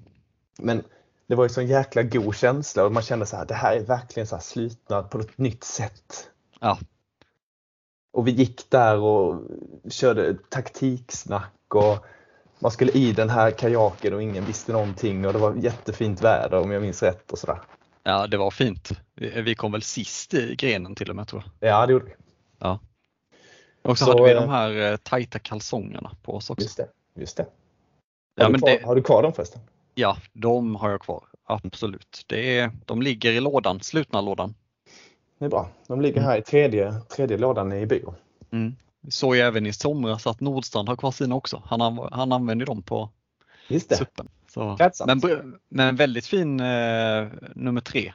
Men 0.58 0.82
det 1.26 1.34
var 1.34 1.44
ju 1.44 1.48
sån 1.48 1.66
jäkla 1.66 2.02
god 2.02 2.34
känsla 2.34 2.84
och 2.84 2.92
man 2.92 3.02
kände 3.02 3.26
så 3.26 3.36
här, 3.36 3.46
det 3.46 3.54
här 3.54 3.76
är 3.76 3.84
verkligen 3.84 4.26
så 4.26 4.36
här 4.36 4.42
slutnad 4.42 5.10
på 5.10 5.18
ett 5.18 5.38
nytt 5.38 5.64
sätt. 5.64 6.30
Ja. 6.60 6.78
Och 8.12 8.26
vi 8.26 8.30
gick 8.30 8.70
där 8.70 8.98
och 8.98 9.42
körde 9.90 10.34
taktiksnack 10.48 11.74
och 11.74 12.04
man 12.60 12.70
skulle 12.70 12.92
i 12.92 13.12
den 13.12 13.30
här 13.30 13.50
kajaken 13.50 14.14
och 14.14 14.22
ingen 14.22 14.44
visste 14.44 14.72
någonting 14.72 15.26
och 15.26 15.32
det 15.32 15.38
var 15.38 15.54
jättefint 15.54 16.22
väder 16.22 16.60
om 16.60 16.70
jag 16.70 16.82
minns 16.82 17.02
rätt 17.02 17.32
och 17.32 17.38
sådär. 17.38 17.60
Ja, 18.02 18.26
det 18.26 18.36
var 18.36 18.50
fint. 18.50 18.90
Vi 19.14 19.54
kom 19.54 19.72
väl 19.72 19.82
sist 19.82 20.34
i 20.34 20.54
grenen 20.56 20.94
till 20.94 21.10
och 21.10 21.16
med 21.16 21.28
tror 21.28 21.42
jag. 21.60 21.70
Ja, 21.70 21.86
det 21.86 21.92
gjorde 21.92 22.04
vi. 22.04 22.12
Ja. 22.58 22.78
Och 23.82 23.98
så, 23.98 24.04
så 24.04 24.10
hade 24.10 24.22
vi 24.22 24.34
de 24.34 24.48
här 24.48 24.92
eh, 24.92 24.96
tajta 24.96 25.38
kalsongerna 25.38 26.10
på 26.22 26.34
oss 26.34 26.50
också. 26.50 26.64
Just 26.64 26.76
det. 26.76 26.88
Just 27.14 27.36
det. 27.36 27.42
Har, 27.42 27.50
ja, 28.34 28.46
du, 28.46 28.52
men 28.52 28.60
kvar, 28.60 28.70
det... 28.70 28.86
har 28.86 28.94
du 28.94 29.02
kvar 29.02 29.22
dem 29.22 29.32
förresten? 29.32 29.60
Ja, 29.94 30.16
de 30.32 30.76
har 30.76 30.90
jag 30.90 31.00
kvar. 31.00 31.24
Absolut. 31.44 32.24
Det 32.26 32.58
är, 32.58 32.70
de 32.86 33.02
ligger 33.02 33.32
i 33.32 33.40
lådan, 33.40 33.80
slutna 33.80 34.20
lådan. 34.20 34.54
Det 35.38 35.44
är 35.44 35.48
bra. 35.48 35.68
De 35.86 36.00
ligger 36.00 36.20
här 36.20 36.38
i 36.38 36.42
tredje, 36.42 36.94
tredje 37.00 37.38
lådan 37.38 37.72
i 37.72 37.86
bio. 37.86 38.14
Mm. 38.50 38.76
Vi 39.00 39.10
såg 39.10 39.36
ju 39.36 39.42
även 39.42 39.66
i 39.66 39.72
somras 39.72 40.26
att 40.26 40.40
Nordstrand 40.40 40.88
har 40.88 40.96
kvar 40.96 41.10
sina 41.10 41.34
också. 41.34 41.62
Han, 41.66 41.80
han 42.12 42.32
använder 42.32 42.66
dem 42.66 42.82
på 42.82 43.10
Just 43.68 43.88
det. 43.88 43.96
suppen. 43.96 44.28
Så, 44.48 44.78
men, 45.06 45.20
men 45.68 45.96
väldigt 45.96 46.26
fin 46.26 46.60
eh, 46.60 47.26
nummer 47.54 47.80
tre. 47.80 48.12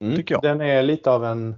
Mm. 0.00 0.16
Tycker 0.16 0.34
jag. 0.34 0.42
Den 0.42 0.60
är 0.60 0.82
lite 0.82 1.10
av 1.10 1.24
en 1.24 1.56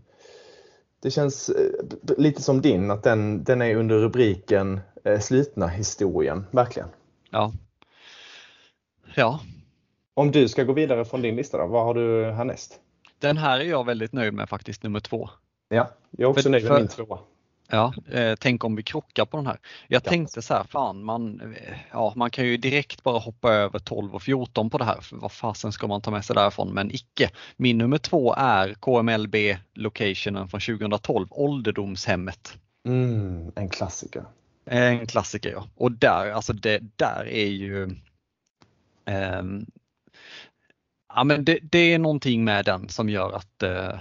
det 1.02 1.11
känns 1.11 1.48
eh, 1.48 2.16
lite 2.18 2.42
som 2.42 2.61
din, 2.61 2.90
att 2.90 3.02
den, 3.02 3.44
den 3.44 3.62
är 3.62 3.76
under 3.76 3.98
rubriken 3.98 4.80
eh, 5.04 5.18
slutna 5.20 5.68
historien, 5.68 6.46
verkligen. 6.50 6.88
Ja. 7.30 7.52
Ja. 9.14 9.40
Om 10.14 10.30
du 10.30 10.48
ska 10.48 10.64
gå 10.64 10.72
vidare 10.72 11.04
från 11.04 11.22
din 11.22 11.36
lista 11.36 11.58
då, 11.58 11.66
vad 11.66 11.84
har 11.84 11.94
du 11.94 12.30
härnäst? 12.32 12.80
Den 13.18 13.36
här 13.36 13.61
är 13.61 13.64
jag 13.64 13.86
väldigt 13.86 14.12
nöjd 14.12 14.34
med 14.34 14.48
faktiskt, 14.48 14.82
nummer 14.82 15.00
två. 15.00 15.30
Ja, 15.68 15.90
jag 16.11 16.26
är 16.26 16.30
också 16.30 16.42
För- 16.42 16.50
nöjd 16.50 16.64
med 16.64 16.72
för- 16.72 16.78
min 16.78 16.88
tvåa. 16.88 17.18
Ja, 17.70 17.94
eh, 18.12 18.34
tänk 18.40 18.64
om 18.64 18.76
vi 18.76 18.82
krockar 18.82 19.24
på 19.24 19.36
den 19.36 19.46
här. 19.46 19.58
Jag 19.88 20.02
Ja. 20.04 20.10
tänkte 20.10 20.42
så 20.42 20.54
här, 20.54 20.64
fan 20.64 21.04
man, 21.04 21.40
eh, 21.40 21.74
ja, 21.92 22.12
man 22.16 22.30
kan 22.30 22.46
ju 22.46 22.56
direkt 22.56 23.02
bara 23.02 23.18
hoppa 23.18 23.52
över 23.52 23.78
12 23.78 24.14
och 24.14 24.22
14 24.22 24.70
på 24.70 24.78
det 24.78 24.84
här. 24.84 25.00
För 25.00 25.16
vad 25.16 25.32
fasen 25.32 25.72
ska 25.72 25.86
man 25.86 26.00
ta 26.00 26.10
med 26.10 26.24
sig 26.24 26.36
därifrån? 26.36 26.74
Men 26.74 26.94
icke. 26.94 27.30
Min 27.56 27.78
nummer 27.78 27.98
två 27.98 28.34
är 28.34 28.74
KMLB 28.74 29.34
locationen 29.74 30.48
från 30.48 30.60
2012, 30.60 31.26
ålderdomshemmet. 31.30 32.58
Mm, 32.86 33.52
en 33.56 33.68
klassiker. 33.68 34.24
En 34.64 35.06
klassiker 35.06 35.50
ja. 35.50 35.66
Och 35.76 35.92
där, 35.92 36.30
alltså 36.30 36.52
det 36.52 36.80
där 36.96 37.26
är 37.28 37.46
ju 37.46 37.90
ehm, 39.04 39.66
Ja 41.14 41.24
men 41.24 41.44
det, 41.44 41.58
det 41.62 41.78
är 41.78 41.98
någonting 41.98 42.44
med 42.44 42.64
den 42.64 42.88
som 42.88 43.08
gör 43.08 43.32
att, 43.36 43.62
eh, 43.62 43.98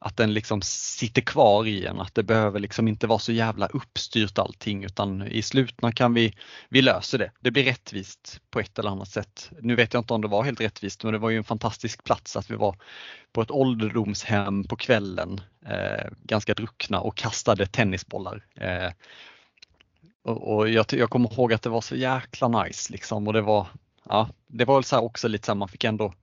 att 0.00 0.16
den 0.16 0.34
liksom 0.34 0.62
sitter 0.62 1.22
kvar 1.22 1.66
i 1.66 1.86
en. 1.86 2.00
Att 2.00 2.14
det 2.14 2.22
behöver 2.22 2.60
liksom 2.60 2.88
inte 2.88 3.06
vara 3.06 3.18
så 3.18 3.32
jävla 3.32 3.66
uppstyrt 3.66 4.38
allting 4.38 4.84
utan 4.84 5.22
i 5.22 5.42
slutna 5.42 5.92
kan 5.92 6.14
vi, 6.14 6.34
vi 6.68 6.82
löser 6.82 7.18
det. 7.18 7.30
Det 7.40 7.50
blir 7.50 7.64
rättvist 7.64 8.40
på 8.50 8.60
ett 8.60 8.78
eller 8.78 8.90
annat 8.90 9.08
sätt. 9.08 9.50
Nu 9.60 9.74
vet 9.74 9.94
jag 9.94 10.00
inte 10.00 10.14
om 10.14 10.22
det 10.22 10.28
var 10.28 10.42
helt 10.42 10.60
rättvist 10.60 11.04
men 11.04 11.12
det 11.12 11.18
var 11.18 11.30
ju 11.30 11.36
en 11.36 11.44
fantastisk 11.44 12.04
plats 12.04 12.36
att 12.36 12.50
vi 12.50 12.54
var 12.54 12.76
på 13.32 13.42
ett 13.42 13.50
ålderdomshem 13.50 14.64
på 14.64 14.76
kvällen, 14.76 15.40
eh, 15.66 16.06
ganska 16.22 16.54
druckna 16.54 17.00
och 17.00 17.16
kastade 17.16 17.66
tennisbollar. 17.66 18.44
Eh, 18.54 18.92
och, 20.24 20.56
och 20.56 20.68
jag, 20.68 20.86
jag 20.90 21.10
kommer 21.10 21.32
ihåg 21.32 21.52
att 21.52 21.62
det 21.62 21.70
var 21.70 21.80
så 21.80 21.96
jäkla 21.96 22.48
nice 22.48 22.92
liksom 22.92 23.26
och 23.26 23.32
det 23.32 23.42
var, 23.42 23.66
ja, 24.04 24.28
det 24.46 24.64
var 24.64 24.82
så 24.82 24.98
också 24.98 25.28
lite 25.28 25.46
så 25.46 25.52
här, 25.52 25.56
man 25.56 25.68
fick 25.68 25.84
ändå 25.84 26.14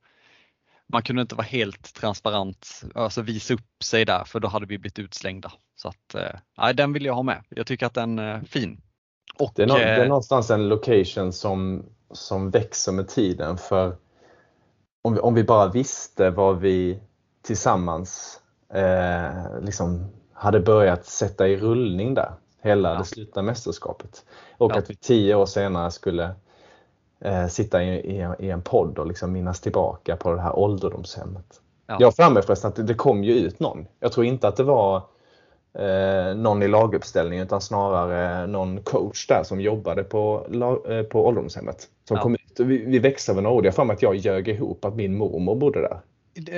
man 0.93 1.01
kunde 1.01 1.21
inte 1.21 1.35
vara 1.35 1.45
helt 1.45 1.93
transparent, 1.93 2.81
alltså 2.95 3.21
visa 3.21 3.53
upp 3.53 3.83
sig 3.83 4.05
där 4.05 4.23
för 4.23 4.39
då 4.39 4.47
hade 4.47 4.65
vi 4.65 4.77
blivit 4.77 4.99
utslängda. 4.99 5.51
Så 5.75 5.87
att, 5.87 6.15
eh, 6.15 6.73
den 6.73 6.93
vill 6.93 7.05
jag 7.05 7.13
ha 7.13 7.23
med. 7.23 7.43
Jag 7.49 7.67
tycker 7.67 7.85
att 7.85 7.93
den 7.93 8.19
är 8.19 8.41
fin. 8.41 8.81
Och, 9.39 9.51
Det 9.55 9.63
är, 9.63 9.67
nå- 9.67 9.73
det 9.75 9.83
är 9.83 10.01
eh, 10.03 10.07
någonstans 10.07 10.51
en 10.51 10.67
location 10.69 11.33
som, 11.33 11.85
som 12.11 12.49
växer 12.51 12.91
med 12.91 13.07
tiden 13.07 13.57
för 13.57 13.95
om 15.03 15.13
vi, 15.13 15.19
om 15.19 15.33
vi 15.33 15.43
bara 15.43 15.67
visste 15.67 16.29
vad 16.29 16.59
vi 16.59 16.99
tillsammans 17.41 18.39
eh, 18.73 19.59
liksom 19.61 20.09
hade 20.33 20.59
börjat 20.59 21.05
sätta 21.05 21.47
i 21.47 21.57
rullning 21.57 22.13
där, 22.13 22.33
hela 22.61 22.89
Ja. 22.93 22.97
det 22.99 23.05
slutna 23.05 23.41
mästerskapet. 23.41 24.25
Och 24.57 24.71
Ja. 24.71 24.77
att 24.77 24.89
vi 24.89 24.95
tio 24.95 25.35
år 25.35 25.45
senare 25.45 25.91
skulle 25.91 26.35
eh, 27.19 27.47
sitta 27.47 27.83
i, 27.83 27.87
i, 27.87 28.27
i 28.39 28.49
en 28.49 28.61
podd 28.61 28.99
och 28.99 29.07
liksom 29.07 29.31
minnas 29.31 29.61
tillbaka 29.61 30.15
på 30.15 30.33
det 30.33 30.41
här 30.41 30.59
ålderdomshemmet. 30.59 31.61
Ja. 31.87 31.97
Jag 31.99 32.15
mig 32.29 32.43
förresten 32.43 32.69
att 32.69 32.75
det, 32.75 32.83
det 32.83 32.93
kom 32.93 33.23
ju 33.23 33.33
ut 33.33 33.59
någon. 33.59 33.87
Jag 33.99 34.11
tror 34.11 34.25
inte 34.25 34.47
att 34.47 34.55
det 34.55 34.63
var 34.63 34.95
eh, 35.73 36.35
någon 36.35 36.63
i 36.63 36.67
laguppställning 36.67 37.39
utan 37.39 37.61
snarare 37.61 38.47
någon 38.47 38.83
coach 38.83 39.27
där 39.27 39.43
som 39.43 39.61
jobbade 39.61 40.03
på, 40.03 40.47
eh, 40.89 41.03
på 41.03 41.27
ålderdomshemmet. 41.27 41.89
Som 42.07 42.17
Ja. 42.17 42.23
kom 42.23 42.35
ut. 42.35 42.59
Vi, 42.59 42.85
vi 42.85 42.99
växlade 42.99 43.41
några 43.41 43.55
ord. 43.55 43.65
Jag 43.65 43.71
har 43.71 43.75
att 43.93 44.01
jag 44.01 44.15
ljög 44.15 44.47
ihop 44.47 44.85
att 44.85 44.95
min 44.95 45.17
mormor 45.17 45.55
bodde 45.55 45.81
där. 45.81 45.99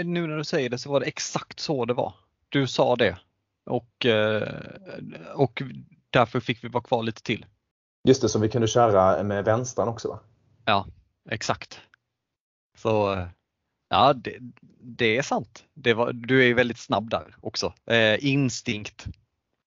nu 0.04 0.28
när 0.28 0.38
du 0.38 0.44
säger 0.44 0.70
det 0.70 0.78
så 0.78 0.92
var 0.92 1.00
det 1.00 1.06
exakt 1.06 1.60
så 1.60 1.86
det 1.86 1.94
var. 1.94 2.14
Du 2.50 2.68
sa 2.68 2.96
det 2.96 3.18
och, 3.70 4.06
eh, 4.06 4.48
och 5.36 5.62
därför 6.10 6.40
fick 6.40 6.64
vi 6.64 6.68
vara 6.68 6.84
kvar 6.84 7.04
lite 7.04 7.24
till. 7.24 7.46
Just 8.08 8.22
det, 8.22 8.30
så 8.30 8.40
vi 8.40 8.50
kunde 8.50 8.68
köra 8.68 9.24
med 9.24 9.46
vänstran 9.46 9.88
också 9.88 10.08
va? 10.08 10.20
Ja, 10.68 10.86
exakt. 11.30 11.80
Så 12.78 13.14
eh, 13.14 13.28
ja, 13.90 14.14
det, 14.14 14.38
det 14.82 15.18
är 15.18 15.22
sant. 15.22 15.64
Det 15.74 15.94
var, 15.94 16.14
du 16.14 16.42
är 16.42 16.46
ju 16.46 16.54
väldigt 16.54 16.78
snabb 16.80 17.10
där 17.10 17.36
också. 17.42 17.74
Eh, 17.86 18.26
instinkt. 18.26 19.06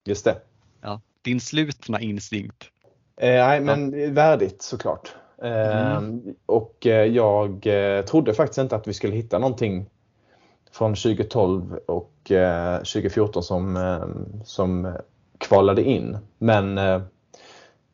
Just 0.04 0.24
det. 0.24 0.40
Ja, 0.80 1.00
din 1.22 1.40
slutna 1.40 2.00
instinkt. 2.00 2.70
Eh, 3.16 3.46
nej, 3.46 3.60
men 3.60 4.14
värdigt 4.14 4.62
såklart. 4.62 5.14
Eh, 5.42 5.96
Mm. 5.96 6.34
Och 6.46 6.86
eh, 6.86 7.06
jag 7.06 7.66
eh, 7.66 8.04
trodde 8.04 8.34
faktiskt 8.34 8.58
inte 8.58 8.76
att 8.76 8.88
vi 8.88 8.92
skulle 8.94 9.16
hitta 9.16 9.38
någonting 9.38 9.86
från 10.72 10.94
2012 10.94 11.74
och 11.86 12.30
eh, 12.30 12.76
2014 12.76 13.42
som, 13.42 13.78
som 14.44 14.96
kvalade 15.38 15.82
in. 15.82 16.18
Men 16.38 16.80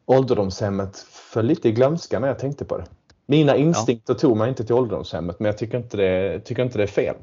ålderdomshemmet 0.07 1.07
föll 1.33 1.47
lite 1.47 1.69
i 1.69 1.73
glömska 1.73 2.19
när 2.21 2.29
jag 2.29 2.39
tänkte 2.39 2.65
på 2.65 2.77
det. 2.79 2.85
Mina 3.27 3.57
instinkter 3.57 4.15
tog 4.15 4.37
mig 4.37 4.49
inte 4.49 4.65
till 4.65 4.75
ålderdomshemmet 4.75 5.41
men 5.41 5.47
jag 5.47 5.59
tycker 5.59 5.79
inte 5.79 5.97
det, 5.97 6.41
tycker 6.41 6.63
inte 6.63 6.79
det 6.79 6.83
är 6.85 6.87
fel. 6.89 7.17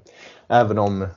Även 0.47 0.79
om 0.79 1.07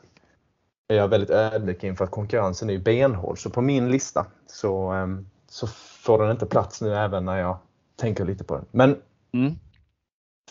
jag 0.87 0.99
är 1.05 1.09
väldigt 1.09 1.31
ödmjuk 1.31 1.85
inför 1.85 2.05
att 2.05 2.11
konkurrensen 2.11 2.71
är 2.71 2.75
ju 2.75 2.81
benhård. 2.81 3.43
Så 3.43 3.51
på 3.51 3.61
min 3.61 3.91
lista 3.91 4.27
så, 4.47 4.95
eh, 4.95 5.07
så 5.49 5.67
får 6.01 6.19
den 6.23 6.31
inte 6.31 6.47
plats 6.47 6.81
nu 6.83 6.95
även 6.95 7.25
när 7.25 7.37
jag 7.39 7.59
tänker 7.97 8.25
lite 8.25 8.45
på 8.45 8.55
den. 8.55 8.65
Men 8.71 8.97
Mm. 9.33 9.53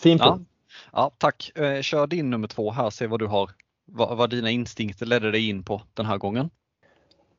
fin 0.00 0.18
Ja. 0.18 0.32
punkt. 0.32 0.50
Ja, 0.92 1.10
tack. 1.18 1.52
Eh, 1.54 1.80
Kör 1.82 2.06
din 2.06 2.30
nummer 2.30 2.48
två 2.48 2.70
här, 2.70 2.90
se 2.90 3.06
vad 3.06 3.20
du 3.20 3.26
har, 3.26 3.50
vad, 3.86 4.16
vad 4.16 4.30
dina 4.30 4.50
instinkter 4.50 5.06
ledde 5.06 5.30
dig 5.30 5.48
in 5.48 5.62
på 5.62 5.82
den 5.94 6.06
här 6.06 6.18
gången. 6.18 6.50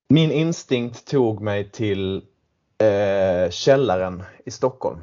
Min 0.10 0.32
instinkt 0.32 1.08
tog 1.08 1.42
mig 1.42 1.70
till 1.72 2.26
eh, 2.78 3.50
källaren 3.50 4.24
i 4.46 4.52
Stockholm. 4.52 5.02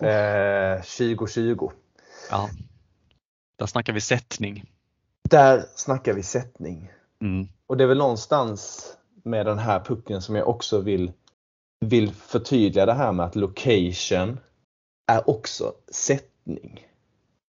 Eh, 0.00 0.82
2020. 0.82 1.70
Ja. 2.30 2.50
Där 3.58 3.66
snackar 3.66 3.92
vi 3.92 4.00
sättning. 4.00 4.64
Där 5.30 5.66
snackar 5.74 6.12
vi 6.12 6.22
sättning. 6.22 6.92
Mm. 7.20 7.48
Och 7.66 7.76
det 7.76 7.84
är 7.84 7.88
väl 7.88 7.98
någonstans 7.98 8.92
med 9.22 9.46
den 9.46 9.58
här 9.58 9.80
pucken 9.80 10.22
som 10.22 10.34
jag 10.34 10.48
också 10.48 10.80
vill, 10.80 11.12
vill 11.80 12.12
förtydliga 12.14 12.86
det 12.86 12.94
här 12.94 13.12
med 13.12 13.26
att 13.26 13.36
location 13.36 14.40
är 15.06 15.30
också 15.30 15.72
sättning. 15.92 16.86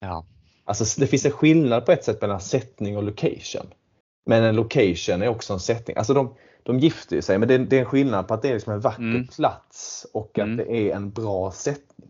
Ja. 0.00 0.26
Alltså 0.64 1.00
det 1.00 1.06
finns 1.06 1.24
en 1.24 1.32
skillnad 1.32 1.86
på 1.86 1.92
ett 1.92 2.04
sätt 2.04 2.20
mellan 2.20 2.40
sättning 2.40 2.96
och 2.96 3.02
location. 3.02 3.66
Men 4.26 4.44
en 4.44 4.56
location 4.56 5.22
är 5.22 5.28
också 5.28 5.52
en 5.52 5.60
sättning. 5.60 5.96
Alltså 5.96 6.14
de, 6.14 6.34
de 6.68 6.78
gifter 6.78 7.20
sig 7.20 7.38
men 7.38 7.48
det 7.48 7.54
är, 7.54 7.58
det 7.58 7.76
är 7.76 7.80
en 7.80 7.86
skillnad 7.86 8.28
på 8.28 8.34
att 8.34 8.42
det 8.42 8.48
är 8.48 8.54
liksom 8.54 8.72
en 8.72 8.80
vacker 8.80 9.02
Mm. 9.02 9.26
plats 9.26 10.06
och 10.14 10.38
att 10.38 10.44
Mm. 10.44 10.56
det 10.56 10.72
är 10.72 10.96
en 10.96 11.10
bra 11.10 11.50
sättning. 11.52 12.08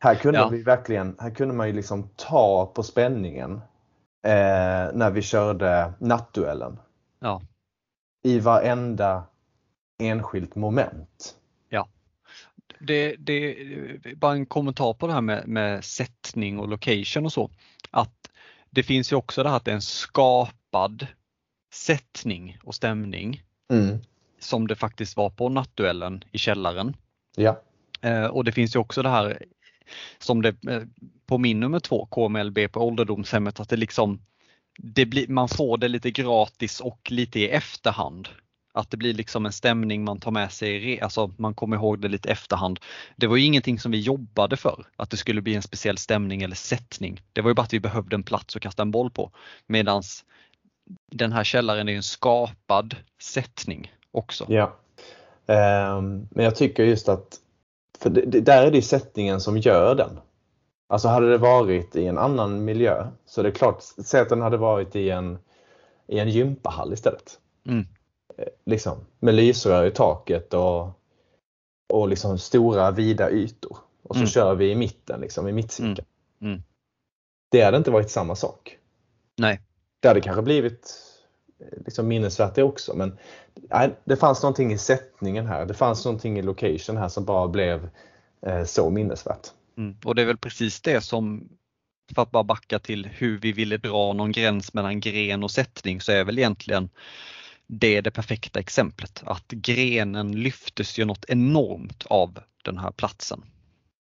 Här 0.00 0.14
kunde 0.14 0.38
Ja. 0.38 0.48
vi 0.48 0.62
verkligen, 0.62 1.16
här 1.18 1.30
kunde 1.30 1.54
man 1.54 1.66
ju 1.66 1.72
liksom 1.72 2.08
ta 2.16 2.72
på 2.74 2.82
spänningen 2.82 3.52
eh, 4.26 4.90
när 4.94 5.10
vi 5.10 5.22
körde 5.22 5.92
nattduellen. 5.98 6.78
Ja. 7.20 7.42
I 8.24 8.38
varenda 8.40 9.24
enskilt 10.02 10.54
moment. 10.54 11.34
det, 12.80 13.16
det, 13.16 13.56
bara 14.16 14.32
en 14.32 14.46
kommentar 14.46 14.94
på 14.94 15.06
det 15.06 15.12
här 15.12 15.20
med, 15.20 15.48
med 15.48 15.84
sättning 15.84 16.58
och 16.58 16.68
location 16.68 17.24
och 17.24 17.32
så. 17.32 17.50
Att 17.90 18.30
det 18.70 18.82
finns 18.82 19.12
ju 19.12 19.16
också 19.16 19.42
det 19.42 19.48
här 19.48 19.56
att 19.56 19.64
det 19.64 19.70
är 19.70 19.74
en 19.74 19.82
skapad 19.82 21.06
sättning 21.74 22.58
och 22.62 22.74
stämning 22.74 23.42
Mm. 23.74 23.98
som 24.38 24.66
det 24.66 24.76
faktiskt 24.76 25.16
var 25.16 25.30
på 25.30 25.48
nattduellen 25.48 26.24
i 26.32 26.38
källaren. 26.38 26.96
Ja. 27.36 27.60
Eh, 28.00 28.26
och 28.26 28.44
det 28.44 28.52
finns 28.52 28.76
ju 28.76 28.80
också 28.80 29.02
det 29.02 29.08
här 29.08 29.38
som 30.18 30.42
det 30.42 30.64
eh, 30.68 30.82
på 31.26 31.38
min 31.38 31.60
nummer 31.60 31.80
två, 31.80 32.06
KMLB 32.06 32.58
på 32.72 32.80
ålderdomshemmet, 32.80 33.60
att 33.60 33.68
det 33.68 33.76
liksom 33.76 34.20
det 34.78 35.06
blir, 35.06 35.28
man 35.28 35.48
får 35.48 35.78
det 35.78 35.88
lite 35.88 36.10
gratis 36.10 36.80
och 36.80 37.10
lite 37.10 37.40
i 37.40 37.48
efterhand. 37.48 38.28
Att 38.76 38.90
det 38.90 38.96
blir 38.96 39.14
liksom 39.14 39.46
en 39.46 39.52
stämning 39.52 40.04
man 40.04 40.20
tar 40.20 40.30
med 40.30 40.52
sig, 40.52 41.00
alltså 41.00 41.32
man 41.36 41.54
kommer 41.54 41.76
ihåg 41.76 42.00
det 42.00 42.08
lite 42.08 42.30
efterhand. 42.30 42.80
Det 43.16 43.26
var 43.26 43.36
ju 43.36 43.44
ingenting 43.44 43.78
som 43.78 43.92
vi 43.92 44.00
jobbade 44.00 44.56
för, 44.56 44.86
att 44.96 45.10
det 45.10 45.16
skulle 45.16 45.42
bli 45.42 45.54
en 45.54 45.62
speciell 45.62 45.98
stämning 45.98 46.42
eller 46.42 46.56
sättning. 46.56 47.20
Det 47.32 47.40
var 47.40 47.50
ju 47.50 47.54
bara 47.54 47.62
att 47.62 47.72
vi 47.72 47.80
behövde 47.80 48.16
en 48.16 48.22
plats 48.22 48.56
att 48.56 48.62
kasta 48.62 48.82
en 48.82 48.90
boll 48.90 49.10
på. 49.10 49.30
Medans 49.66 50.24
den 51.12 51.32
här 51.32 51.44
källaren 51.44 51.88
är 51.88 51.96
en 51.96 52.02
skapad 52.02 52.96
sättning 53.22 53.92
också. 54.10 54.46
Ja. 54.48 54.76
Ehm, 55.46 56.28
men 56.30 56.44
jag 56.44 56.56
tycker 56.56 56.84
just 56.84 57.08
att, 57.08 57.40
för 57.98 58.10
det, 58.10 58.20
det, 58.20 58.40
där 58.40 58.66
är 58.66 58.70
det 58.70 58.82
sättningen 58.82 59.40
som 59.40 59.58
gör 59.58 59.94
den. 59.94 60.20
Alltså 60.88 61.08
hade 61.08 61.30
det 61.30 61.38
varit 61.38 61.96
i 61.96 62.06
en 62.06 62.18
annan 62.18 62.64
miljö 62.64 63.06
så 63.26 63.40
är 63.40 63.44
det 63.44 63.52
klart, 63.52 63.82
säg 63.82 64.20
att 64.20 64.28
den 64.28 64.40
hade 64.42 64.56
varit 64.56 64.96
i 64.96 65.10
en, 65.10 65.38
i 66.06 66.18
en 66.18 66.28
gympahall 66.28 66.92
istället. 66.92 67.38
Mm. 67.66 67.86
Eh, 68.38 68.44
Liksom, 68.66 68.98
med 69.20 69.34
lysrör 69.34 69.86
i 69.86 69.90
taket 69.90 70.54
och, 70.54 70.88
och 71.92 72.08
liksom 72.08 72.38
stora 72.38 72.90
vida 72.90 73.30
ytor. 73.30 73.76
Och 74.02 74.14
så 74.14 74.20
Mm. 74.20 74.28
kör 74.28 74.54
vi 74.54 74.70
i 74.70 74.74
mitten, 74.74 75.20
liksom, 75.20 75.48
i 75.48 75.52
mittcirkeln. 75.52 76.06
Mm. 76.40 76.52
Mm. 76.52 76.62
Det 77.50 77.62
hade 77.62 77.76
inte 77.76 77.90
varit 77.90 78.10
samma 78.10 78.36
sak. 78.36 78.78
Nej, 79.38 79.60
Det 80.04 80.08
hade 80.08 80.20
kanske 80.20 80.42
blivit 80.42 80.98
eh, 81.60 81.82
liksom 81.86 82.08
minnesvärt 82.08 82.54
det 82.54 82.62
också 82.62 82.94
men 82.94 83.18
nej, 83.70 83.96
det 84.04 84.16
fanns 84.16 84.42
någonting 84.42 84.72
i 84.72 84.78
sättningen 84.78 85.46
här. 85.46 85.66
Det 85.66 85.74
fanns 85.74 86.04
någonting 86.04 86.38
i 86.38 86.42
location 86.42 86.96
här 86.96 87.08
som 87.08 87.24
bara 87.24 87.48
blev 87.48 87.88
eh, 88.46 88.64
så 88.64 88.90
minnesvärt. 88.90 89.48
Mm. 89.78 89.96
Och 90.04 90.14
det 90.14 90.22
är 90.22 90.26
väl 90.26 90.36
precis 90.36 90.80
det 90.80 91.00
som, 91.00 91.48
för 92.14 92.22
att 92.22 92.30
bara 92.30 92.44
backa 92.44 92.78
till 92.78 93.06
hur 93.06 93.38
vi 93.38 93.52
ville 93.52 93.76
dra 93.76 94.12
någon 94.12 94.32
gräns 94.32 94.74
mellan 94.74 95.00
gren 95.00 95.44
och 95.44 95.50
sättning 95.50 96.00
så 96.00 96.12
är 96.12 96.24
väl 96.24 96.38
egentligen 96.38 96.88
det 97.66 98.00
det 98.00 98.10
perfekta 98.10 98.60
exemplet. 98.60 99.22
Att 99.26 99.48
grenen 99.48 100.32
lyftes 100.32 100.98
ju 100.98 101.04
något 101.04 101.24
enormt 101.28 102.06
av 102.06 102.38
den 102.64 102.78
här 102.78 102.90
platsen 102.90 103.44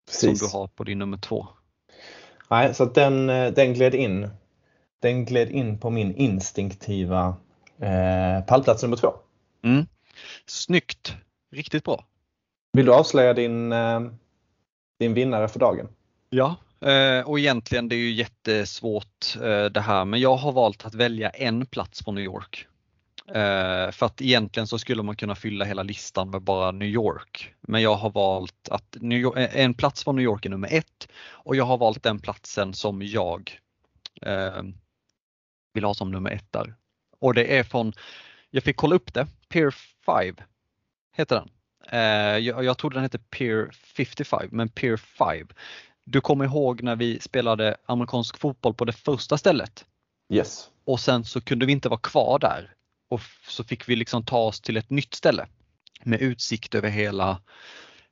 Precis. 0.07 0.39
som 0.39 0.47
du 0.47 0.53
har 0.53 0.67
på 0.67 0.83
din 0.83 0.99
nummer 0.99 1.17
två. 1.17 1.47
Nej, 2.49 2.73
så 2.73 2.83
att 2.83 2.95
den, 2.95 3.29
eh, 3.29 3.53
den 3.53 3.73
gled 3.73 3.95
in. 3.95 4.29
Den 5.03 5.25
gled 5.25 5.49
in 5.49 5.79
på 5.79 5.89
min 5.89 6.15
instinktiva 6.15 7.35
eh, 7.79 8.45
pallplats 8.47 8.83
nummer 8.83 8.97
två. 8.97 9.13
Mm. 9.63 9.85
Snyggt! 10.45 11.15
Riktigt 11.51 11.83
bra! 11.83 12.05
Vill 12.73 12.85
du 12.85 12.93
avslöja 12.93 13.33
din, 13.33 13.71
eh, 13.71 13.99
din 14.99 15.13
vinnare 15.13 15.47
för 15.47 15.59
dagen? 15.59 15.87
Ja, 16.29 16.55
eh, 16.85 17.29
och 17.29 17.39
egentligen 17.39 17.89
det 17.89 17.95
är 17.95 17.97
ju 17.97 18.11
jättesvårt 18.11 19.35
eh, 19.35 19.65
det 19.65 19.81
här 19.81 20.05
men 20.05 20.19
jag 20.19 20.35
har 20.35 20.51
valt 20.51 20.85
att 20.85 20.95
välja 20.95 21.29
en 21.29 21.65
plats 21.65 22.03
på 22.03 22.11
New 22.11 22.23
York. 22.23 22.67
Eh, 23.27 23.91
För 23.91 24.05
att 24.05 24.21
egentligen 24.21 24.67
så 24.67 24.79
skulle 24.79 25.03
man 25.03 25.15
kunna 25.15 25.35
fylla 25.35 25.65
hela 25.65 25.83
listan 25.83 26.29
med 26.29 26.41
bara 26.41 26.71
New 26.71 26.87
York. 26.89 27.53
Men 27.61 27.81
jag 27.81 27.95
har 27.95 28.09
valt 28.09 28.69
att 28.71 28.97
York, 29.01 29.37
eh, 29.37 29.63
en 29.63 29.73
plats 29.73 30.03
på 30.03 30.11
New 30.11 30.23
York 30.23 30.45
är 30.45 30.49
nummer 30.49 30.69
ett 30.71 31.07
och 31.25 31.55
jag 31.55 31.65
har 31.65 31.77
valt 31.77 32.03
den 32.03 32.19
platsen 32.19 32.73
som 32.73 33.01
jag 33.01 33.59
eh, 34.21 34.63
vill 35.73 35.83
ha 35.83 35.93
som 35.93 36.11
nummer 36.11 36.31
ett 36.31 36.51
där. 36.51 36.75
Och 37.19 37.33
det 37.33 37.57
är 37.57 37.63
från, 37.63 37.93
jag 38.49 38.63
fick 38.63 38.75
kolla 38.75 38.95
upp 38.95 39.13
det, 39.13 39.27
Pier 39.49 39.71
5 40.05 40.35
heter 41.15 41.35
den. 41.35 41.49
Eh, 41.89 42.37
jag, 42.37 42.63
jag 42.63 42.77
trodde 42.77 42.95
den 42.95 43.03
hette 43.03 43.19
Pier 43.19 43.69
55 43.73 44.47
men 44.51 44.69
Pier 44.69 44.97
5. 44.97 45.47
Du 46.05 46.21
kommer 46.21 46.45
ihåg 46.45 46.83
när 46.83 46.95
vi 46.95 47.19
spelade 47.19 47.77
amerikansk 47.85 48.37
fotboll 48.37 48.73
på 48.73 48.85
det 48.85 48.93
första 48.93 49.37
stället 49.37 49.85
Yes. 50.29 50.69
och 50.85 50.99
sen 50.99 51.23
så 51.25 51.41
kunde 51.41 51.65
vi 51.65 51.71
inte 51.71 51.89
vara 51.89 51.99
kvar 51.99 52.39
där 52.39 52.73
och 53.09 53.21
så 53.47 53.63
fick 53.63 53.89
vi 53.89 53.95
liksom 53.95 54.25
ta 54.25 54.37
oss 54.37 54.61
till 54.61 54.77
ett 54.77 54.89
nytt 54.89 55.13
ställe 55.13 55.47
med 56.03 56.21
utsikt 56.21 56.75
över 56.75 56.89
hela, 56.89 57.41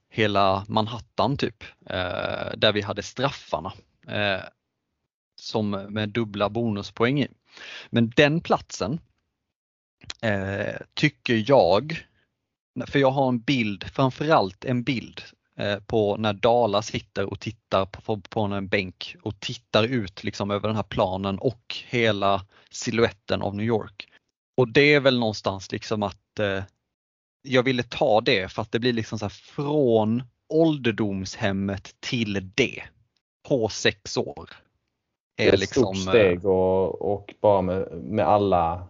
hela 0.10 0.66
Manhattan 0.68 1.38
typ, 1.38 1.64
eh, 1.86 2.52
där 2.58 2.72
vi 2.74 2.82
hade 2.82 3.04
straffarna 3.04 3.74
eh, 4.08 4.42
som 5.36 5.70
med 5.70 6.10
dubbla 6.10 6.50
bonuspoäng 6.50 7.22
i. 7.22 7.28
Men 7.90 8.10
den 8.16 8.42
platsen 8.42 9.00
eh, 10.22 10.76
tycker 10.94 11.44
jag, 11.50 12.06
för 12.88 13.00
jag 13.00 13.12
har 13.12 13.28
en 13.30 13.40
bild, 13.40 13.84
framförallt 13.84 14.66
en 14.66 14.84
bild 14.84 15.22
eh, 15.58 15.80
på 15.80 16.18
när 16.18 16.34
Dala 16.34 16.82
sitter 16.82 17.26
och 17.26 17.40
tittar 17.40 17.86
på, 17.86 18.22
på 18.22 18.42
en 18.42 18.68
bänk 18.68 19.16
och 19.22 19.40
tittar 19.40 19.84
ut 19.84 20.24
liksom 20.24 20.52
över 20.52 20.68
den 20.68 20.76
här 20.76 20.84
planen 20.84 21.40
och 21.40 21.76
hela 21.88 22.46
siluetten 22.70 23.42
av 23.42 23.56
New 23.56 23.66
York. 23.66 24.08
Och 24.58 24.68
det 24.68 24.94
är 24.94 25.00
väl 25.00 25.20
någonstans 25.20 25.72
liksom 25.72 26.04
att 26.04 26.40
eh, 26.40 26.64
jag 27.42 27.64
ville 27.64 27.84
ta 27.84 28.22
det 28.22 28.52
för 28.52 28.62
att 28.62 28.72
det 28.72 28.80
blir 28.80 28.94
liksom 28.94 29.20
så 29.20 29.26
här 29.26 29.30
från 29.30 30.24
ålderdomshemmet 30.50 31.96
till 32.00 32.52
det 32.56 32.84
på 33.48 33.70
sex 33.70 34.18
år. 34.18 34.50
Är 35.38 35.54
ett 35.54 35.60
liksom, 35.60 35.96
stort 35.96 35.96
eh, 35.96 36.12
steg 36.12 36.46
och, 36.46 37.14
och 37.14 37.36
bara 37.42 37.62
med, 37.62 37.88
med 37.92 38.28
alla 38.28 38.88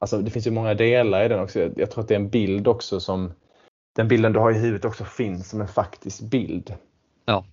Alltså 0.00 0.18
det 0.18 0.30
finns 0.30 0.46
ju 0.46 0.50
många 0.50 0.74
delar 0.74 1.24
i 1.24 1.28
den 1.28 1.40
också. 1.40 1.60
Jag, 1.60 1.72
jag 1.76 1.90
tror 1.90 2.02
att 2.02 2.08
det 2.08 2.14
är 2.14 2.20
en 2.20 2.30
bild 2.30 2.68
också 2.68 3.00
som 3.00 3.32
den 3.96 4.08
bilden 4.08 4.32
du 4.32 4.38
har 4.38 4.50
i 4.50 4.58
huvudet 4.58 4.84
också 4.84 5.04
finns 5.04 5.50
som 5.50 5.60
en 5.60 5.68
faktisk 5.68 6.20
bild. 6.20 6.74
Ja. 7.24 7.44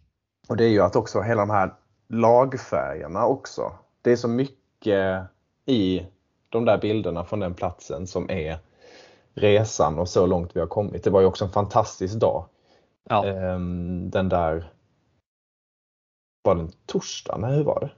Och 0.47 0.57
det 0.57 0.63
är 0.63 0.70
ju 0.70 0.82
att 0.82 0.95
också 0.95 1.22
hela 1.22 1.41
de 1.41 1.49
här 1.49 1.74
lagfärgerna 2.07 3.26
också. 3.26 3.72
Det 4.01 4.11
är 4.11 4.16
så 4.16 4.28
mycket 4.28 5.28
i 5.66 6.05
de 6.49 6.66
där 6.66 6.78
bilderna 6.78 7.26
från 7.26 7.39
den 7.39 7.53
platsen 7.53 8.07
som 8.07 8.30
är 8.30 8.57
resan 9.34 9.99
och 9.99 10.09
så 10.09 10.26
långt 10.26 10.55
vi 10.55 10.59
har 10.59 10.68
kommit. 10.68 11.03
Det 11.03 11.09
var 11.09 11.22
ju 11.22 11.28
också 11.28 11.45
en 11.45 11.51
fantastisk 11.51 12.16
dag. 12.16 12.45
Ja. 13.09 13.26
Ehm, 13.26 14.09
Den 14.09 14.30
där 14.30 14.72
var 16.43 16.55
det 16.55 16.61
en 16.61 16.72
torsdag? 16.86 17.38
Nej, 17.38 17.55
hur 17.55 17.63
var 17.63 17.80
det? 17.80 17.91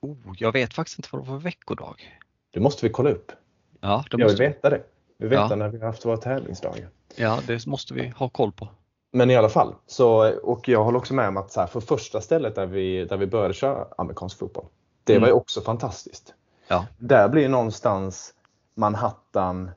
Oh, 0.00 0.16
jag 0.38 0.52
vet 0.52 0.74
faktiskt 0.74 0.98
inte 0.98 1.08
vad 1.12 1.24
det 1.24 1.30
var 1.30 1.38
för 1.38 1.44
veckodag. 1.44 2.20
Det 2.52 2.60
måste 2.60 2.86
vi 2.86 2.92
kolla 2.92 3.10
upp. 3.10 3.32
Ja, 3.80 4.04
det 4.10 4.18
Jag 4.18 4.28
vill 4.28 4.36
veta 4.36 4.70
det. 4.70 4.82
Vi 5.18 5.28
vet 5.28 5.38
Ja. 5.50 5.56
när 5.56 5.68
vi 5.68 5.78
har 5.78 5.86
haft 5.86 6.04
våra 6.06 6.16
tävlingsdagar. 6.16 6.88
ja, 7.16 7.40
det 7.46 7.66
måste 7.66 7.94
vi 7.94 8.08
ha 8.08 8.28
koll 8.28 8.52
på. 8.52 8.68
Men 9.12 9.30
i 9.30 9.36
alla 9.36 9.48
fall, 9.48 9.74
så, 9.86 10.30
och 10.42 10.68
jag 10.68 10.84
håller 10.84 10.98
också 10.98 11.14
med 11.14 11.28
om 11.28 11.36
att 11.36 11.52
så 11.52 11.60
här, 11.60 11.66
för 11.66 11.80
första 11.80 12.20
stället 12.20 12.54
där 12.54 12.66
vi, 12.66 13.04
där 13.04 13.16
vi 13.16 13.26
började 13.26 13.54
köra 13.54 13.86
amerikansk 13.98 14.38
fotboll, 14.38 14.64
det 15.04 15.12
Mm. 15.12 15.20
var 15.20 15.28
ju 15.28 15.32
också 15.34 15.60
fantastiskt. 15.60 16.34
Ja. 16.68 16.86
Där 16.98 17.28
blir 17.28 17.48
någonstans 17.48 18.34
Manhattan 18.74 19.70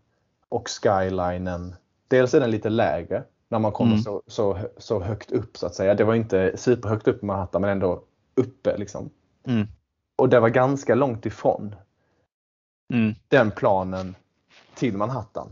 och 0.50 0.70
skylinen, 0.70 1.76
dels 2.08 2.34
är 2.34 2.40
den 2.40 2.52
lite 2.52 2.70
lägre 2.70 3.24
när 3.48 3.60
man 3.60 3.72
kommer 3.72 3.92
Mm. 3.92 4.04
så, 4.04 4.22
så, 4.28 4.58
så 4.78 5.00
högt 5.00 5.32
upp 5.32 5.58
så 5.58 5.66
att 5.66 5.76
säga. 5.76 5.94
Det 5.96 6.04
var 6.04 6.16
inte 6.16 6.58
superhögt 6.58 7.08
upp 7.08 7.24
i 7.24 7.26
Manhattan 7.26 7.62
men 7.62 7.70
ändå 7.70 8.04
uppe 8.36 8.78
liksom. 8.78 9.10
Mm. 9.48 9.68
Och 10.30 10.32
det 10.32 10.40
var 10.40 10.50
ganska 10.50 10.96
långt 10.96 11.26
ifrån 11.26 11.76
Mm. 12.94 13.16
den 13.28 13.52
planen 13.52 14.16
till 14.76 14.98
Manhattan. 14.98 15.48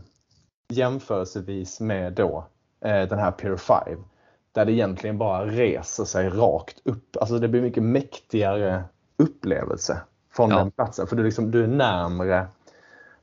Jämförelsevis 0.72 1.80
med 1.80 2.12
då 2.12 2.44
eh, 2.80 3.02
den 3.08 3.18
här 3.18 3.30
Pier 3.30 3.56
5. 3.56 4.04
Där 4.52 4.64
det 4.64 4.72
egentligen 4.72 5.18
bara 5.18 5.46
reser 5.46 6.04
sig 6.04 6.28
rakt 6.28 6.80
upp. 6.84 7.16
Alltså 7.20 7.38
det 7.38 7.48
blir 7.48 7.62
mycket 7.62 7.82
mäktigare 7.82 8.84
upplevelse 9.16 10.00
från 10.32 10.50
Ja. 10.50 10.58
den 10.58 10.70
platsen. 10.70 11.06
För 11.06 11.16
du, 11.16 11.22
liksom, 11.24 11.50
du 11.50 11.64
är 11.64 11.68
närmre 11.68 12.46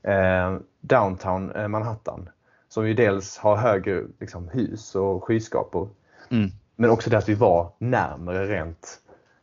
eh, 0.02 0.58
downtown 0.80 1.50
eh, 1.52 1.68
Manhattan. 1.68 2.28
Som 2.68 2.88
ju 2.88 2.94
dels 2.94 3.38
har 3.38 3.56
högre 3.56 4.04
liksom, 4.20 4.48
hus 4.48 4.94
och 4.94 5.24
skyskrapor. 5.24 5.88
Mm. 6.30 6.50
Men 6.76 6.90
också 6.90 7.10
det 7.10 7.18
att 7.18 7.28
vi 7.28 7.34
var 7.34 7.72
närmre 7.78 8.46
rent, 8.46 9.00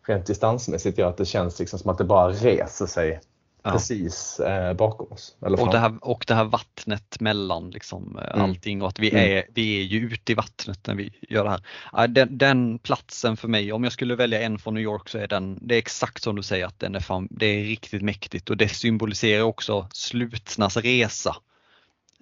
rent 0.07 0.25
distansmässigt 0.25 0.97
gör 0.97 1.09
att 1.09 1.17
det 1.17 1.25
känns 1.25 1.59
liksom 1.59 1.79
som 1.79 1.91
att 1.91 1.97
det 1.97 2.03
bara 2.03 2.29
reser 2.31 2.85
sig 2.85 3.21
Ja. 3.65 3.71
precis 3.71 4.39
eh, 4.39 4.73
bakom 4.73 5.11
oss. 5.11 5.35
Och 5.39 5.71
det, 5.71 5.77
här, 5.79 5.97
och 6.01 6.23
det 6.27 6.33
här 6.35 6.43
vattnet 6.43 7.19
mellan 7.19 7.69
liksom, 7.69 8.19
eh, 8.19 8.33
Mm. 8.35 8.41
allting 8.49 8.81
och 8.81 8.87
att 8.87 8.99
vi, 8.99 9.09
Mm. 9.09 9.31
är, 9.37 9.43
vi 9.53 9.79
är 9.79 9.83
ju 9.83 9.99
ute 9.99 10.31
i 10.31 10.35
vattnet 10.35 10.87
när 10.87 10.95
vi 10.95 11.13
gör 11.29 11.43
det 11.43 11.49
här. 11.49 12.07
Den, 12.07 12.37
den 12.37 12.79
platsen 12.79 13.37
för 13.37 13.47
mig, 13.47 13.73
om 13.73 13.83
jag 13.83 13.93
skulle 13.93 14.15
välja 14.15 14.41
en 14.41 14.59
från 14.59 14.73
New 14.73 14.83
York 14.83 15.09
så 15.09 15.17
är 15.17 15.27
den, 15.27 15.59
det 15.61 15.75
är 15.75 15.79
exakt 15.79 16.23
som 16.23 16.35
du 16.35 16.43
säger 16.43 16.65
att 16.65 16.79
den 16.79 16.95
är 16.95 16.99
fan, 16.99 17.27
det 17.31 17.45
är 17.45 17.63
riktigt 17.63 18.01
mäktigt 18.01 18.49
och 18.49 18.57
det 18.57 18.69
symboliserar 18.69 19.43
också 19.43 19.87
Slutnas 19.93 20.77
resa 20.77 21.35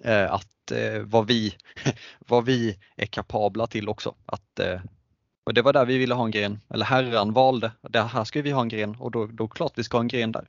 Eh, 0.04 0.32
att 0.32 0.70
eh, 0.70 1.02
vad, 1.02 1.26
vi, 1.26 1.54
vad 2.18 2.44
vi 2.44 2.78
är 2.96 3.06
kapabla 3.06 3.66
till 3.66 3.88
också. 3.88 4.14
Att, 4.26 4.58
eh, 4.58 4.80
och 5.44 5.54
det 5.54 5.62
var 5.62 5.72
där 5.72 5.84
vi 5.84 5.98
ville 5.98 6.14
ha 6.14 6.24
en 6.24 6.30
gren, 6.30 6.60
eller 6.68 6.84
herran 6.84 7.32
valde, 7.32 7.72
det 7.80 8.02
här 8.02 8.24
ska 8.24 8.42
vi 8.42 8.50
ha 8.50 8.62
en 8.62 8.68
gren 8.68 8.96
och 8.98 9.10
då, 9.10 9.26
då 9.26 9.48
klart 9.48 9.72
vi 9.74 9.84
ska 9.84 9.96
ha 9.96 10.02
en 10.02 10.08
gren 10.08 10.32
där. 10.32 10.46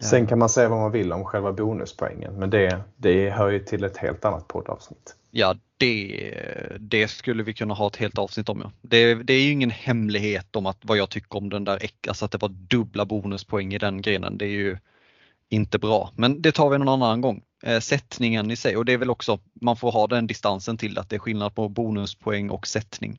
Sen 0.00 0.26
kan 0.26 0.38
man 0.38 0.48
säga 0.48 0.68
vad 0.68 0.78
man 0.78 0.92
vill 0.92 1.12
om 1.12 1.24
själva 1.24 1.52
bonuspoängen 1.52 2.34
men 2.34 2.50
det, 2.50 2.82
det 2.96 3.30
hör 3.30 3.50
ju 3.50 3.58
till 3.58 3.84
ett 3.84 3.96
helt 3.96 4.24
annat 4.24 4.48
poddavsnitt. 4.48 5.16
Ja, 5.30 5.54
det, 5.76 6.34
det 6.78 7.08
skulle 7.08 7.42
vi 7.42 7.54
kunna 7.54 7.74
ha 7.74 7.86
ett 7.86 7.96
helt 7.96 8.18
avsnitt 8.18 8.48
om. 8.48 8.60
Ja. 8.60 8.72
Det, 8.82 9.14
det 9.14 9.32
är 9.32 9.42
ju 9.42 9.52
ingen 9.52 9.70
hemlighet 9.70 10.56
om 10.56 10.66
att 10.66 10.78
vad 10.82 10.96
jag 10.96 11.10
tycker 11.10 11.36
om 11.38 11.50
den 11.50 11.64
där, 11.64 11.90
alltså 12.08 12.24
att 12.24 12.30
det 12.30 12.38
var 12.38 12.48
dubbla 12.48 13.04
bonuspoäng 13.04 13.74
i 13.74 13.78
den 13.78 14.02
grenen. 14.02 14.38
Det 14.38 14.44
är 14.44 14.48
ju 14.48 14.76
inte 15.48 15.78
bra, 15.78 16.10
men 16.16 16.42
det 16.42 16.52
tar 16.52 16.70
vi 16.70 16.78
någon 16.78 16.88
annan 16.88 17.20
gång. 17.20 17.42
Eh, 17.62 17.80
sättningen 17.80 18.50
i 18.50 18.56
sig 18.56 18.76
och 18.76 18.84
det 18.84 18.92
är 18.92 18.98
väl 18.98 19.10
också, 19.10 19.38
man 19.60 19.76
får 19.76 19.92
ha 19.92 20.06
den 20.06 20.26
distansen 20.26 20.76
till 20.76 20.98
att 20.98 21.08
det 21.08 21.16
är 21.16 21.20
skillnad 21.20 21.54
på 21.54 21.68
bonuspoäng 21.68 22.50
och 22.50 22.66
sättning. 22.66 23.18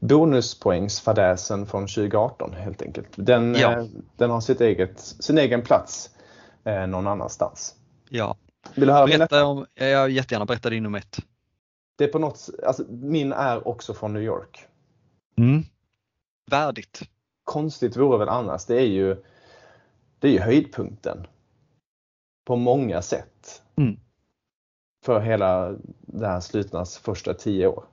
Bonuspoängsfadäsen 0.00 1.66
från 1.66 1.82
2018 1.86 2.52
helt 2.54 2.82
enkelt. 2.82 3.08
Den, 3.16 3.54
Ja. 3.54 3.72
eh, 3.72 3.84
den 4.16 4.30
har 4.30 4.40
sitt 4.40 4.60
eget, 4.60 5.00
sin 5.00 5.38
egen 5.38 5.62
plats 5.62 6.10
eh, 6.64 6.86
någon 6.86 7.06
annanstans. 7.06 7.74
Ja, 8.08 8.36
Vill 8.74 8.86
du 8.86 8.92
höra 8.92 9.06
berätta 9.06 9.44
om, 9.44 9.66
jag 9.74 10.10
jättegärna 10.10 10.44
berätta 10.44 10.70
din 10.70 10.82
nummer 10.82 10.98
ett. 10.98 11.18
Det 11.96 12.04
är 12.04 12.08
på 12.08 12.18
något, 12.18 12.48
alltså, 12.66 12.84
min 12.88 13.32
är 13.32 13.68
också 13.68 13.94
från 13.94 14.12
New 14.12 14.22
York. 14.22 14.66
Mm. 15.38 15.62
Värdigt. 16.50 17.02
Konstigt 17.44 17.96
vore 17.96 18.18
väl 18.18 18.28
annars. 18.28 18.64
Det 18.64 18.74
är 18.76 18.86
ju, 18.86 19.16
det 20.18 20.28
är 20.28 20.32
ju 20.32 20.40
höjdpunkten. 20.40 21.26
På 22.46 22.56
många 22.56 23.02
sätt. 23.02 23.62
Mm. 23.76 24.00
För 25.04 25.20
hela 25.20 25.74
det 26.00 26.26
här 26.26 26.40
slutnas 26.40 26.98
första 26.98 27.34
tio 27.34 27.66
år. 27.66 27.84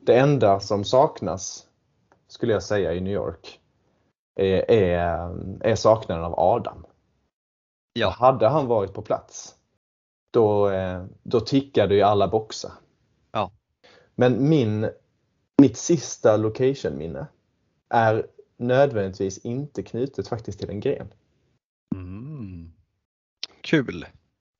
Det 0.00 0.18
enda 0.18 0.60
som 0.60 0.84
saknas, 0.84 1.66
skulle 2.28 2.52
jag 2.52 2.62
säga, 2.62 2.94
i 2.94 3.00
New 3.00 3.12
York 3.12 3.60
är, 4.34 4.70
är, 4.70 5.34
är 5.60 5.74
saknaden 5.74 6.24
av 6.24 6.34
Adam. 6.40 6.86
Ja, 7.92 8.08
Hade 8.08 8.48
han 8.48 8.66
varit 8.66 8.94
på 8.94 9.02
plats, 9.02 9.54
då, 10.30 10.70
eh, 10.70 11.04
då 11.22 11.40
tickade 11.40 11.94
ju 11.94 12.02
alla 12.02 12.28
boxar. 12.28 12.72
Ja. 13.32 13.50
Men 14.14 14.48
min, 14.48 14.90
mitt 15.62 15.76
sista 15.76 16.36
location-minne 16.36 17.26
är 17.88 18.26
nödvändigtvis 18.56 19.38
inte 19.38 19.82
knutet 19.82 20.28
faktiskt 20.28 20.58
till 20.58 20.70
en 20.70 20.80
gren. 20.80 21.08
mm. 21.94 22.72
Kul 23.60 24.06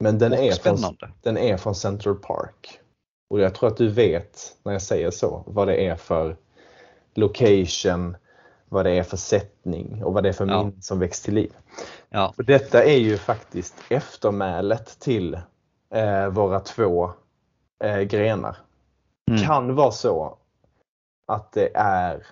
Men 0.00 0.18
den 0.18 0.32
och 0.32 0.38
är, 0.38 0.52
från, 0.52 0.78
spännande. 0.78 1.10
den 1.22 1.38
är 1.38 1.56
från 1.56 1.74
Central 1.74 2.14
Park. 2.14 2.80
Och 3.28 3.40
jag 3.40 3.54
tror 3.54 3.68
att 3.68 3.76
du 3.76 3.88
vet 3.88 4.56
när 4.62 4.72
jag 4.72 4.82
säger 4.82 5.10
så 5.10 5.42
vad 5.46 5.68
det 5.68 5.86
är 5.86 5.96
för 5.96 6.36
location, 7.14 8.16
vad 8.68 8.84
det 8.84 8.90
är 8.90 9.02
för 9.02 9.16
sättning 9.16 10.04
och 10.04 10.12
vad 10.14 10.22
det 10.22 10.28
är 10.28 10.32
för 10.32 10.46
Ja. 10.46 10.58
minnen 10.62 10.82
som 10.82 10.98
väcks 10.98 11.20
till 11.22 11.34
liv. 11.34 11.52
Ja, 12.08 12.34
Och 12.36 12.44
detta 12.44 12.84
är 12.84 12.96
ju 12.98 13.16
faktiskt 13.16 13.74
eftermälet 13.90 14.98
till 15.00 15.34
eh, 15.94 16.28
våra 16.28 16.60
två 16.60 17.10
eh, 17.84 18.00
grenar. 18.00 18.56
mm. 19.30 19.42
Kan 19.42 19.74
vara 19.74 19.90
så 19.90 20.38
att 21.26 21.52
det 21.52 21.70
är 21.76 22.26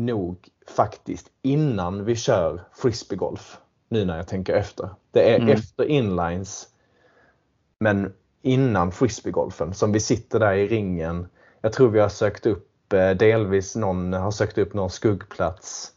nog 0.00 0.48
faktiskt 0.76 1.30
innan 1.42 2.04
vi 2.04 2.16
kör 2.16 2.60
frisbeegolf. 2.72 3.58
Nu 3.88 4.04
när 4.04 4.16
jag 4.16 4.28
tänker 4.28 4.54
efter. 4.54 4.88
Det 5.10 5.30
är 5.34 5.36
Mm. 5.40 5.48
efter 5.48 5.84
inlines 5.84 6.68
men 7.80 8.12
innan 8.46 8.92
frisbeegolfen 8.92 9.74
som 9.74 9.92
vi 9.92 10.00
sitter 10.00 10.40
där 10.40 10.52
i 10.52 10.68
ringen. 10.68 11.26
Jag 11.60 11.72
tror 11.72 11.88
vi 11.88 12.00
har 12.00 12.08
sökt 12.08 12.46
upp 12.46 12.92
eh, 12.92 13.10
delvis 13.10 13.76
någon 13.76 14.12
har 14.12 14.30
sökt 14.30 14.58
upp 14.58 14.74
någon 14.74 14.90
skuggplats. 14.90 15.92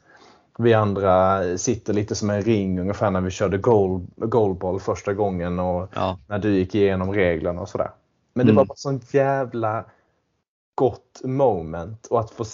Vi 0.58 0.74
andra 0.74 1.42
sitter 1.58 1.94
lite 1.94 2.16
som 2.16 2.30
en 2.30 2.42
ring 2.42 2.80
ungefär 2.80 3.12
när 3.12 3.22
vi 3.22 3.30
körde 3.32 3.58
goal, 3.58 4.02
goalball 4.16 4.80
första 4.80 5.14
gången 5.14 5.60
och 5.60 5.90
ja, 5.96 6.18
när 6.28 6.40
du 6.40 6.50
gick 6.56 6.76
igenom 6.76 7.14
reglerna 7.14 7.62
och 7.62 7.70
sådär. 7.70 7.92
Men 8.34 8.46
det 8.46 8.52
Mm. 8.52 8.56
var 8.56 8.66
bara 8.66 8.76
sånt 8.76 9.14
jävla 9.14 9.86
gott 10.76 11.22
moment 11.24 12.08
och 12.08 12.20
att 12.20 12.32
få 12.32 12.46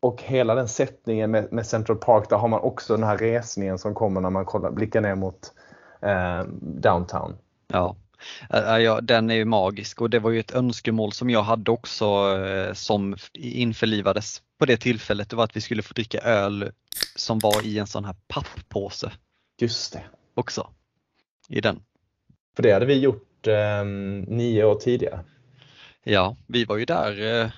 och 0.00 0.22
hela 0.22 0.54
den 0.54 0.68
sättningen 0.68 1.30
med, 1.30 1.52
med 1.52 1.66
Central 1.66 1.96
Park, 1.96 2.28
där 2.28 2.36
har 2.36 2.48
man 2.48 2.60
också 2.60 2.96
den 2.96 3.04
här 3.06 3.18
resningen 3.18 3.78
som 3.78 3.94
kommer 3.94 4.20
när 4.20 4.30
man 4.30 4.44
kollar, 4.44 4.70
blickar 4.70 5.00
ner 5.00 5.14
mot 5.14 5.52
eh, 6.00 6.44
downtown. 6.60 7.36
ja. 7.72 7.96
Äh, 8.50 8.78
ja, 8.78 9.00
den 9.00 9.30
är 9.30 9.34
ju 9.34 9.44
magisk 9.44 10.00
och 10.00 10.10
det 10.10 10.18
var 10.18 10.30
ju 10.30 10.40
ett 10.40 10.54
önskemål 10.54 11.12
som 11.12 11.30
jag 11.30 11.42
hade 11.42 11.70
också 11.70 12.04
eh, 12.46 12.72
som 12.72 13.16
införlivades 13.34 14.42
på 14.58 14.66
det 14.66 14.76
tillfället. 14.76 15.30
Det 15.30 15.36
var 15.36 15.44
att 15.44 15.56
vi 15.56 15.60
skulle 15.60 15.82
få 15.82 15.94
dricka 15.94 16.18
öl 16.18 16.70
som 17.16 17.38
var 17.38 17.66
i 17.66 17.78
en 17.78 17.86
sån 17.86 18.04
här 18.04 18.16
papppåse 18.28 19.12
Just 19.60 19.92
det. 19.92 20.02
också. 20.34 20.70
I 21.48 21.60
den. 21.60 21.82
För 22.56 22.62
det 22.62 22.72
hade 22.72 22.86
vi 22.86 22.98
gjort 22.98 23.46
eh, 23.46 23.84
nio 24.26 24.64
år 24.64 24.74
tidigare. 24.74 25.24
Ja, 26.04 26.36
vi 26.46 26.64
var 26.64 26.76
ju 26.76 26.84
där 26.84 27.42
eh, 27.42 27.50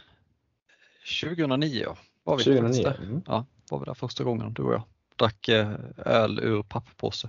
2009 1.22 1.82
ja, 1.84 1.96
var 2.24 2.36
vi 2.36 2.44
2009. 2.44 2.62
faktiskt 2.68 2.84
där. 2.84 3.09
Mm. 3.09 3.22
Ja, 3.26 3.46
var 3.70 3.78
vi 3.78 3.84
där 3.84 3.94
första 3.94 4.24
gången 4.24 4.52
du 4.52 4.62
och 4.62 4.72
jag. 4.72 4.82
Drack 5.16 5.48
eh, 5.48 5.72
öl 5.96 6.38
ur 6.38 6.62
papppåse. 6.62 7.28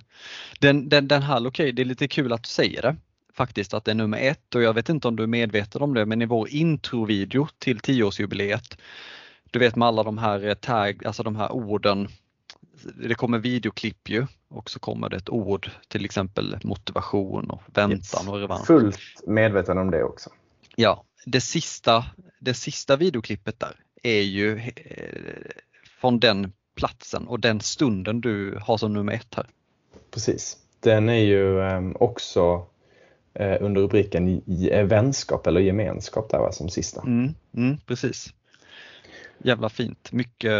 Den, 0.59 0.89
den, 0.89 1.07
den 1.07 1.23
här 1.23 1.47
okej, 1.47 1.71
det 1.71 1.81
är 1.81 1.85
lite 1.85 2.07
kul 2.07 2.33
att 2.33 2.43
du 2.43 2.47
säger 2.47 2.81
det 2.81 2.95
faktiskt 3.39 3.73
att 3.73 3.85
det 3.85 3.91
är 3.91 3.95
nummer 3.95 4.17
ett 4.17 4.55
och 4.55 4.61
jag 4.61 4.73
vet 4.73 4.89
inte 4.89 5.07
om 5.07 5.15
du 5.15 5.23
är 5.23 5.27
medveten 5.27 5.81
om 5.81 5.93
det 5.93 6.05
men 6.05 6.21
i 6.21 6.25
vår 6.25 6.49
introvideo 6.49 7.47
till 7.59 7.79
10-årsjubileet 7.79 8.77
du 9.51 9.59
vet 9.59 9.75
med 9.75 9.87
alla 9.87 10.03
de 10.03 10.17
här 10.17 10.47
eh, 10.47 10.53
tag, 10.53 11.05
alltså 11.05 11.23
de 11.23 11.35
här 11.35 11.51
orden. 11.51 12.07
Det 13.07 13.15
kommer 13.15 13.39
videoklipp 13.39 14.09
ju 14.09 14.27
och 14.49 14.69
så 14.69 14.79
kommer 14.79 15.09
det 15.09 15.17
ett 15.17 15.29
ord 15.29 15.71
till 15.87 16.05
exempel 16.05 16.57
motivation 16.63 17.49
och 17.49 17.61
väntan 17.73 18.27
och 18.27 18.39
revansch. 18.39 18.67
Fullt 18.67 18.99
medveten 19.27 19.77
om 19.77 19.91
det 19.91 20.03
också. 20.03 20.29
Ja, 20.75 21.03
det 21.25 21.41
sista, 21.41 22.05
det 22.39 22.53
sista 22.53 22.95
videoklippet 22.95 23.59
där 23.59 23.75
är 24.03 24.21
ju 24.21 24.57
eh, 24.57 25.51
från 26.01 26.19
den 26.19 26.51
platsen 26.75 27.27
och 27.27 27.39
den 27.39 27.61
stunden 27.61 28.21
du 28.21 28.59
har 28.61 28.77
som 28.77 28.93
nummer 28.93 29.13
ett 29.13 29.35
här. 29.35 29.47
Precis. 30.11 30.57
Den 30.79 31.09
är 31.09 31.23
ju 31.23 31.61
eh, 31.61 31.81
också 31.95 32.65
eh, 33.39 33.57
under 33.61 33.81
rubriken 33.81 34.41
vänskap 34.87 35.47
eller 35.47 35.61
gemenskap 35.61 36.29
där 36.29 36.39
va, 36.39 36.51
som 36.51 36.69
sista. 36.69 37.01
Mm, 37.01 37.35
mm, 37.55 37.77
precis. 37.85 38.33
Jävla 39.43 39.69
fint. 39.69 40.11
Mycket, 40.11 40.53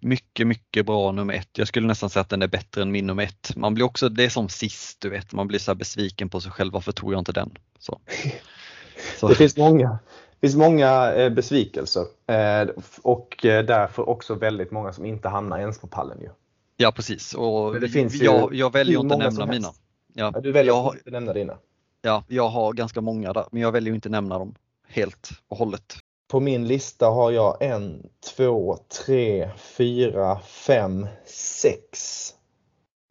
mycket, 0.00 0.46
mycket 0.46 0.86
bra 0.86 1.12
nummer 1.12 1.34
ett. 1.34 1.58
Jag 1.58 1.68
skulle 1.68 1.86
nästan 1.86 2.10
säga 2.10 2.20
att 2.20 2.28
den 2.28 2.42
är 2.42 2.48
bättre 2.48 2.82
än 2.82 2.92
min 2.92 3.06
nummer 3.06 3.22
ett. 3.22 3.56
Man 3.56 3.74
blir 3.74 3.84
också, 3.84 4.08
det 4.08 4.24
är 4.24 4.28
som 4.28 4.48
sist, 4.48 5.00
du 5.00 5.10
vet, 5.10 5.32
man 5.32 5.48
blir 5.48 5.58
så 5.58 5.70
här 5.70 5.76
besviken 5.76 6.28
på 6.28 6.40
sig 6.40 6.52
själv. 6.52 6.72
Varför 6.72 6.92
tog 6.92 7.12
jag 7.12 7.18
inte 7.18 7.32
den? 7.32 7.50
Så. 7.78 8.00
Så. 9.18 9.28
Det 9.28 9.34
finns 9.34 9.56
många, 9.56 9.98
det 10.40 10.46
finns 10.46 10.56
många 10.56 11.12
eh, 11.12 11.30
besvikelser 11.30 12.02
eh, 12.26 12.68
och 13.02 13.44
eh, 13.44 13.64
därför 13.64 14.08
också 14.08 14.34
väldigt 14.34 14.70
många 14.70 14.92
som 14.92 15.06
inte 15.06 15.28
hamnar 15.28 15.58
ens 15.58 15.78
på 15.78 15.86
pallen. 15.86 16.20
Ju. 16.20 16.28
Ja 16.76 16.92
precis 16.92 17.34
och 17.34 17.76
finns 17.92 18.14
ju 18.14 18.24
jag, 18.24 18.54
jag 18.54 18.72
väljer 18.72 19.00
inte 19.00 19.16
nämna 19.16 19.46
mina. 19.46 19.68
Ja, 20.14 20.30
Du 20.30 20.52
väljer 20.52 20.72
jag, 20.72 20.86
att 20.86 20.94
inte 20.94 21.10
nämna 21.10 21.32
dina. 21.32 21.58
Ja, 22.02 22.24
jag 22.28 22.48
har 22.48 22.72
ganska 22.72 23.00
många 23.00 23.32
där 23.32 23.46
men 23.52 23.62
jag 23.62 23.72
väljer 23.72 23.94
inte 23.94 24.08
nämna 24.08 24.38
dem 24.38 24.54
helt 24.86 25.30
och 25.48 25.56
hållet. 25.56 25.96
På 26.28 26.40
min 26.40 26.66
lista 26.66 27.06
har 27.06 27.30
jag 27.30 27.62
en, 27.62 28.08
två, 28.36 28.76
tre, 28.76 29.50
fyra, 29.56 30.40
fem, 30.40 31.06
sex 31.26 32.00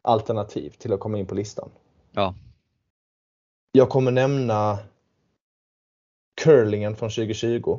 alternativ 0.02 0.70
till 0.70 0.92
att 0.92 1.00
komma 1.00 1.18
in 1.18 1.26
på 1.26 1.34
listan. 1.34 1.70
Ja. 2.12 2.34
Jag 3.72 3.88
kommer 3.88 4.10
nämna 4.10 4.78
curlingen 6.42 6.96
från 6.96 7.10
2020. 7.10 7.78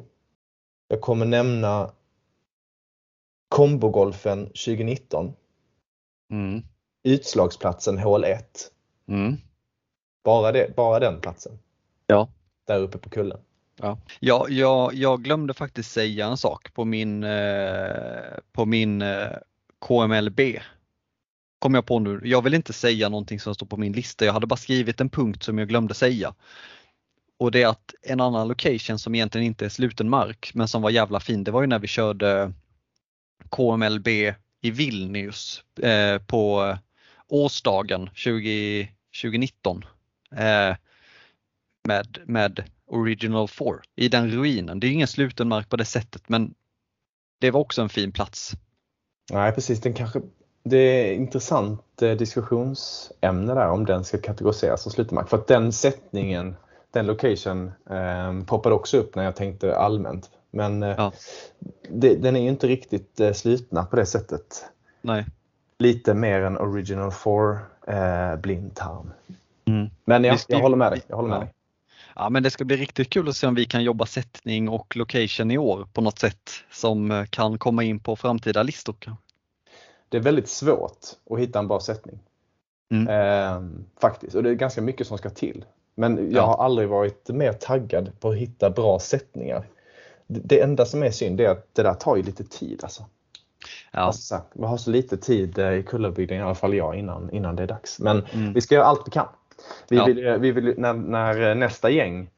Jag 0.88 1.02
kommer 1.02 1.26
nämna 1.26 1.92
kombogolfen 3.50 4.46
2019. 4.46 5.34
Mm. 6.32 6.62
Utslagsplatsen 7.04 7.98
hål 7.98 8.24
1. 8.24 8.72
Mm. 9.08 9.38
Bara, 10.24 10.52
det, 10.52 10.76
bara 10.76 11.00
den 11.00 11.22
platsen. 11.22 11.60
Ja. 12.08 12.30
Där 12.68 12.80
uppe 12.80 12.98
på 12.98 13.10
kullen. 13.10 13.40
Ja. 13.82 13.98
Ja, 14.20 14.46
jag, 14.50 14.94
jag 14.94 15.24
glömde 15.24 15.54
faktiskt 15.54 15.92
säga 15.92 16.28
en 16.28 16.38
sak 16.38 16.74
på 16.74 16.86
min, 16.86 17.24
eh, 17.24 18.38
på 18.52 18.66
min 18.66 19.02
eh, 19.02 19.28
KMLB. 19.80 20.40
Kom 21.60 21.74
jag 21.74 21.86
på 21.86 22.00
nu. 22.00 22.22
Jag 22.24 22.42
vill 22.42 22.54
inte 22.54 22.74
säga 22.74 23.10
någonting 23.10 23.40
som 23.40 23.56
står 23.56 23.66
på 23.68 23.78
min 23.78 23.94
lista. 23.94 24.26
Jag 24.26 24.34
hade 24.34 24.48
bara 24.48 24.58
skrivit 24.58 25.02
en 25.02 25.10
punkt 25.10 25.44
som 25.44 25.58
jag 25.58 25.68
glömde 25.68 25.94
säga. 25.94 26.34
Och 27.40 27.52
det 27.52 27.64
är 27.64 27.68
att 27.68 27.94
en 28.02 28.22
annan 28.22 28.48
location 28.48 29.00
som 29.00 29.16
egentligen 29.16 29.48
inte 29.48 29.66
är 29.66 29.70
sluten 29.70 30.10
mark 30.10 30.52
men 30.54 30.68
som 30.68 30.82
var 30.82 30.90
jävla 30.90 31.20
fin, 31.20 31.44
det 31.44 31.52
var 31.52 31.62
ju 31.62 31.68
när 31.68 31.80
vi 31.80 31.88
körde 31.88 32.54
KMLB 33.50 34.08
i 34.62 34.72
Vilnius 34.72 35.64
eh, 35.82 36.18
på 36.18 36.78
årsdagen 37.28 38.10
20, 38.14 38.90
2019. 39.22 39.86
Eh, 40.36 40.76
med, 41.88 42.18
med 42.26 42.64
Original 42.86 43.48
4 43.48 43.70
i 43.96 44.08
den 44.08 44.32
ruinen. 44.32 44.80
Det 44.80 44.88
är 44.88 44.92
ingen 44.92 45.08
sluten 45.08 45.48
mark 45.48 45.70
på 45.70 45.76
det 45.76 45.86
sättet 45.86 46.30
men 46.30 46.54
det 47.40 47.52
var 47.52 47.60
också 47.60 47.82
en 47.82 47.90
fin 47.90 48.12
plats. 48.12 48.52
Nej 49.32 49.52
precis, 49.52 49.82
den 49.82 49.94
kanske, 49.94 50.22
det 50.64 50.78
är 50.78 51.14
intressant 51.14 52.02
eh, 52.02 52.12
diskussionsämne 52.12 53.54
där 53.54 53.68
om 53.70 53.86
den 53.86 54.04
ska 54.04 54.18
kategoriseras 54.18 54.84
som 54.84 54.92
sluten 54.92 55.16
mark. 55.16 55.30
För 55.30 55.38
att 55.38 55.48
den 55.48 55.72
sättningen, 55.74 56.56
den 56.92 57.06
location 57.06 57.72
eh, 57.90 58.44
poppade 58.46 58.76
också 58.76 58.98
upp 58.98 59.16
när 59.16 59.24
jag 59.24 59.36
tänkte 59.36 59.76
allmänt. 59.76 60.30
Men 60.52 60.84
eh, 60.84 60.96
Ja. 60.98 61.12
det, 61.90 62.16
den 62.16 62.36
är 62.36 62.42
ju 62.42 62.50
inte 62.50 62.68
riktigt 62.68 63.20
eh, 63.20 63.34
slutna 63.34 63.86
på 63.86 63.96
det 63.96 64.06
sättet. 64.06 64.66
Nej. 65.02 65.26
Lite 65.80 66.14
mer 66.14 66.42
än 66.42 66.58
Original 66.58 67.12
4 67.12 67.60
eh, 67.88 68.36
blindtarm. 68.40 69.14
Men 70.06 70.24
ja, 70.24 70.38
jag 70.48 70.60
håller 70.60 70.78
med 70.78 70.92
dig. 70.92 71.02
Jag 71.08 71.16
håller 71.16 71.30
med 71.30 71.36
Ja. 71.38 71.40
dig. 71.42 71.54
Ja 72.16 72.30
men 72.30 72.44
det 72.44 72.50
ska 72.52 72.66
bli 72.66 72.76
riktigt 72.78 73.10
kul 73.10 73.30
att 73.30 73.36
se 73.36 73.48
om 73.48 73.56
vi 73.56 73.66
kan 73.66 73.84
jobba 73.84 74.06
sättning 74.06 74.70
och 74.70 74.96
location 74.96 75.52
i 75.52 75.58
år 75.58 75.88
på 75.94 76.02
något 76.02 76.20
sätt 76.20 76.50
som 76.72 77.12
eh, 77.12 77.26
kan 77.26 77.58
komma 77.58 77.84
in 77.84 78.00
på 78.00 78.16
framtida 78.16 78.64
listor. 78.64 78.96
Det 80.10 80.18
är 80.18 80.22
väldigt 80.22 80.50
svårt 80.50 81.00
att 81.30 81.40
hitta 81.40 81.60
en 81.60 81.68
bra 81.68 81.80
sättning. 81.80 82.20
Mm. 82.92 83.08
Eh, 83.08 83.82
faktiskt, 84.02 84.36
och 84.36 84.44
det 84.44 84.50
är 84.50 84.54
ganska 84.54 84.82
mycket 84.82 85.08
som 85.08 85.18
ska 85.18 85.30
till. 85.30 85.66
Men 85.96 86.18
jag 86.18 86.32
Ja. 86.34 86.46
har 86.46 86.66
aldrig 86.66 86.88
varit 86.90 87.30
mer 87.30 87.54
taggad 87.54 88.20
på 88.20 88.30
att 88.30 88.36
hitta 88.38 88.70
bra 88.70 89.00
sättningar. 89.00 89.64
Det, 90.28 90.62
enda 90.62 90.86
som 90.86 91.04
är 91.04 91.12
synd 91.12 91.42
är 91.42 91.50
att 91.50 91.68
det 91.76 91.84
där 91.84 91.94
tar 91.94 92.16
ju 92.16 92.24
lite 92.24 92.44
tid. 92.44 92.80
Alltså. 92.84 93.06
Ja. 93.92 94.00
Alltså, 94.00 94.42
vi 94.54 94.66
har 94.66 94.78
så 94.78 94.90
lite 94.92 95.18
tid 95.18 95.60
eh, 95.60 95.74
i 95.74 95.84
Kullabygden, 95.84 96.38
i 96.38 96.42
alla 96.42 96.56
fall 96.56 96.74
jag, 96.74 96.96
innan, 96.96 97.30
innan 97.32 97.56
det 97.56 97.64
är 97.64 97.68
dags. 97.68 98.00
Men 98.00 98.26
Mm. 98.34 98.54
vi 98.54 98.62
ska 98.62 98.76
göra 98.76 98.86
allt 98.86 99.02
vi 99.08 99.12
kan. 99.12 99.28
Vi 99.90 99.98
Ja. 99.98 100.06
vill, 100.06 100.18
ju- 100.18 100.38
vi 100.38 100.52
vill, 100.52 100.74
när, 100.78 100.94
när 100.94 101.56
nästa 101.56 101.90
gäng 101.90 102.30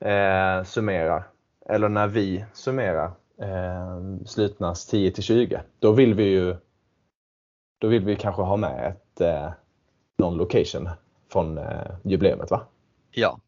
eh, 0.00 0.64
summerar, 0.64 1.28
eller 1.68 1.88
när 1.88 2.06
vi 2.06 2.44
summerar 2.52 3.10
eh, 3.40 4.00
slutnas 4.26 4.86
10 4.86 5.10
till 5.10 5.22
20, 5.22 5.60
då 5.78 5.92
vill 5.92 6.14
vi 6.14 6.24
ju 6.24 6.56
då 7.78 7.88
vill 7.88 8.04
vi 8.04 8.16
kanske 8.16 8.42
ha 8.42 8.56
med 8.56 8.88
ett 8.88 9.20
eh, 9.20 9.50
någon 10.18 10.36
location 10.36 10.88
från 11.32 11.58
eh, 11.58 11.90
jubileet 12.04 12.50
va? 12.50 12.66
ja, 13.10 13.40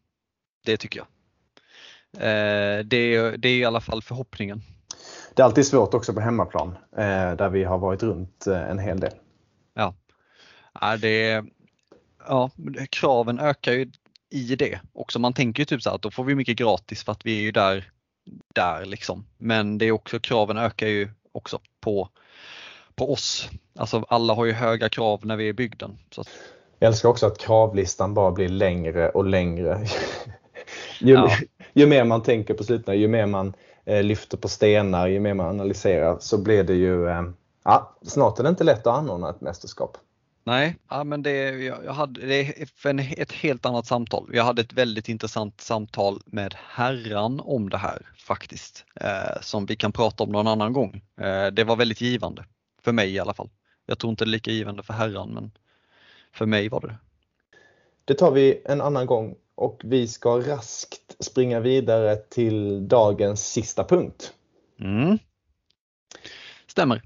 det 0.65 0.77
tycker 0.77 0.99
jag. 0.99 1.07
Eh, 2.17 2.83
det, 2.85 2.97
är, 3.15 3.37
det 3.37 3.49
är 3.49 3.57
i 3.57 3.65
alla 3.65 3.81
fall 3.81 4.01
förhoppningen. 4.01 4.61
Det 5.35 5.41
är 5.41 5.45
alltid 5.45 5.67
svårt 5.67 5.93
också 5.93 6.13
på 6.13 6.19
hemmaplan 6.19 6.77
eh, 6.97 7.33
där 7.35 7.49
vi 7.49 7.63
har 7.63 7.77
varit 7.77 8.03
runt 8.03 8.47
eh, 8.47 8.69
en 8.69 8.79
hel 8.79 8.99
del. 8.99 9.13
Ja, 9.73 9.93
det, 11.01 11.43
ja, 12.27 12.51
kraven 12.89 13.39
ökar 13.39 13.71
ju 13.71 13.91
i 14.29 14.55
det 14.55 14.79
också. 14.93 15.19
Man 15.19 15.33
tänker 15.33 15.61
ju 15.61 15.65
typ 15.65 15.81
så 15.81 15.89
att 15.89 16.01
då 16.01 16.11
får 16.11 16.23
vi 16.23 16.35
mycket 16.35 16.57
gratis 16.57 17.03
för 17.03 17.11
att 17.11 17.25
vi 17.25 17.37
är 17.37 17.41
ju 17.41 17.51
där, 17.51 17.91
där 18.55 18.85
liksom. 18.85 19.25
Men 19.37 19.77
det 19.77 19.85
är 19.85 19.91
också 19.91 20.19
kraven 20.19 20.57
ökar 20.57 20.87
ju 20.87 21.09
också 21.31 21.59
på, 21.81 22.09
på 22.95 23.13
oss. 23.13 23.49
Alltså 23.75 24.05
alla 24.07 24.33
har 24.33 24.45
ju 24.45 24.51
höga 24.51 24.89
krav 24.89 25.25
när 25.25 25.35
vi 25.35 25.43
är 25.43 25.49
i 25.49 25.53
bygden. 25.53 25.97
Så 26.11 26.23
Jag 26.79 26.87
älskar 26.87 27.09
också 27.09 27.25
att 27.25 27.37
kravlistan 27.37 28.13
bara 28.13 28.31
blir 28.31 28.49
längre 28.49 29.09
och 29.09 29.25
längre. 29.25 29.87
ju, 30.99 31.13
Ja. 31.13 31.29
ju 31.73 31.87
mer 31.87 32.03
man 32.03 32.23
tänker 32.23 32.53
på 32.53 32.63
slutna, 32.63 32.95
ju 32.95 33.07
mer 33.07 33.25
man 33.25 33.53
eh, 33.85 34.03
lyfter 34.03 34.37
på 34.37 34.47
stenar, 34.47 35.07
ju 35.07 35.19
mer 35.19 35.33
man 35.33 35.47
analyserar 35.47 36.17
så 36.19 36.37
blir 36.37 36.63
det 36.63 36.73
ju, 36.75 37.07
eh, 37.09 37.23
ja, 37.63 37.95
snart 38.01 38.39
är 38.39 38.43
det 38.43 38.49
inte 38.49 38.63
lätt 38.63 38.87
att 38.87 38.97
anordna 38.97 39.29
ett 39.29 39.41
mästerskap. 39.41 39.97
Nej, 40.43 40.77
ja, 40.89 41.03
men 41.03 41.23
det, 41.23 41.49
jag, 41.63 41.93
hade, 41.93 42.27
det 42.27 42.35
är 42.35 43.21
ett 43.21 43.31
helt 43.31 43.65
annat 43.65 43.85
samtal. 43.85 44.29
Jag 44.33 44.43
hade 44.43 44.61
ett 44.61 44.73
väldigt 44.73 45.09
intressant 45.09 45.61
samtal 45.61 46.21
med 46.25 46.55
herran 46.57 47.39
om 47.39 47.69
det 47.69 47.77
här 47.77 48.07
faktiskt. 48.17 48.85
Eh, 48.95 49.41
som 49.41 49.65
vi 49.65 49.75
kan 49.75 49.91
prata 49.91 50.23
om 50.23 50.31
någon 50.31 50.47
annan 50.47 50.73
gång. 50.73 51.01
Eh, 51.21 51.47
det 51.47 51.63
var 51.63 51.75
väldigt 51.75 52.01
givande. 52.01 52.45
För 52.81 52.91
mig 52.91 53.13
i 53.13 53.19
alla 53.19 53.33
fall. 53.33 53.49
Jag 53.85 53.99
tror 53.99 54.09
inte 54.11 54.25
det 54.25 54.29
är 54.29 54.31
lika 54.31 54.51
givande 54.51 54.83
för 54.83 54.93
herran 54.93 55.33
men 55.33 55.51
för 56.33 56.45
mig 56.45 56.69
var 56.69 56.81
det 56.81 56.97
Det 58.05 58.13
tar 58.13 58.31
vi 58.31 58.61
en 58.65 58.81
annan 58.81 59.05
gång 59.05 59.35
och 59.55 59.81
vi 59.83 60.07
ska 60.07 60.39
raskt 60.39 61.15
springa 61.23 61.59
vidare 61.59 62.15
till 62.15 62.87
dagens 62.87 63.51
sista 63.51 63.83
punkt. 63.83 64.33
mm. 64.79 65.17
Stämmer. 66.67 67.01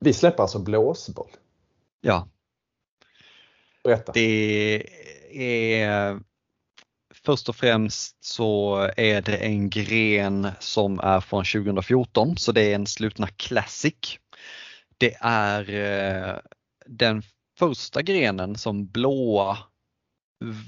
Vi 0.00 0.12
släpper 0.12 0.42
alltså 0.42 0.58
blåsboll. 0.58 1.30
Ja, 2.06 2.28
Berätta. 3.84 4.12
det 4.12 4.82
är 5.30 6.20
Först 7.14 7.48
och 7.48 7.56
främst 7.56 8.24
så 8.24 8.76
är 8.96 9.22
det 9.22 9.36
en 9.36 9.70
gren 9.70 10.48
som 10.60 11.00
är 11.00 11.20
från 11.20 11.44
2014 11.44 12.36
så 12.36 12.52
det 12.52 12.62
är 12.62 12.74
en 12.74 12.86
slutna 12.86 13.28
Classic. 13.28 14.18
Det 14.98 15.16
är 15.20 15.70
eh, 15.70 16.38
den 16.86 17.22
första 17.58 18.02
grenen 18.02 18.58
som 18.58 18.86
blåa 18.86 19.58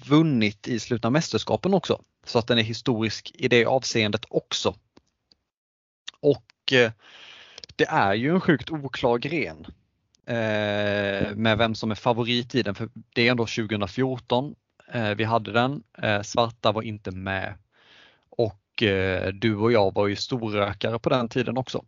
vunnit 0.07 0.69
i 0.69 0.81
slutna 0.81 1.11
mästerskapen 1.11 1.75
också. 1.75 2.03
Så 2.27 2.39
att 2.39 2.47
den 2.47 2.59
är 2.59 2.63
historisk 2.63 3.33
i 3.35 3.49
det 3.49 3.65
avseendet 3.65 4.25
också. 4.29 4.75
Och 6.21 6.73
eh, 6.73 6.93
det 7.77 7.87
är 7.87 8.15
ju 8.15 8.31
en 8.31 8.41
sjukt 8.41 8.71
oklar 8.71 9.19
gren 9.19 9.67
Eh, 10.29 11.35
med 11.35 11.59
vem 11.59 11.75
som 11.75 11.91
är 11.91 11.95
favorit 11.95 12.55
i 12.55 12.63
den. 12.63 12.75
För 12.75 12.89
Det 13.15 13.27
är 13.27 13.31
ändå 13.31 13.47
2014 13.47 14.55
eh, 14.93 15.11
vi 15.11 15.25
hade 15.25 15.53
den. 15.53 15.83
Eh, 16.03 16.23
svarta 16.23 16.73
var 16.73 16.83
inte 16.83 17.11
med. 17.11 17.55
Och 18.31 18.83
eh, 18.83 19.33
du 19.33 19.57
och 19.57 19.73
jag 19.73 19.95
var 19.95 20.07
ju 20.07 20.17
storrökare 20.17 20.99
på 20.99 21.09
den 21.09 21.29
tiden 21.29 21.59
också. 21.59 21.85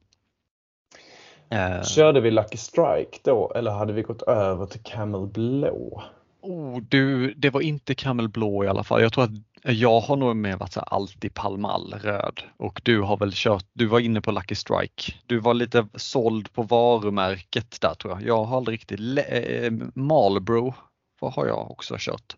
Eh. 1.51 1.83
Körde 1.83 2.21
vi 2.21 2.31
Lucky 2.31 2.57
Strike 2.57 3.19
då 3.25 3.53
eller 3.55 3.71
hade 3.71 3.93
vi 3.93 4.03
gått 4.03 4.23
över 4.23 4.67
till 4.67 4.83
Camel 4.83 5.27
Blå? 5.27 6.03
Oh, 6.43 6.81
du, 6.89 7.35
det 7.35 7.51
var 7.51 7.61
inte 7.61 7.95
Camel 7.95 8.29
Blå 8.29 8.65
i 8.65 8.69
alla 8.69 8.85
fall. 8.85 9.03
Jag 9.03 9.13
tror 9.13 9.25
att 9.25 9.31
jag 9.63 10.01
har 10.01 10.17
nog 10.17 10.37
mer 10.37 10.57
varit 10.57 10.73
så 10.73 10.81
alltid 10.81 11.35
Palmal 11.35 11.95
röd 12.03 12.41
och 12.57 12.81
du 12.85 13.01
har 13.01 13.17
väl 13.17 13.31
kört, 13.35 13.65
du 13.73 13.87
var 13.87 14.01
inne 14.01 14.21
på 14.21 14.31
Lucky 14.31 14.55
Strike. 14.55 15.13
Du 15.27 15.39
var 15.39 15.55
lite 15.55 15.87
såld 15.95 16.53
på 16.53 16.63
varumärket 16.63 17.81
där 17.81 17.95
tror 17.95 18.13
jag. 18.15 18.23
Jag 18.23 18.45
har 18.45 18.57
aldrig 18.57 18.75
riktigt, 18.75 19.01
eh, 19.29 19.71
Marlboro 19.95 20.75
vad 21.21 21.33
har 21.33 21.47
jag 21.47 21.71
också 21.71 21.97
kört. 21.99 22.37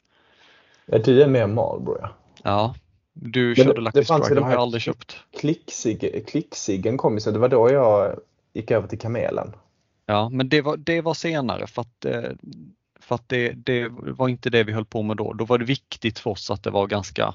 Ja, 0.87 0.99
du 0.99 1.23
är 1.23 1.29
mer 1.29 1.47
Marlboro 1.47 1.99
ja. 2.01 2.09
Ja, 2.43 2.75
du 3.13 3.47
Men 3.47 3.57
körde 3.57 3.73
det- 3.75 3.81
Lucky 3.81 3.99
det 3.99 4.05
Strike, 4.05 4.29
det 4.29 4.35
de 4.35 4.41
har 4.41 4.49
här- 4.51 4.57
jag 4.57 4.63
aldrig 4.63 4.83
köpt. 4.83 5.17
Klicksig, 5.41 6.25
klicksiggen 6.29 6.97
kom 6.99 7.15
ju 7.15 7.21
så 7.21 7.31
det 7.31 7.39
var 7.39 7.49
då 7.49 7.71
jag 7.73 8.17
gick 8.53 8.71
över 8.71 8.89
till 8.89 8.99
Kamelen. 8.99 9.53
Ja, 10.07 10.29
men 10.29 10.49
det 10.49 10.61
var, 10.61 10.77
det 10.77 11.01
var 11.01 11.15
senare 11.15 11.67
för 11.67 11.83
att, 11.83 12.05
eh, 12.05 12.23
för 13.03 13.15
att 13.15 13.29
det, 13.29 13.53
det 13.53 13.89
var 13.91 14.29
inte 14.29 14.51
det 14.51 14.65
vi 14.65 14.73
höll 14.73 14.85
på 14.85 15.03
med 15.03 15.17
då. 15.17 15.33
Då 15.33 15.45
var 15.45 15.59
det 15.59 15.65
viktigt 15.65 16.19
för 16.19 16.31
oss 16.31 16.51
att 16.51 16.63
det 16.63 16.71
var 16.71 16.87
ganska 16.87 17.35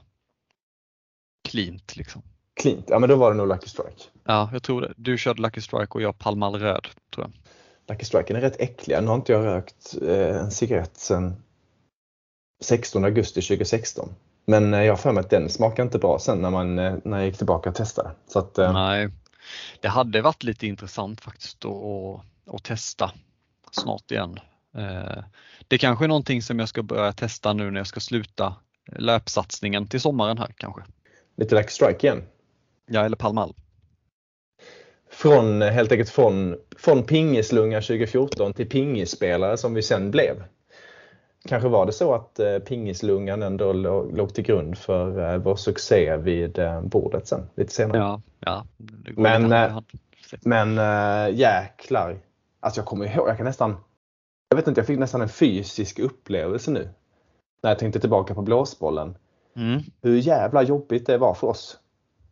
cleant 1.49 1.95
liksom. 1.95 2.22
Klint, 2.53 2.86
ja 2.88 2.99
men 2.99 3.09
då 3.09 3.15
var 3.15 3.32
det 3.32 3.38
nog 3.38 3.47
Lucky 3.47 3.68
Strike. 3.68 4.03
Ja, 4.24 4.49
jag 4.53 4.63
tror 4.63 4.82
det. 4.82 4.93
Du 4.97 5.18
körde 5.18 5.41
Lucky 5.41 5.61
Strike 5.61 5.91
och 5.91 6.01
jag 6.01 6.18
Palmal 6.18 6.55
röd, 6.59 6.88
tror 7.13 7.26
jag. 7.26 7.32
Lucky 7.93 8.05
Strike 8.05 8.38
är 8.38 8.41
rätt 8.41 8.59
äckliga. 8.59 9.01
Nu 9.01 9.07
har 9.07 9.15
inte 9.15 9.32
jag 9.32 9.45
rökt 9.45 9.95
eh, 10.01 10.38
en 10.38 10.51
cigarett 10.51 10.97
sedan 10.97 11.36
16 12.63 13.05
augusti 13.05 13.41
2016. 13.41 14.09
Men 14.45 14.74
eh, 14.74 14.84
jag 14.84 14.91
har 14.91 14.97
för 14.97 15.11
mig 15.11 15.22
att 15.22 15.30
den 15.30 15.49
smakar 15.49 15.84
inte 15.84 15.99
bra 15.99 16.20
sen 16.20 16.41
när, 16.41 16.49
man, 16.49 16.80
eh, 16.80 16.95
när 17.03 17.18
jag 17.18 17.26
gick 17.26 17.38
tillbaka 17.38 17.70
och 17.70 17.76
testade. 17.76 18.11
Så 18.28 18.39
att, 18.39 18.57
Nej, 18.57 19.09
det 19.82 19.88
hade 19.88 20.22
varit 20.22 20.43
lite 20.43 20.68
intressant 20.68 21.22
faktiskt 21.22 21.65
att, 21.65 22.22
att 22.55 22.63
testa 22.63 23.11
snart 23.72 24.11
igen. 24.11 24.39
Eh, 24.78 25.23
Det 25.67 25.78
kanske 25.78 26.05
är 26.05 26.07
någonting 26.07 26.41
som 26.41 26.59
jag 26.59 26.69
ska 26.69 26.84
börja 26.84 27.11
testa 27.13 27.53
nu 27.53 27.71
när 27.71 27.80
jag 27.80 27.88
ska 27.88 27.99
sluta 27.99 28.55
löpsatsningen 28.95 29.88
till 29.88 30.01
sommaren 30.01 30.38
här 30.38 30.53
kanske. 30.57 30.82
lite 31.38 31.55
Lucky 31.55 31.69
Strike 31.69 32.07
igen. 32.07 32.23
Ja, 32.86 33.05
eller 33.05 33.17
Palmal. 33.17 33.53
Från, 35.11 35.61
eh, 35.61 35.69
helt 35.69 35.91
enkelt 35.91 36.09
från, 36.09 36.57
från 36.78 37.03
pingislunga 37.03 37.82
2014 37.82 38.53
till 38.53 38.69
pingisspelare 38.69 39.57
som 39.57 39.73
vi 39.73 39.82
sen 39.82 40.11
blev. 40.11 40.43
Kanske 41.47 41.69
var 41.69 41.86
det 41.86 41.91
så 41.91 42.13
att 42.13 42.39
eh, 42.39 42.59
pingislungan 42.59 43.43
ändå 43.43 43.73
låg, 43.73 44.34
till 44.34 44.43
grund 44.43 44.78
för 44.78 45.34
eh, 45.34 45.38
vår 45.38 45.55
succé 45.55 46.17
vid 46.17 46.59
bordet 46.84 47.28
sen, 47.28 47.49
lite 47.55 47.73
senare. 47.73 47.97
Ja, 47.97 48.21
ja. 48.39 48.65
Men. 49.15 49.53
Men 50.41 50.78
äh, 50.78 51.36
jäklar. 51.36 52.19
Alltså 52.59 52.80
jag 52.80 52.86
kommer 52.86 53.05
ihåg, 53.05 53.30
jag 53.30 53.38
kan 53.38 53.45
nästan, 53.45 53.75
jag 54.49 54.55
vet 54.57 54.67
inte, 54.67 54.79
jag 54.79 54.87
fick 54.87 54.99
nästan 54.99 55.21
en 55.21 55.29
fysisk 55.29 55.99
upplevelse 55.99 56.71
nu. 56.71 56.89
När 57.63 57.69
jag 57.71 57.79
tänkte 57.79 57.99
tillbaka 57.99 58.33
på 58.35 58.41
blåsbollen. 58.41 59.17
Mm. 59.55 59.81
Hur 60.01 60.17
jävla 60.17 60.63
jobbigt 60.63 61.05
det 61.05 61.17
var 61.17 61.33
för 61.33 61.47
oss. 61.47 61.79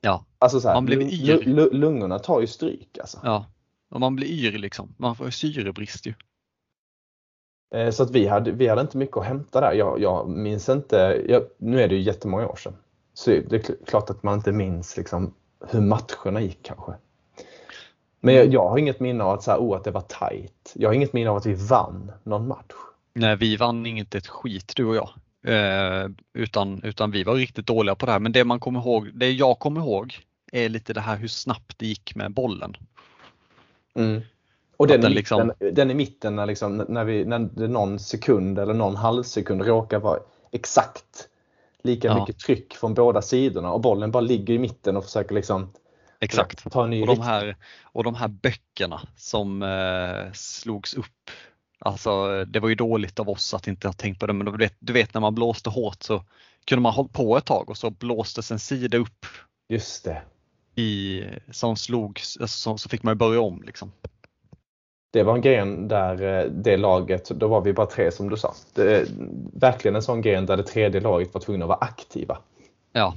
Ja, 0.01 0.25
Alltså 0.39 0.59
så 0.61 0.67
här, 0.67 0.75
Man 0.75 0.85
blev 0.85 1.01
yr. 1.01 1.37
lu- 1.43 1.73
lungorna 1.73 2.19
tar 2.19 2.41
ju 2.41 2.47
stryk 2.47 2.97
alltså. 3.01 3.19
ja. 3.23 3.45
Och 3.89 3.99
man 3.99 4.15
blir 4.15 4.27
yr 4.27 4.57
liksom. 4.57 4.93
Man 4.97 5.15
får 5.15 5.29
syrebrist 5.29 6.05
ju. 6.07 6.13
Eh, 7.75 7.89
så 7.91 8.03
att 8.03 8.11
vi 8.11 8.27
hade, 8.27 8.51
vi 8.51 8.67
hade 8.67 8.81
inte 8.81 8.97
mycket 8.97 9.17
att 9.17 9.25
hämta 9.25 9.61
där. 9.61 9.73
Jag, 9.73 9.99
jag 10.01 10.29
minns 10.29 10.69
inte, 10.69 11.23
jag, 11.29 11.43
nu 11.57 11.81
är 11.81 11.87
det 11.87 11.95
ju 11.95 12.01
jättemånga 12.01 12.47
år 12.47 12.55
sedan. 12.55 12.75
Så 13.13 13.29
det 13.29 13.53
är 13.69 13.85
klart 13.85 14.09
att 14.09 14.23
man 14.23 14.33
inte 14.35 14.51
minns 14.51 14.97
liksom 14.97 15.33
hur 15.69 15.81
matcherna 15.81 16.41
gick 16.41 16.59
kanske. 16.63 16.93
Men 18.25 18.35
jag, 18.35 18.53
jag 18.53 18.69
har 18.69 18.77
inget 18.77 18.99
minne 18.99 19.23
av 19.23 19.33
att, 19.33 19.43
så 19.43 19.51
här, 19.51 19.57
oh, 19.57 19.77
att 19.77 19.83
det 19.83 19.91
var 19.91 20.01
tight. 20.01 20.73
Jag 20.73 20.89
har 20.89 20.93
inget 20.93 21.13
minne 21.13 21.29
av 21.29 21.37
att 21.37 21.45
vi 21.45 21.53
vann 21.53 22.11
någon 22.23 22.47
match. 22.47 22.73
Nej, 23.13 23.35
vi 23.35 23.55
vann 23.55 23.85
inte 23.85 24.17
ett 24.17 24.27
skit 24.27 24.73
du 24.75 24.85
och 24.85 24.95
jag. 24.95 25.09
Eh, 25.47 26.09
utan, 26.33 26.83
utan 26.83 27.11
vi 27.11 27.23
var 27.23 27.35
riktigt 27.35 27.67
dåliga 27.67 27.95
på 27.95 28.05
det 28.05 28.11
här. 28.11 28.19
Men 28.19 28.31
det 28.31 28.43
man 28.43 28.59
kommer 28.59 28.79
ihåg, 28.79 29.09
det 29.13 29.31
jag 29.31 29.59
kommer 29.59 29.81
ihåg 29.81 30.19
är 30.51 30.69
lite 30.69 30.93
det 30.93 31.01
här 31.01 31.17
hur 31.17 31.27
snabbt 31.27 31.79
det 31.79 31.85
gick 31.85 32.15
med 32.15 32.31
bollen. 32.31 32.77
Mm. 33.95 34.21
Och 34.77 34.87
den, 34.87 35.01
den, 35.01 35.11
liksom... 35.11 35.47
mitten, 35.47 35.75
den 35.75 35.91
i 35.91 35.93
mitten 35.93 36.35
när, 36.35 36.45
liksom, 36.45 36.85
när, 36.87 37.03
vi, 37.03 37.25
när 37.25 37.39
det 37.39 37.67
någon 37.67 37.99
sekund 37.99 38.59
eller 38.59 38.73
någon 38.73 38.95
halvsekund 38.95 39.61
råkar 39.61 39.99
vara 39.99 40.19
exakt 40.51 41.27
lika 41.81 42.07
ja. 42.07 42.19
mycket 42.19 42.39
tryck 42.39 42.73
från 42.73 42.93
båda 42.93 43.21
sidorna 43.21 43.71
och 43.71 43.81
bollen 43.81 44.11
bara 44.11 44.21
ligger 44.21 44.53
i 44.53 44.59
mitten 44.59 44.97
och 44.97 45.03
försöker 45.03 45.35
liksom 45.35 45.69
Exakt. 46.19 46.65
Och, 46.65 46.89
de 47.07 47.21
här, 47.21 47.55
och 47.83 48.03
de 48.03 48.15
här 48.15 48.27
böckerna 48.27 49.01
som 49.15 49.61
eh, 49.63 50.31
slogs 50.33 50.93
upp. 50.93 51.31
Alltså 51.79 52.45
det 52.45 52.59
var 52.59 52.69
ju 52.69 52.75
dåligt 52.75 53.19
av 53.19 53.29
oss 53.29 53.53
att 53.53 53.67
inte 53.67 53.87
ha 53.87 53.93
tänkt 53.93 54.19
på 54.19 54.27
det 54.27 54.33
men 54.33 54.45
du 54.45 54.57
vet, 54.57 54.75
du 54.79 54.93
vet 54.93 55.13
när 55.13 55.21
man 55.21 55.35
blåste 55.35 55.69
hårt 55.69 56.03
så 56.03 56.23
kunde 56.65 56.81
man 56.81 56.93
hålla 56.93 57.09
på 57.09 57.37
ett 57.37 57.45
tag 57.45 57.69
och 57.69 57.77
så 57.77 57.89
blåstes 57.89 58.51
en 58.51 58.59
sida 58.59 58.97
upp. 58.97 59.25
Just 59.69 60.03
det. 60.03 60.21
I, 60.81 61.23
som 61.51 61.75
slogs, 61.75 62.37
alltså, 62.37 62.57
så, 62.57 62.77
så 62.77 62.89
fick 62.89 63.03
man 63.03 63.17
börja 63.17 63.41
om 63.41 63.63
liksom 63.65 63.91
det 65.15 65.23
var 65.23 65.35
en 65.35 65.41
gren 65.41 65.87
där 65.87 66.39
eh, 66.39 66.51
det 66.51 66.77
laget, 66.77 67.29
då 67.29 67.47
var 67.47 67.61
vi 67.61 67.73
bara 67.73 67.85
tre 67.85 68.11
som 68.11 68.29
du 68.29 68.37
sa. 68.37 68.53
Det 68.73 69.07
verkligen 69.53 69.95
en 69.95 70.01
sån 70.01 70.21
gren 70.21 70.45
där 70.45 70.57
det 70.57 70.63
tredje 70.63 71.01
laget 71.01 71.33
var 71.33 71.41
tvungna 71.41 71.65
att 71.65 71.69
vara 71.69 71.77
aktiva. 71.77 72.37
Ja. 72.91 73.13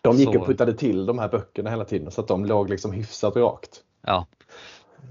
De 0.00 0.16
gick 0.16 0.32
så... 0.32 0.40
och 0.40 0.46
puttade 0.46 0.74
till 0.74 1.06
de 1.06 1.18
här 1.18 1.28
böckerna 1.28 1.70
hela 1.70 1.84
tiden 1.84 2.10
så 2.10 2.20
att 2.20 2.28
de 2.28 2.44
låg 2.44 2.70
liksom 2.70 2.92
hyfsat 2.92 3.36
rakt. 3.36 3.80
Ja. 4.06 4.26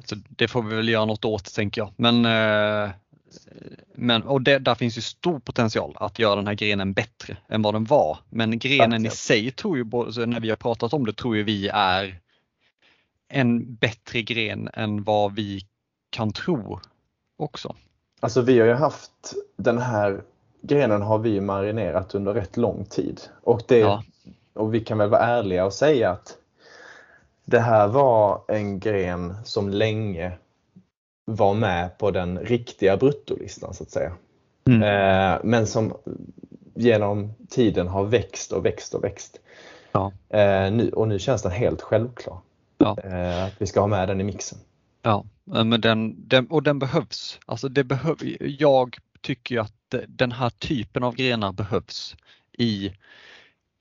Så 0.06 0.16
det 0.30 0.48
får 0.48 0.64
vi 0.64 0.76
väl 0.76 0.90
göra 0.90 1.06
något 1.06 1.26
åt 1.26 1.54
tänker 1.54 1.82
jag. 1.82 1.92
Men, 1.96 2.26
eh, 2.26 2.92
men 3.96 4.24
och 4.24 4.42
det, 4.42 4.60
där 4.60 4.76
finns 4.76 4.98
ju 4.98 5.02
stor 5.02 5.40
potential 5.40 5.94
att 5.96 6.20
göra 6.20 6.36
den 6.36 6.48
här 6.48 6.54
grenen 6.54 6.94
bättre 6.94 7.38
än 7.48 7.62
vad 7.62 7.74
den 7.74 7.86
var. 7.86 8.18
Men 8.30 8.60
grenen 8.60 9.06
i 9.06 9.10
sig 9.10 9.52
tror 9.52 9.78
ju, 9.78 9.84
när 10.26 10.40
vi 10.40 10.50
har 10.50 10.56
pratat 10.56 10.94
om 10.94 11.06
det, 11.06 11.14
tror 11.14 11.38
ju 11.38 11.44
vi 11.44 11.68
är 11.74 12.20
en 13.30 13.76
bättre 13.76 14.22
gren 14.22 14.70
än 14.74 15.04
vad 15.04 15.36
vi 15.36 15.62
kan 16.10 16.34
tro 16.34 16.80
också. 17.38 17.76
Alltså 18.20 18.42
vi 18.42 18.60
har 18.60 18.68
ju 18.68 18.74
haft 18.74 19.34
den 19.58 19.78
här 19.78 20.22
grenen 20.62 21.02
har 21.02 21.18
vi 21.18 21.42
marinerat 21.42 22.16
under 22.16 22.34
rätt 22.34 22.58
lång 22.58 22.86
tid 22.86 23.22
och, 23.42 23.62
det, 23.68 23.80
ja. 23.80 24.04
Och 24.54 24.74
vi 24.74 24.80
kan 24.80 24.98
väl 24.98 25.10
vara 25.10 25.22
ärliga 25.22 25.66
och 25.66 25.74
säga 25.74 26.12
att 26.12 26.38
det 27.46 27.60
här 27.60 27.88
var 27.88 28.42
en 28.48 28.80
gren 28.80 29.36
som 29.44 29.70
länge 29.70 30.32
var 31.26 31.54
med 31.54 31.98
på 31.98 32.12
den 32.12 32.40
riktiga 32.40 32.98
bruttolistan 32.98 33.74
så 33.74 33.84
att 33.84 33.92
säga. 33.92 34.12
Mm. 34.68 34.84
Eh, 34.84 35.40
men 35.44 35.68
som 35.68 35.94
genom 36.76 37.34
tiden 37.50 37.88
har 37.88 38.04
växt 38.04 38.52
och 38.52 38.66
växt 38.66 38.94
och 38.94 39.04
växt. 39.04 39.40
Ja. 39.92 40.12
Eh, 40.30 40.72
nu, 40.72 40.92
och 40.94 41.08
nu 41.08 41.20
känns 41.20 41.42
den 41.42 41.52
helt 41.52 41.82
självklar. 41.82 42.38
Ja. 42.78 42.98
Eh, 43.04 43.44
att 43.44 43.54
vi 43.58 43.68
ska 43.68 43.80
ha 43.80 43.88
med 43.88 44.08
den 44.08 44.22
i 44.22 44.24
mixen. 44.24 44.60
Ja, 45.02 45.26
men 45.44 45.82
den, 45.82 46.28
den, 46.28 46.48
och 46.48 46.64
den 46.64 46.80
behövs. 46.80 47.40
Alltså 47.46 47.70
det 47.70 47.84
behöv, 47.84 48.18
jag 48.40 48.98
tycker 49.22 49.60
att 49.60 49.96
den 50.08 50.32
här 50.32 50.50
typen 50.50 51.04
av 51.04 51.16
grenar 51.16 51.52
behövs 51.52 52.16
i, 52.58 52.92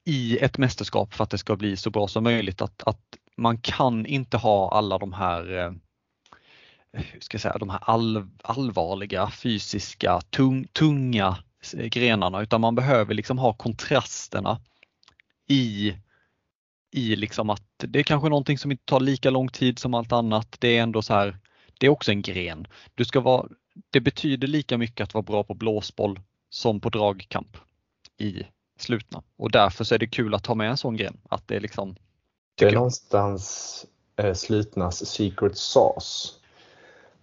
i 0.08 0.38
ett 0.38 0.58
mästerskap 0.58 1.14
för 1.14 1.24
att 1.24 1.30
det 1.30 1.38
ska 1.38 1.56
bli 1.56 1.76
så 1.76 1.90
bra 1.90 2.08
som 2.08 2.24
möjligt. 2.24 2.62
Att, 2.62 2.82
att 2.86 3.00
man 3.36 3.58
kan 3.58 4.06
inte 4.06 4.36
ha 4.36 4.70
alla 4.70 4.98
de 4.98 5.12
här 5.12 5.58
eh, 5.58 5.72
hur 6.92 7.20
ska 7.20 7.34
jag 7.34 7.42
säga, 7.42 7.58
de 7.58 7.70
här 7.70 7.80
all, 7.82 8.26
allvarliga, 8.42 9.30
fysiska, 9.30 10.20
tung, 10.20 10.66
tunga 10.72 11.36
grenarna 11.72 12.42
utan 12.42 12.60
man 12.60 12.74
behöver 12.74 13.14
liksom 13.14 13.38
ha 13.38 13.52
kontrasterna 13.52 14.60
i 15.48 15.94
i 16.90 17.16
liksom 17.16 17.50
att 17.50 17.64
det 17.78 17.98
är 17.98 18.02
kanske 18.02 18.28
någonting 18.28 18.58
som 18.58 18.70
inte 18.70 18.84
tar 18.84 19.00
lika 19.00 19.30
lång 19.30 19.48
tid 19.48 19.78
som 19.78 19.94
allt 19.94 20.12
annat. 20.12 20.56
Det 20.58 20.78
är 20.78 20.82
ändå 20.82 21.02
så 21.02 21.14
här, 21.14 21.38
det 21.80 21.86
är 21.86 21.90
också 21.90 22.10
en 22.10 22.22
gren. 22.22 22.66
Du 22.94 23.04
ska 23.04 23.20
vara, 23.20 23.48
det 23.90 24.00
betyder 24.00 24.48
lika 24.48 24.78
mycket 24.78 25.04
att 25.04 25.14
vara 25.14 25.22
bra 25.22 25.44
på 25.44 25.54
blåsboll 25.54 26.20
som 26.50 26.80
på 26.80 26.88
dragkamp 26.88 27.56
i 28.18 28.42
slutna 28.82 29.22
och 29.36 29.50
därför 29.50 29.84
så 29.84 29.94
är 29.94 29.98
det 29.98 30.06
kul 30.06 30.34
att 30.34 30.46
ha 30.46 30.54
med 30.54 30.70
en 30.70 30.76
sån 30.76 30.96
gren. 30.96 31.16
Att 31.28 31.48
det 31.48 31.56
är 31.56 31.60
liksom. 31.60 31.96
Det 32.54 32.64
är 32.64 32.72
någonstans 32.72 33.86
eh, 34.16 34.34
slutnas 34.34 35.06
secret 35.06 35.56
sauce. 35.56 36.34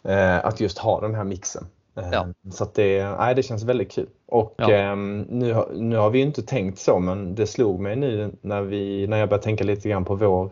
Eh, 0.03 0.45
att 0.45 0.59
just 0.59 0.77
ha 0.77 1.01
den 1.01 1.15
här 1.15 1.23
mixen. 1.23 1.67
Ja. 1.93 2.01
Ehm, 2.03 2.33
så 2.51 2.63
att 2.63 2.73
det, 2.73 3.09
nej, 3.09 3.35
det 3.35 3.43
känns 3.43 3.63
väldigt 3.63 3.91
kul. 3.91 4.07
Och 4.25 4.53
ja. 4.57 4.71
eh, 4.71 4.95
nu, 4.95 5.65
nu 5.73 5.97
har 5.97 6.09
vi 6.09 6.19
inte 6.19 6.41
tänkt 6.41 6.79
så 6.79 6.99
men 6.99 7.35
det 7.35 7.47
slog 7.47 7.79
mig 7.79 7.95
nu 7.95 8.31
när, 8.41 8.61
vi, 8.61 9.07
när 9.07 9.17
jag 9.17 9.29
började 9.29 9.43
tänka 9.43 9.63
lite 9.63 9.89
grann 9.89 10.05
på 10.05 10.15
vår 10.15 10.51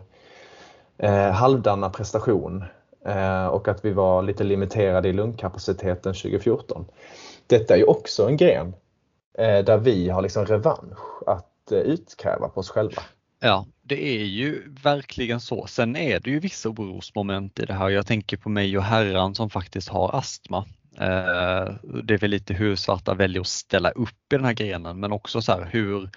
eh, 0.98 1.30
halvdana 1.30 1.90
prestation 1.90 2.64
eh, 3.06 3.46
och 3.46 3.68
att 3.68 3.84
vi 3.84 3.92
var 3.92 4.22
lite 4.22 4.44
limiterade 4.44 5.08
i 5.08 5.12
lungkapaciteten 5.12 6.14
2014. 6.14 6.84
Detta 7.46 7.74
är 7.74 7.78
ju 7.78 7.84
också 7.84 8.28
en 8.28 8.36
gren 8.36 8.66
eh, 8.66 8.74
där 9.38 9.78
vi 9.78 10.08
har 10.08 10.22
liksom 10.22 10.46
revansch 10.46 11.28
att 11.28 11.72
eh, 11.72 11.78
utkräva 11.78 12.48
på 12.48 12.60
oss 12.60 12.70
själva. 12.70 13.02
Ja, 13.40 13.66
det 13.82 14.20
är 14.20 14.24
ju 14.24 14.74
verkligen 14.82 15.40
så. 15.40 15.66
Sen 15.66 15.96
är 15.96 16.20
det 16.20 16.30
ju 16.30 16.38
vissa 16.38 16.68
orosmoment 16.68 17.58
i 17.58 17.66
det 17.66 17.72
här. 17.72 17.88
Jag 17.88 18.06
tänker 18.06 18.36
på 18.36 18.48
mig 18.48 18.78
och 18.78 18.84
herran 18.84 19.34
som 19.34 19.50
faktiskt 19.50 19.88
har 19.88 20.16
astma. 20.18 20.64
Eh, 20.98 21.74
det 22.04 22.14
är 22.14 22.18
väl 22.18 22.30
lite 22.30 22.54
hur 22.54 22.76
svarta 22.76 23.14
väljer 23.14 23.40
att 23.40 23.46
ställa 23.46 23.90
upp 23.90 24.32
i 24.32 24.36
den 24.36 24.44
här 24.44 24.52
grenen 24.52 25.00
men 25.00 25.12
också 25.12 25.42
så 25.42 25.52
här 25.52 25.68
hur 25.72 26.10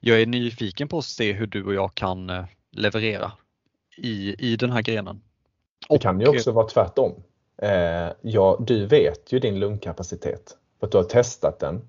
jag 0.00 0.22
är 0.22 0.26
nyfiken 0.26 0.88
på 0.88 0.98
att 0.98 1.04
se 1.04 1.32
hur 1.32 1.46
du 1.46 1.64
och 1.64 1.74
jag 1.74 1.94
kan 1.94 2.30
eh, 2.30 2.44
leverera 2.72 3.32
i, 3.96 4.34
i 4.52 4.56
den 4.56 4.70
här 4.70 4.82
grenen. 4.82 5.20
Och, 5.88 5.98
det 5.98 6.02
kan 6.02 6.20
ju 6.20 6.28
också 6.28 6.52
vara 6.52 6.66
tvärtom. 6.66 7.22
Eh, 7.56 8.08
ja, 8.20 8.56
du 8.60 8.86
vet 8.86 9.32
ju 9.32 9.38
din 9.38 9.60
lungkapacitet 9.60 10.56
för 10.80 10.86
att 10.86 10.92
du 10.92 10.98
har 10.98 11.04
testat 11.04 11.58
den 11.58 11.88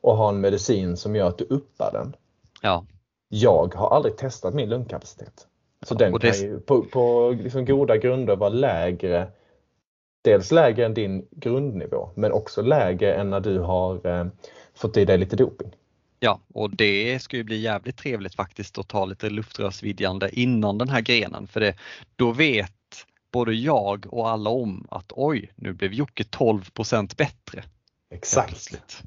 och 0.00 0.16
har 0.16 0.28
en 0.28 0.40
medicin 0.40 0.96
som 0.96 1.16
gör 1.16 1.28
att 1.28 1.38
du 1.38 1.44
uppar 1.44 1.92
den. 1.92 2.16
Ja. 2.62 2.84
Jag 3.28 3.74
har 3.74 3.96
aldrig 3.96 4.16
testat 4.16 4.54
min 4.54 4.68
lungkapacitet. 4.68 5.46
Så 5.82 5.94
ja, 5.94 5.98
den 5.98 6.12
det... 6.12 6.30
kan 6.30 6.40
ju 6.40 6.60
på, 6.60 6.82
på 6.82 7.34
liksom 7.42 7.64
goda 7.64 7.96
grunder 7.96 8.36
vara 8.36 8.50
lägre 8.50 9.28
dels 10.22 10.52
lägre 10.52 10.86
än 10.86 10.94
din 10.94 11.28
grundnivå 11.30 12.10
men 12.14 12.32
också 12.32 12.62
lägre 12.62 13.14
än 13.14 13.30
när 13.30 13.40
du 13.40 13.58
har 13.58 14.06
eh, 14.06 14.26
fått 14.74 14.96
i 14.96 15.04
dig 15.04 15.18
lite 15.18 15.36
doping. 15.36 15.72
Ja, 16.20 16.40
och 16.54 16.76
det 16.76 17.22
ska 17.22 17.36
ju 17.36 17.44
bli 17.44 17.60
jävligt 17.60 17.96
trevligt 17.96 18.34
faktiskt 18.34 18.78
att 18.78 18.88
ta 18.88 19.04
lite 19.04 19.30
luftrörsvidgande 19.30 20.40
innan 20.40 20.78
den 20.78 20.88
här 20.88 21.00
grenen 21.00 21.46
för 21.46 21.60
det, 21.60 21.74
då 22.16 22.32
vet 22.32 22.72
både 23.32 23.54
jag 23.54 24.06
och 24.08 24.28
alla 24.28 24.50
om 24.50 24.86
att 24.90 25.12
oj, 25.16 25.52
nu 25.54 25.72
blev 25.72 25.92
Jocke 25.92 26.22
12% 26.22 27.16
bättre. 27.16 27.64
Exakt. 28.10 29.02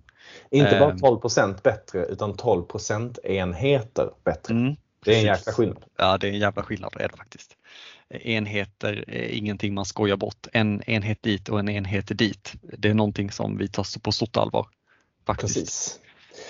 Inte 0.52 0.80
bara 0.80 0.94
12% 0.94 1.44
ehm. 1.44 1.56
bättre 1.64 2.06
utan 2.06 2.34
12% 2.34 3.26
enheter 3.26 4.10
bättre. 4.24 4.54
Mm, 4.54 4.76
det 5.06 5.14
är 5.14 5.20
en 5.20 5.26
jäkla 5.26 5.54
skillnad. 5.54 5.84
Ja, 5.98 6.18
det 6.18 6.28
är 6.28 6.32
en 6.32 6.40
jävla 6.40 6.64
skillnad 6.64 6.94
är 7.00 7.08
det 7.08 7.18
faktiskt 7.18 7.58
enheter 8.14 9.04
är 9.08 9.28
ingenting 9.28 9.74
man 9.74 9.86
skojar 9.86 10.18
bort. 10.18 10.48
En 10.54 10.82
enhet 10.90 11.24
dit 11.24 11.50
och 11.50 11.60
en 11.60 11.70
enhet 11.70 12.18
dit. 12.18 12.54
Det 12.62 12.90
är 12.90 12.94
någonting 12.94 13.32
som 13.32 13.58
vi 13.58 13.68
tar 13.68 14.00
på 14.00 14.12
stort 14.12 14.38
allvar. 14.38 14.68
Faktiskt. 15.26 15.56
Precis. 15.56 16.00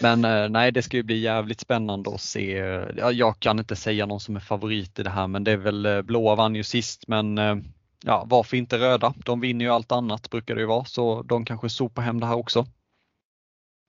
Men 0.01 0.25
eh, 0.25 0.49
nej, 0.49 0.71
det 0.71 0.81
ska 0.81 0.97
ju 0.97 1.03
bli 1.03 1.19
jävligt 1.19 1.59
spännande 1.59 2.09
att 2.13 2.21
se. 2.21 2.51
Jag 2.95 3.39
kan 3.39 3.59
inte 3.59 3.75
säga 3.75 4.05
någon 4.05 4.19
som 4.19 4.35
är 4.35 4.39
favorit 4.39 4.99
i 4.99 5.03
det 5.03 5.09
här, 5.09 5.27
men 5.27 5.43
det 5.43 5.51
är 5.51 5.57
väl 5.57 5.85
eh, 5.85 6.01
blåa 6.01 6.35
vann 6.35 6.55
ju 6.55 6.63
sist, 6.63 7.07
men 7.07 7.37
eh, 7.37 7.55
ja, 8.03 8.23
varför 8.27 8.57
inte 8.57 8.77
röda? 8.77 9.13
De 9.25 9.39
vinner 9.39 9.65
ju 9.65 9.71
allt 9.71 9.91
annat 9.91 10.29
brukar 10.29 10.55
det 10.55 10.61
ju 10.61 10.67
vara, 10.67 10.85
så 10.85 11.21
de 11.21 11.45
kanske 11.45 11.69
sopar 11.69 12.01
hem 12.01 12.19
det 12.19 12.25
här 12.25 12.37
också. 12.37 12.65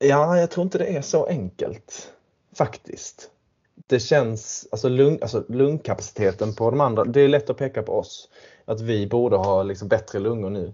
Ja, 0.03 0.39
jag 0.39 0.51
tror 0.51 0.65
inte 0.65 0.79
det 0.79 0.97
är 0.97 1.03
så 1.03 1.27
enkelt 1.27 2.13
faktiskt 2.57 3.31
det 3.87 4.01
känns, 4.01 4.69
alltså, 4.73 4.89
lung, 4.89 5.19
alltså 5.23 5.45
lungkapaciteten 5.49 6.55
på 6.55 6.71
de 6.71 6.81
andra, 6.81 7.05
det 7.05 7.21
är 7.21 7.29
lätt 7.29 7.51
att 7.51 7.57
peka 7.57 7.83
på 7.83 7.99
oss. 7.99 8.29
Att 8.65 8.81
vi 8.81 9.07
borde 9.07 9.37
ha 9.37 9.63
liksom 9.63 9.89
bättre 9.89 10.19
lungor 10.19 10.51
nu. 10.51 10.73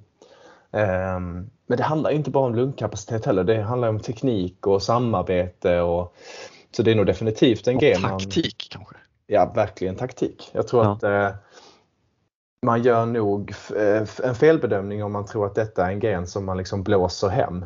Um, 0.71 1.51
men 1.67 1.79
det 1.79 1.83
handlar 1.83 2.11
inte 2.11 2.31
bara 2.31 2.47
om 2.47 2.55
lungkapacitet 2.55 3.27
heller, 3.27 3.45
det 3.45 3.63
handlar 3.63 3.89
om 3.89 4.01
teknik 4.01 4.67
och 4.67 4.83
samarbete. 4.83 5.81
Och, 5.81 6.15
så 6.71 6.83
det 6.83 6.91
är 6.91 6.95
nog 6.95 7.07
definitivt 7.07 7.69
en 7.69 7.79
grej. 7.79 7.95
Taktik 7.95 8.69
kanske? 8.71 8.97
Ja, 9.27 9.53
verkligen 9.55 9.97
taktik. 9.97 10.51
Jag 10.53 10.69
tror 10.69 10.85
ja. 10.85 10.93
att 10.93 11.03
eh, 11.03 11.37
man 12.67 12.83
gör 12.83 13.07
nog 13.07 13.55
eh, 13.77 14.09
en 14.23 14.35
felbedömning 14.35 15.05
om 15.05 15.13
man 15.13 15.27
tror 15.27 15.47
att 15.47 15.55
detta 15.55 15.87
är 15.87 15.91
en 15.91 16.01
gren 16.01 16.27
som 16.27 16.45
man 16.45 16.57
liksom 16.57 16.83
blåser 16.83 17.29
hem 17.29 17.65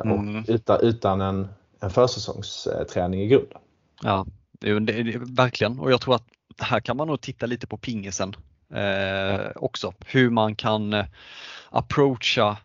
och 0.00 0.18
Mm. 0.18 0.44
utan, 0.48 0.80
utan 0.80 1.20
en, 1.20 1.48
en 1.80 1.90
försäsongsträning 1.90 3.20
i 3.20 3.26
grunden. 3.26 3.58
Ja, 4.02 4.26
det, 4.60 4.78
det, 4.80 5.18
verkligen. 5.18 5.78
Och 5.78 5.92
jag 5.92 6.00
tror 6.00 6.14
att 6.14 6.26
här 6.58 6.80
kan 6.80 6.96
man 6.96 7.08
nog 7.08 7.20
titta 7.20 7.46
lite 7.46 7.66
på 7.66 7.76
pingisen 7.76 8.34
eh, 8.74 9.50
också. 9.56 9.92
Hur 10.06 10.30
man 10.30 10.56
kan 10.56 10.92
eh, 10.92 11.06
approacha 11.70 12.56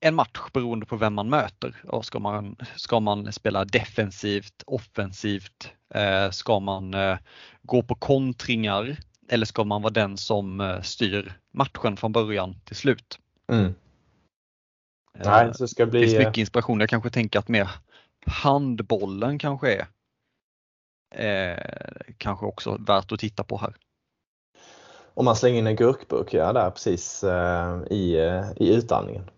en 0.00 0.14
match 0.14 0.40
beroende 0.52 0.86
på 0.86 0.96
vem 0.96 1.14
man 1.14 1.28
möter. 1.28 1.74
Och 1.88 2.04
ska, 2.04 2.18
man, 2.18 2.56
ska 2.76 3.00
man 3.00 3.32
spela 3.32 3.64
defensivt, 3.64 4.62
offensivt? 4.66 5.72
Eh, 5.94 6.30
ska 6.30 6.60
man 6.60 6.94
eh, 6.94 7.18
gå 7.62 7.82
på 7.82 7.94
kontringar? 7.94 8.96
Eller 9.28 9.46
ska 9.46 9.64
man 9.64 9.82
vara 9.82 9.92
den 9.92 10.16
som 10.16 10.60
eh, 10.60 10.80
styr 10.80 11.32
matchen 11.50 11.96
från 11.96 12.12
början 12.12 12.56
till 12.64 12.76
slut? 12.76 13.18
Mm. 13.52 13.74
Eh, 15.18 15.30
Nej, 15.30 15.54
så 15.54 15.64
det 15.64 15.68
ska 15.68 15.86
det 15.86 16.00
finns 16.00 16.14
bli... 16.14 16.18
mycket 16.18 16.38
inspiration. 16.38 16.80
Jag 16.80 16.88
kanske 16.88 17.10
tänker 17.10 17.38
att 17.38 17.48
mer 17.48 17.70
handbollen 18.26 19.38
kanske 19.38 19.74
är 19.74 19.88
eh, 21.10 22.14
kanske 22.18 22.46
också 22.46 22.76
värt 22.80 23.12
att 23.12 23.20
titta 23.20 23.44
på 23.44 23.58
här. 23.58 23.76
Om 25.14 25.24
man 25.24 25.36
slänger 25.36 25.58
in 25.58 25.66
en 25.66 25.76
gurkburk 25.76 26.34
ja, 26.34 26.52
där 26.52 26.70
precis 26.70 27.24
eh, 27.24 27.82
i, 27.90 28.14
eh, 28.18 28.44
i 28.56 28.74
utandningen. 28.74 29.30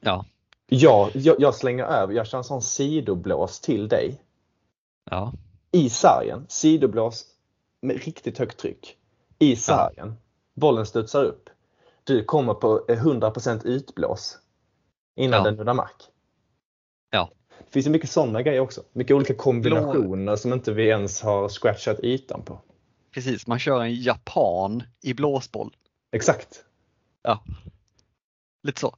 Ja, 0.00 0.24
Ja, 0.66 1.10
jag, 1.14 1.40
jag 1.40 1.54
slänger 1.54 1.84
över, 1.84 2.14
jag 2.14 2.26
kör 2.26 2.38
en 2.38 2.44
sån 2.44 2.62
sidoblås 2.62 3.60
till 3.60 3.88
dig. 3.88 4.22
ja, 5.10 5.32
I 5.72 5.90
sargen, 5.90 6.46
sidoblås 6.48 7.26
med 7.80 8.04
riktigt 8.04 8.38
högt 8.38 8.58
tryck. 8.58 8.96
I 9.38 9.56
sargen. 9.56 10.14
Bollen 10.54 10.86
studsar 10.86 11.24
upp. 11.24 11.50
Du 12.04 12.24
kommer 12.24 12.54
på 12.54 12.84
eh, 12.88 13.04
100% 13.04 13.66
utblås 13.66 14.38
innan 15.16 15.38
Ja. 15.38 15.44
den 15.44 15.54
nuddar 15.54 15.74
mark. 15.74 15.96
Ja. 17.10 17.30
Det 17.58 17.72
finns 17.72 17.86
ju 17.86 17.90
mycket 17.90 18.10
sådana 18.10 18.42
grejer 18.42 18.60
också. 18.60 18.82
Mycket 18.92 19.16
olika 19.16 19.34
kombinationer 19.34 20.36
som 20.36 20.52
inte 20.52 20.72
vi 20.72 20.88
ens 20.88 21.22
har 21.22 21.48
scratchat 21.48 22.00
ytan 22.00 22.42
på. 22.44 22.60
precis. 23.14 23.46
Man 23.46 23.58
kör 23.58 23.80
en 23.82 24.02
japan 24.02 24.82
i 25.02 25.14
blåsboll. 25.14 25.76
Exakt. 26.12 26.64
Lite 28.62 28.80
så. 28.80 28.96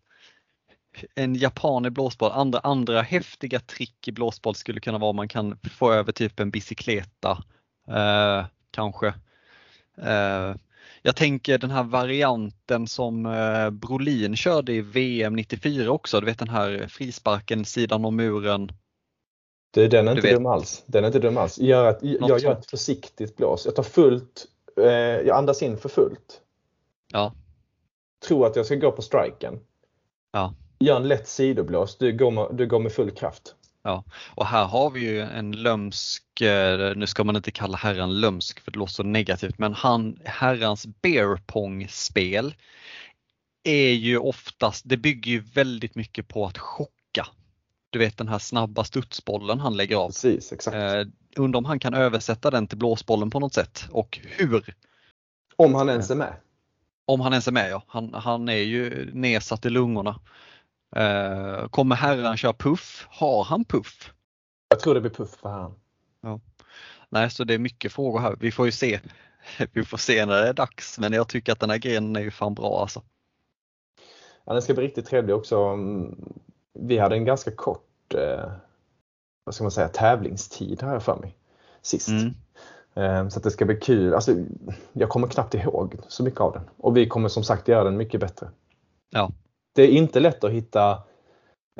En 1.14 1.34
japan 1.34 1.86
i 1.86 1.90
blåsboll. 1.90 2.30
Andra, 2.32 2.58
andra 2.58 3.02
häftiga 3.02 3.60
trick 3.60 4.08
i 4.08 4.12
blåsboll 4.12 4.54
skulle 4.54 4.80
kunna 4.80 4.98
vara 4.98 5.12
man 5.12 5.28
kan 5.28 5.58
få 5.72 5.92
över 5.92 6.12
typ 6.12 6.40
en 6.40 6.50
bicykleta. 6.50 7.44
Eh, 7.88 8.46
kanske. 8.70 9.06
Eh, 10.02 10.54
jag 11.06 11.16
tänker 11.16 11.58
den 11.58 11.70
här 11.70 11.82
varianten 11.82 12.86
som 12.86 13.26
eh, 13.26 13.70
Brolin 13.70 14.36
körde 14.36 14.72
i 14.72 14.80
VM 14.80 15.36
94 15.36 15.90
också. 15.90 16.20
Du 16.20 16.26
vet 16.26 16.38
den 16.38 16.48
här 16.48 16.86
frisparken 16.88 17.64
sidan 17.64 18.04
om 18.04 18.16
muren. 18.16 18.68
Du, 19.70 19.88
den 19.88 20.08
är 20.08 20.12
inte 20.12 20.22
vet. 20.22 20.36
dum 20.36 20.46
alls. 20.46 20.84
Den 20.86 21.04
är 21.04 21.06
inte 21.06 21.18
dum 21.18 21.38
alls. 21.38 21.58
Gör 21.58 21.86
att, 21.86 21.98
jag 22.02 22.40
gör 22.40 22.52
ett 22.52 22.70
försiktigt 22.70 23.36
blås. 23.36 23.64
Jag 23.64 23.74
tar 23.74 23.82
fullt, 23.82 24.46
eh, 24.80 24.86
jag 24.86 25.36
andas 25.36 25.62
in 25.62 25.76
för 25.76 25.88
fullt. 25.88 26.40
Ja, 27.12 27.32
Tror 28.26 28.46
att 28.46 28.56
jag 28.56 28.66
ska 28.66 28.74
gå 28.74 28.92
på 28.92 29.02
striken. 29.02 29.60
Ja. 30.32 30.54
Gör 30.78 30.96
en 30.96 31.08
lätt 31.08 31.28
sidoblås. 31.28 31.98
Du 31.98 32.12
går 32.12 32.30
med, 32.30 32.48
du 32.52 32.66
går 32.66 32.78
med 32.78 32.92
full 32.92 33.10
kraft. 33.10 33.54
Och 34.14 34.46
här 34.46 34.64
har 34.64 34.90
vi 34.90 35.00
ju 35.00 35.20
en 35.20 35.52
lömsk, 35.52 36.40
eh, 36.40 36.96
nu 36.96 37.06
ska 37.06 37.24
man 37.24 37.36
inte 37.36 37.50
kalla 37.50 37.76
herran 37.76 38.20
lömsk 38.20 38.60
för 38.60 38.70
det 38.70 38.78
låter 38.78 38.92
så 38.92 39.02
negativt, 39.02 39.58
men 39.58 39.74
han, 39.74 40.18
herrans 40.24 40.86
bear 40.86 41.36
pong-spel 41.46 42.54
är 43.64 43.92
ju 43.92 44.18
oftast, 44.18 44.82
det 44.88 44.96
bygger 44.96 45.32
ju 45.32 45.40
väldigt 45.40 45.94
mycket 45.94 46.28
på 46.28 46.46
att 46.46 46.58
chocka. 46.58 47.26
Du 47.90 47.98
vet 47.98 48.18
den 48.18 48.28
här 48.28 48.38
snabba 48.38 48.84
studsbollen 48.84 49.60
han 49.60 49.76
lägger 49.76 49.96
av. 49.96 50.08
Precis, 50.08 50.52
exakt. 50.52 50.74
Eh, 50.74 51.04
undrar 51.36 51.58
om 51.58 51.64
han 51.64 51.78
kan 51.78 51.94
översätta 51.94 52.50
den 52.50 52.66
till 52.66 52.78
blåsbollen 52.78 53.30
på 53.30 53.40
något 53.40 53.54
sätt 53.54 53.88
och 53.90 54.18
hur. 54.22 54.74
Om 55.56 55.74
han 55.74 55.88
ens 55.88 56.10
är 56.10 56.14
med. 56.14 56.34
Om 57.06 57.20
han 57.20 57.32
ens 57.32 57.48
är 57.48 57.52
med 57.52 57.70
ja. 57.70 57.82
Han, 57.86 58.14
han 58.14 58.48
är 58.48 58.62
ju 58.62 59.10
nedsatt 59.14 59.66
i 59.66 59.70
lungorna. 59.70 60.20
Eh, 60.96 61.68
kommer 61.68 61.96
herran 61.96 62.36
köra 62.36 62.52
puff? 62.52 63.06
Har 63.10 63.44
han 63.44 63.64
puff? 63.64 64.12
Jag 64.68 64.80
tror 64.80 64.94
det 64.94 65.00
blir 65.00 65.10
puff 65.10 65.30
för 65.30 65.48
han. 65.48 65.74
Nej, 67.08 67.30
så 67.30 67.44
det 67.44 67.54
är 67.54 67.58
mycket 67.58 67.92
frågor 67.92 68.20
här. 68.20 68.36
Vi 68.40 68.50
får 68.50 68.66
ju 68.66 68.72
se. 68.72 69.00
Vi 69.72 69.84
får 69.84 69.98
se 69.98 70.26
när 70.26 70.42
det 70.42 70.48
är 70.48 70.52
dags, 70.52 70.98
men 70.98 71.12
jag 71.12 71.28
tycker 71.28 71.52
att 71.52 71.60
den 71.60 71.70
här 71.70 71.78
grenen 71.78 72.16
är 72.16 72.20
ju 72.20 72.30
fan 72.30 72.54
bra 72.54 72.80
alltså. 72.80 73.02
Ja, 74.44 74.52
den 74.52 74.62
ska 74.62 74.74
bli 74.74 74.84
riktigt 74.84 75.06
trevlig 75.06 75.34
också. 75.34 75.78
Vi 76.72 76.98
hade 76.98 77.16
en 77.16 77.24
ganska 77.24 77.50
kort 77.50 78.14
eh, 78.14 78.50
vad 79.44 79.54
ska 79.54 79.64
man 79.64 79.70
säga, 79.70 79.88
tävlingstid 79.88 80.82
här 80.82 81.00
för 81.00 81.16
mig 81.16 81.36
sist. 81.82 82.08
Mm. 82.08 82.34
Eh, 82.94 83.28
Så 83.28 83.40
det 83.40 83.50
ska 83.50 83.64
bli 83.64 83.76
kul. 83.76 84.14
Alltså, 84.14 84.34
jag 84.92 85.08
kommer 85.08 85.28
knappt 85.28 85.54
ihåg 85.54 85.96
så 86.08 86.22
mycket 86.22 86.40
av 86.40 86.52
den. 86.52 86.62
Och 86.76 86.96
vi 86.96 87.08
kommer 87.08 87.28
som 87.28 87.44
sagt 87.44 87.68
göra 87.68 87.84
den 87.84 87.96
mycket 87.96 88.20
bättre. 88.20 88.50
Ja. 89.10 89.32
Det 89.76 89.82
är 89.82 89.88
inte 89.88 90.20
lätt 90.20 90.44
att 90.44 90.50
hitta, 90.50 91.02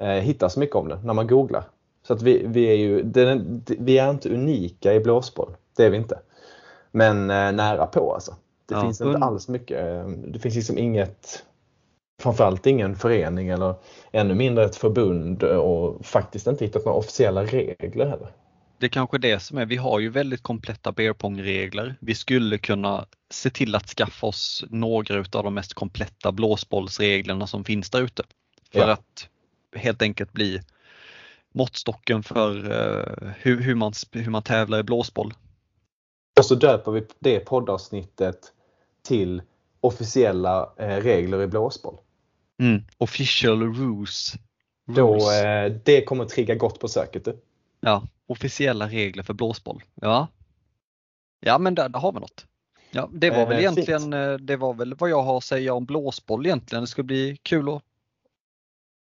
eh, 0.01 0.09
hitta 0.09 0.49
så 0.49 0.61
mycket 0.61 0.77
om 0.77 0.89
den 0.89 0.99
när 1.05 1.15
man 1.15 1.27
googlar. 1.27 1.65
Så 2.07 2.13
att 2.13 2.23
vi, 2.23 2.47
vi, 2.47 2.65
är 2.65 2.75
ju, 2.77 3.03
den, 3.03 3.65
vi 3.79 3.99
är 3.99 4.11
inte 4.11 4.35
unika 4.35 4.95
i 4.95 5.01
blåsboll. 5.01 5.57
Det 5.77 5.85
är 5.85 5.91
vi 5.91 5.97
inte. 5.97 6.19
Men 6.91 7.31
eh, 7.31 7.53
nära 7.53 7.87
på 7.87 8.15
alltså. 8.15 8.37
Det 8.67 8.75
Ja, 8.75 8.83
finns 8.83 9.01
inte 9.01 9.19
alls 9.19 9.49
mycket. 9.49 9.79
eh, 9.79 10.09
Det 10.09 10.39
finns 10.39 10.55
liksom 10.55 10.79
inget 10.79 11.43
Framförallt 12.23 12.67
ingen 12.67 12.97
förening 12.97 13.49
eller 13.49 13.75
ännu 14.13 14.35
mindre 14.35 14.65
ett 14.65 14.77
förbund 14.77 15.43
och 15.43 16.07
faktiskt 16.07 16.47
inte 16.47 16.65
hittat 16.65 16.85
några 16.85 16.99
officiella 16.99 17.45
regler 17.45 18.07
heller. 18.07 18.29
Det 18.79 18.87
är 18.87 18.91
kanske 18.91 19.19
det 19.19 19.41
som 19.41 19.59
är, 19.59 19.67
vi 19.67 19.77
har 19.77 20.01
ju 20.01 20.09
väldigt 20.09 20.43
kompletta 20.43 20.93
beerpong-regler. 20.93 21.95
Vi 22.01 22.15
skulle 22.15 22.59
kunna 22.59 23.07
se 23.31 23.51
till 23.51 23.75
att 23.75 23.89
skaffa 23.89 24.27
oss 24.27 24.65
några 24.71 25.19
av 25.19 25.25
de 25.45 25.55
mest 25.55 25.75
kompletta 25.75 26.33
blåsbollsreglerna 26.33 27.47
som 27.47 27.65
finns 27.65 27.91
där 27.91 28.03
ute. 28.03 28.23
För 28.73 28.79
Ja. 28.79 28.93
att 28.93 29.29
helt 29.77 30.03
enkelt 30.03 30.33
bli 30.33 30.61
måttstocken 31.55 32.23
för 32.23 32.71
eh, 32.71 33.31
hur, 33.39 33.61
hur, 33.61 33.75
man, 33.75 33.93
hur 34.13 34.31
man 34.31 34.43
tävlar 34.43 34.79
i 34.79 34.83
blåsboll. 34.83 35.35
Och 36.39 36.45
så 36.45 36.55
döper 36.55 36.93
vi 36.93 37.07
det 37.19 37.41
poddavsnittet 37.41 38.53
till 39.03 39.43
officiella 39.81 40.73
eh, 40.79 40.97
regler 40.97 41.43
i 41.43 41.47
blåsboll. 41.47 41.99
Official 42.99 43.63
rules. 43.75 44.35
Då, 44.87 45.33
eh, 45.33 45.73
det 45.85 46.05
kommer 46.05 46.25
trigga 46.25 46.55
gott 46.55 46.81
på 46.81 46.89
söket. 46.89 47.25
Du. 47.25 47.41
Ja, 47.81 48.07
officiella 48.27 48.89
regler 48.89 49.23
för 49.23 49.35
blåsboll. 49.35 49.83
Ja, 49.95 50.29
ja 51.41 51.59
men 51.59 51.75
där, 51.75 51.89
där 51.89 52.01
har 52.01 52.13
vi 52.13 52.21
något. 52.21 52.47
Ja, 52.97 53.09
det 53.13 53.31
var 53.31 53.37
Eh, 53.39 53.49
väl 53.49 53.59
fint. 53.59 53.79
egentligen 53.79 54.13
eh, 54.13 54.33
det 54.39 54.57
var 54.57 54.75
väl 54.75 54.95
vad 54.95 55.11
jag 55.11 55.23
har 55.23 55.37
att 55.37 55.45
säga 55.45 55.75
om 55.75 55.85
blåsboll 55.85 56.47
egentligen. 56.47 56.83
Det 56.85 56.89
ska 56.89 57.03
bli 57.03 57.39
kul 57.43 57.69
att, 57.69 57.83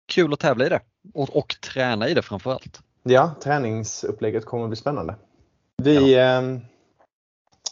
kul 0.08 0.32
att 0.32 0.40
tävla 0.40 0.66
i 0.66 0.68
det 0.68 0.80
och, 1.14 1.36
och 1.36 1.54
träna 1.60 2.08
i 2.08 2.14
det 2.14 2.22
framförallt. 2.22 2.80
Ja, 3.02 3.34
träningsupplägget 3.42 4.44
kommer 4.44 4.64
att 4.64 4.70
bli 4.70 4.76
spännande. 4.76 5.14
Vi, 5.82 6.14
eh, 6.14 6.42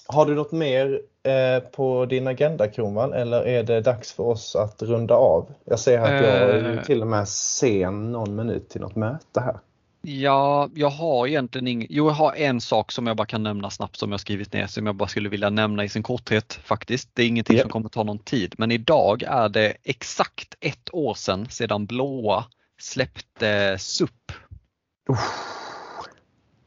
har 0.06 0.26
du 0.26 0.34
något 0.34 0.52
mer 0.52 1.00
eh, 1.22 1.60
på 1.70 2.06
din 2.06 2.26
agenda 2.26 2.68
Kronwall 2.68 3.12
eller 3.12 3.46
är 3.46 3.62
det 3.62 3.80
dags 3.80 4.12
för 4.12 4.22
oss 4.24 4.56
att 4.56 4.82
runda 4.82 5.14
av? 5.14 5.52
Jag 5.64 5.78
ser 5.78 5.98
att 6.00 6.24
jag 6.24 6.74
Eh. 6.74 6.82
till 6.82 7.00
och 7.02 7.06
med 7.08 7.28
sen 7.28 8.12
någon 8.12 8.34
minut 8.34 8.68
till 8.68 8.80
något 8.80 8.96
möte 8.96 9.40
här. 9.40 9.58
Ja, 10.06 10.68
jag 10.74 10.90
har 10.90 11.26
egentligen 11.26 11.66
ing... 11.66 11.86
Jo, 11.90 12.06
jag 12.06 12.14
har 12.14 12.34
en 12.34 12.60
sak 12.60 12.92
som 12.92 13.06
jag 13.06 13.16
bara 13.16 13.26
kan 13.26 13.42
nämna 13.42 13.70
snabbt 13.70 13.96
som 13.96 14.10
jag 14.10 14.20
skrivit 14.20 14.52
ner 14.52 14.66
som 14.66 14.86
jag 14.86 14.94
bara 14.94 15.08
skulle 15.08 15.28
vilja 15.28 15.50
nämna 15.50 15.84
i 15.84 15.88
sin 15.88 16.02
korthet 16.02 16.52
faktiskt. 16.52 17.08
Det 17.12 17.22
är 17.22 17.26
ingenting 17.26 17.56
Ja. 17.56 17.62
som 17.62 17.70
kommer 17.70 17.88
ta 17.88 18.02
någon 18.02 18.18
tid, 18.18 18.54
men 18.58 18.70
idag 18.70 19.22
är 19.22 19.48
det 19.48 19.76
exakt 19.84 20.54
ett 20.60 20.88
år 20.94 21.14
sedan 21.14 21.48
sedan 21.50 21.86
Blåa 21.86 22.44
släppte 22.80 23.76
SUP. 23.78 24.32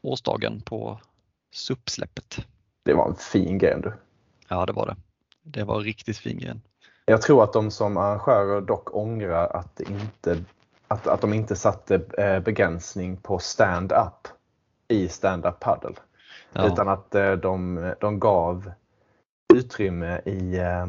Årsdagen 0.02 0.60
på 0.60 1.00
SUP-släppet. 1.54 2.46
Det 2.84 2.94
var 2.94 3.08
en 3.08 3.16
fin 3.16 3.58
grej 3.58 3.80
du. 3.82 3.92
Ja, 4.48 4.66
det 4.66 4.72
var 4.72 4.86
det. 4.86 4.96
Det 5.42 5.64
var 5.64 5.80
riktigt 5.80 6.18
fin 6.18 6.38
grej. 6.38 6.54
Jag 7.04 7.22
tror 7.22 7.44
att 7.44 7.52
de 7.52 7.70
som 7.70 7.96
arrangörer 7.96 8.60
dock 8.60 8.94
ångrar 8.94 9.48
att, 9.48 9.76
det 9.76 9.84
inte, 9.90 10.44
att, 10.88 11.06
att 11.06 11.20
de 11.20 11.32
inte 11.34 11.56
satte 11.56 11.94
eh, 12.18 12.40
begränsning 12.40 13.16
på 13.16 13.38
stand-up 13.38 14.28
i 14.88 15.08
stand-up 15.08 15.60
paddle. 15.60 15.94
Ja. 16.52 16.66
Utan 16.66 16.88
att 16.88 17.14
eh, 17.14 17.32
de, 17.32 17.94
de 18.00 18.20
gav 18.20 18.72
utrymme 19.54 20.20
i, 20.24 20.58
eh, 20.58 20.86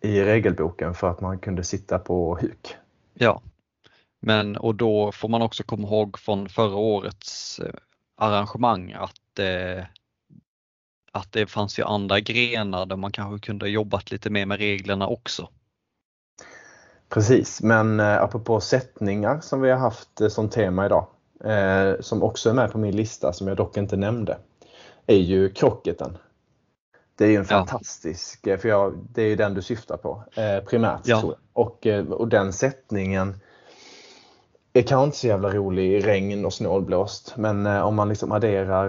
i 0.00 0.24
regelboken 0.24 0.94
för 0.94 1.10
att 1.10 1.20
man 1.20 1.38
kunde 1.38 1.64
sitta 1.64 1.98
på 1.98 2.38
huk. 2.40 2.76
Ja, 3.14 3.42
men 4.20 4.56
och 4.56 4.74
då 4.74 5.12
får 5.12 5.28
man 5.28 5.42
också 5.42 5.62
komma 5.62 5.88
ihåg 5.88 6.18
från 6.18 6.48
förra 6.48 6.76
årets 6.76 7.58
eh, 7.58 7.74
arrangemang 8.16 8.92
att, 8.92 9.38
eh, 9.38 9.84
att 11.12 11.32
det 11.32 11.46
fanns 11.46 11.78
ju 11.78 11.82
andra 11.82 12.20
grenar 12.20 12.86
där 12.86 12.96
man 12.96 13.12
kanske 13.12 13.46
kunde 13.46 13.68
jobbat 13.68 14.10
lite 14.10 14.30
mer 14.30 14.46
med 14.46 14.58
reglerna 14.58 15.06
också. 15.06 15.48
Precis, 17.08 17.62
men 17.62 18.00
eh, 18.00 18.22
apropå 18.22 18.60
sättningar 18.60 19.40
som 19.40 19.60
vi 19.60 19.70
har 19.70 19.78
haft 19.78 20.20
eh, 20.20 20.28
som 20.28 20.48
tema 20.48 20.86
idag, 20.86 21.06
eh, 21.44 22.00
som 22.00 22.22
också 22.22 22.50
är 22.50 22.54
med 22.54 22.72
på 22.72 22.78
min 22.78 22.96
lista 22.96 23.32
som 23.32 23.48
jag 23.48 23.56
dock 23.56 23.76
inte 23.76 23.96
nämnde, 23.96 24.38
är 25.06 25.16
ju 25.16 25.48
krocketen. 25.48 26.18
Det 27.14 27.24
är 27.24 27.28
ju 27.28 27.36
en 27.36 27.44
fantastisk, 27.44 28.40
ja. 28.42 28.58
för 28.58 28.68
jag, 28.68 28.98
det 29.12 29.22
är 29.22 29.26
ju 29.26 29.36
den 29.36 29.54
du 29.54 29.62
syftar 29.62 29.96
på 29.96 30.24
eh, 30.36 30.64
primärt. 30.64 31.00
Ja. 31.04 31.34
Och, 31.52 31.86
och 32.10 32.28
den 32.28 32.52
sättningen 32.52 33.40
är 34.72 34.82
kanske 34.82 35.04
inte 35.04 35.16
så 35.16 35.26
jävla 35.26 35.50
rolig 35.50 35.92
i 35.92 36.00
regn 36.00 36.44
och 36.44 36.52
snålblåst, 36.52 37.34
men 37.36 37.66
eh, 37.66 37.80
om 37.80 37.94
man 37.94 38.08
liksom 38.08 38.32
adderar 38.32 38.88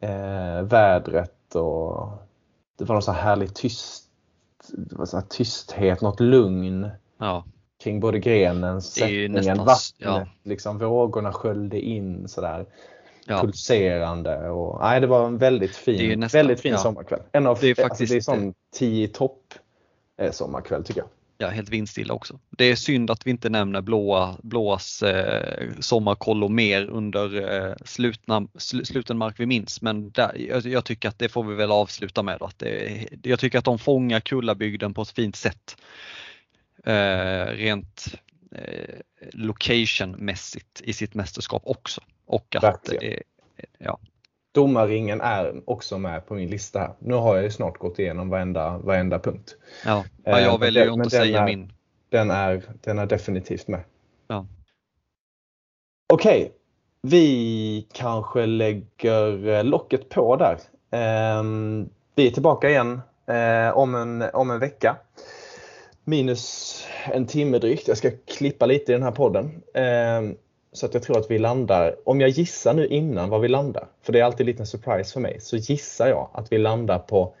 eh, 0.00 0.62
vädret 0.62 1.54
och 1.54 2.08
det 2.78 2.84
var 2.84 2.94
någon 2.94 3.02
så 3.02 3.12
här 3.12 3.22
härlig 3.22 3.54
tyst, 3.54 4.04
det 4.68 4.96
var 4.96 5.06
så 5.06 5.16
här 5.16 5.24
tysthet, 5.28 6.00
något 6.00 6.20
lugn 6.20 6.90
ja. 7.22 7.44
kring 7.82 8.00
både 8.00 8.18
grenen, 8.18 8.82
sättningen, 8.82 9.32
nästan, 9.32 9.58
vattnet, 9.58 9.94
ja. 9.98 10.26
liksom 10.42 10.78
vågorna 10.78 11.32
sköljde 11.32 11.80
in 11.80 12.28
sådär 12.28 12.66
ja. 13.26 13.40
pulserande. 13.40 14.50
Och, 14.50 14.80
nej, 14.80 15.00
det 15.00 15.06
var 15.06 15.26
en 15.26 15.38
väldigt 15.38 15.76
fin, 15.76 16.20
nästan, 16.20 16.38
väldigt 16.38 16.60
fin 16.60 16.72
ja. 16.72 16.78
sommarkväll. 16.78 17.20
En 17.32 17.46
av, 17.46 17.58
det 17.60 17.70
är 17.70 17.74
faktiskt 17.74 18.14
alltså, 18.14 18.32
det 18.32 18.38
är 18.38 18.42
sån 18.42 18.54
10 18.74 19.08
topp 19.08 19.54
eh, 20.20 20.30
sommarkväll 20.30 20.84
tycker 20.84 21.00
jag 21.00 21.08
ja, 21.42 21.48
helt 21.48 21.68
vindstilla 21.68 22.14
också. 22.14 22.38
Det 22.50 22.64
är 22.64 22.76
synd 22.76 23.10
att 23.10 23.26
vi 23.26 23.30
inte 23.30 23.48
nämner 23.48 23.80
blåa, 23.80 24.36
blåas 24.42 25.02
eh, 25.02 25.70
sommarkollo 25.80 26.48
mer 26.48 26.86
under 26.90 27.54
eh, 27.54 27.74
slutna, 27.84 28.48
sl, 28.58 28.84
sluten 28.84 29.18
mark 29.18 29.34
vi 29.38 29.46
minns 29.46 29.82
men 29.82 30.10
där, 30.10 30.36
jag, 30.48 30.66
jag, 30.66 30.84
tycker 30.84 31.08
att 31.08 31.18
det 31.18 31.28
får 31.28 31.44
vi 31.44 31.54
väl 31.54 31.70
avsluta 31.70 32.22
med. 32.22 32.42
Att 32.42 32.58
det, 32.58 33.06
jag 33.22 33.38
tycker 33.38 33.58
att 33.58 33.64
de 33.64 33.78
fångar 33.78 34.20
Kullabygden 34.20 34.94
på 34.94 35.02
ett 35.02 35.10
fint 35.10 35.36
sätt. 35.36 35.76
Eh, 36.86 37.46
rent 37.46 38.06
eh, 38.52 38.98
locationmässigt 39.32 40.80
i 40.80 40.92
sitt 40.92 41.14
mästerskap 41.14 41.62
också. 41.64 42.00
Och 42.26 42.56
att, 42.62 42.92
eh, 43.02 43.18
ja, 43.78 43.98
Domarringen 44.52 45.20
är 45.20 45.70
också 45.70 45.98
med 45.98 46.26
på 46.26 46.34
min 46.34 46.50
lista 46.50 46.78
här. 46.78 46.92
Nu 46.98 47.14
har 47.14 47.34
jag 47.34 47.44
ju 47.44 47.50
snart 47.50 47.78
gått 47.78 47.98
igenom 47.98 48.28
varenda, 48.28 48.78
varenda 48.78 49.18
punkt. 49.18 49.56
Ja, 49.84 50.04
ja 50.24 50.40
jag 50.40 50.58
väljer 50.58 50.84
ju 50.84 50.92
inte 50.92 51.06
att 51.06 51.12
säga 51.12 51.40
är, 51.40 51.46
min. 51.46 51.72
Den 52.08 52.30
är, 52.30 52.62
den 52.80 52.98
är 52.98 53.06
definitivt 53.06 53.68
med. 53.68 53.80
Ja. 54.26 54.46
Okej, 56.12 56.42
okay. 56.42 56.52
vi 57.02 57.86
kanske 57.92 58.46
lägger 58.46 59.62
locket 59.62 60.08
på 60.08 60.36
där. 60.36 60.58
Ehm, 60.90 61.88
vi 62.14 62.26
är 62.26 62.30
tillbaka 62.30 62.70
igen 62.70 63.00
om, 63.74 63.94
en, 63.94 64.24
om 64.32 64.50
en 64.50 64.58
vecka. 64.58 64.96
Minus 66.04 66.86
en 67.12 67.26
timme 67.26 67.58
drygt. 67.58 67.88
Jag 67.88 67.98
ska 67.98 68.10
klippa 68.26 68.66
lite 68.66 68.92
i 68.92 68.94
den 68.94 69.02
här 69.02 69.10
podden. 69.10 69.62
Ehm, 69.74 70.36
så 70.72 70.86
att 70.86 70.94
jag 70.94 71.02
tror 71.02 71.18
att 71.18 71.30
vi 71.30 71.38
landar, 71.38 71.96
om 72.04 72.20
jag 72.20 72.30
gissar 72.30 72.74
nu 72.74 72.86
innan 72.86 73.28
var 73.28 73.38
vi 73.38 73.48
landar, 73.48 73.88
för 74.02 74.12
det 74.12 74.20
är 74.20 74.24
alltid 74.24 74.40
en 74.40 74.46
liten 74.46 74.66
surprise 74.66 75.12
för 75.12 75.20
mig, 75.20 75.40
så 75.40 75.56
gissar 75.56 76.08
jag 76.08 76.30
att 76.34 76.52
vi 76.52 76.58
landar 76.58 76.98
på 76.98 77.34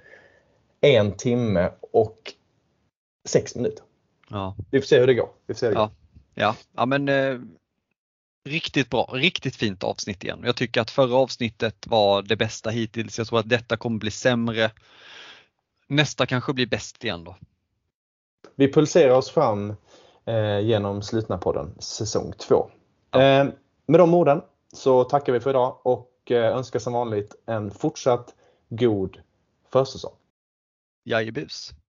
en 0.80 1.12
timme 1.16 1.72
och 1.92 2.32
sex 3.24 3.54
minuter. 3.54 3.84
Ja. 4.30 4.56
Vi 4.70 4.80
får 4.80 4.86
se 4.86 5.00
hur 5.00 5.06
det 5.06 5.14
går. 5.14 5.28
Vi 5.46 5.54
får 5.54 5.58
se 5.58 5.66
hur 5.66 5.74
det 5.74 5.80
ja. 5.80 5.84
Går. 5.84 5.94
Ja. 6.34 6.56
ja, 6.76 6.86
men 6.86 7.08
eh, 7.08 7.38
riktigt 8.44 8.90
bra, 8.90 9.10
riktigt 9.12 9.56
fint 9.56 9.84
avsnitt 9.84 10.24
igen. 10.24 10.42
Jag 10.44 10.56
tycker 10.56 10.80
att 10.80 10.90
förra 10.90 11.16
avsnittet 11.16 11.86
var 11.86 12.22
det 12.22 12.36
bästa 12.36 12.70
hittills. 12.70 13.18
Jag 13.18 13.26
tror 13.26 13.38
att 13.38 13.48
detta 13.48 13.76
kommer 13.76 13.98
bli 13.98 14.10
sämre. 14.10 14.70
Nästa 15.86 16.26
kanske 16.26 16.52
blir 16.52 16.66
bäst 16.66 17.04
igen 17.04 17.24
då. 17.24 17.36
Vi 18.54 18.72
pulserar 18.72 19.14
oss 19.14 19.30
fram 19.30 19.74
eh, 20.24 20.60
genom 20.60 21.02
Slutna 21.02 21.38
podden 21.38 21.74
säsong 21.78 22.32
2. 22.38 22.70
Eh, 23.14 23.46
med 23.86 24.00
de 24.00 24.14
orden 24.14 24.42
så 24.72 25.04
tackar 25.04 25.32
vi 25.32 25.40
för 25.40 25.50
idag 25.50 25.78
och 25.82 26.30
eh, 26.30 26.56
önskar 26.56 26.78
som 26.78 26.92
vanligt 26.92 27.34
en 27.46 27.70
fortsatt 27.70 28.34
god 28.68 29.18
försäsong. 29.72 30.12
Jajebus. 31.04 31.72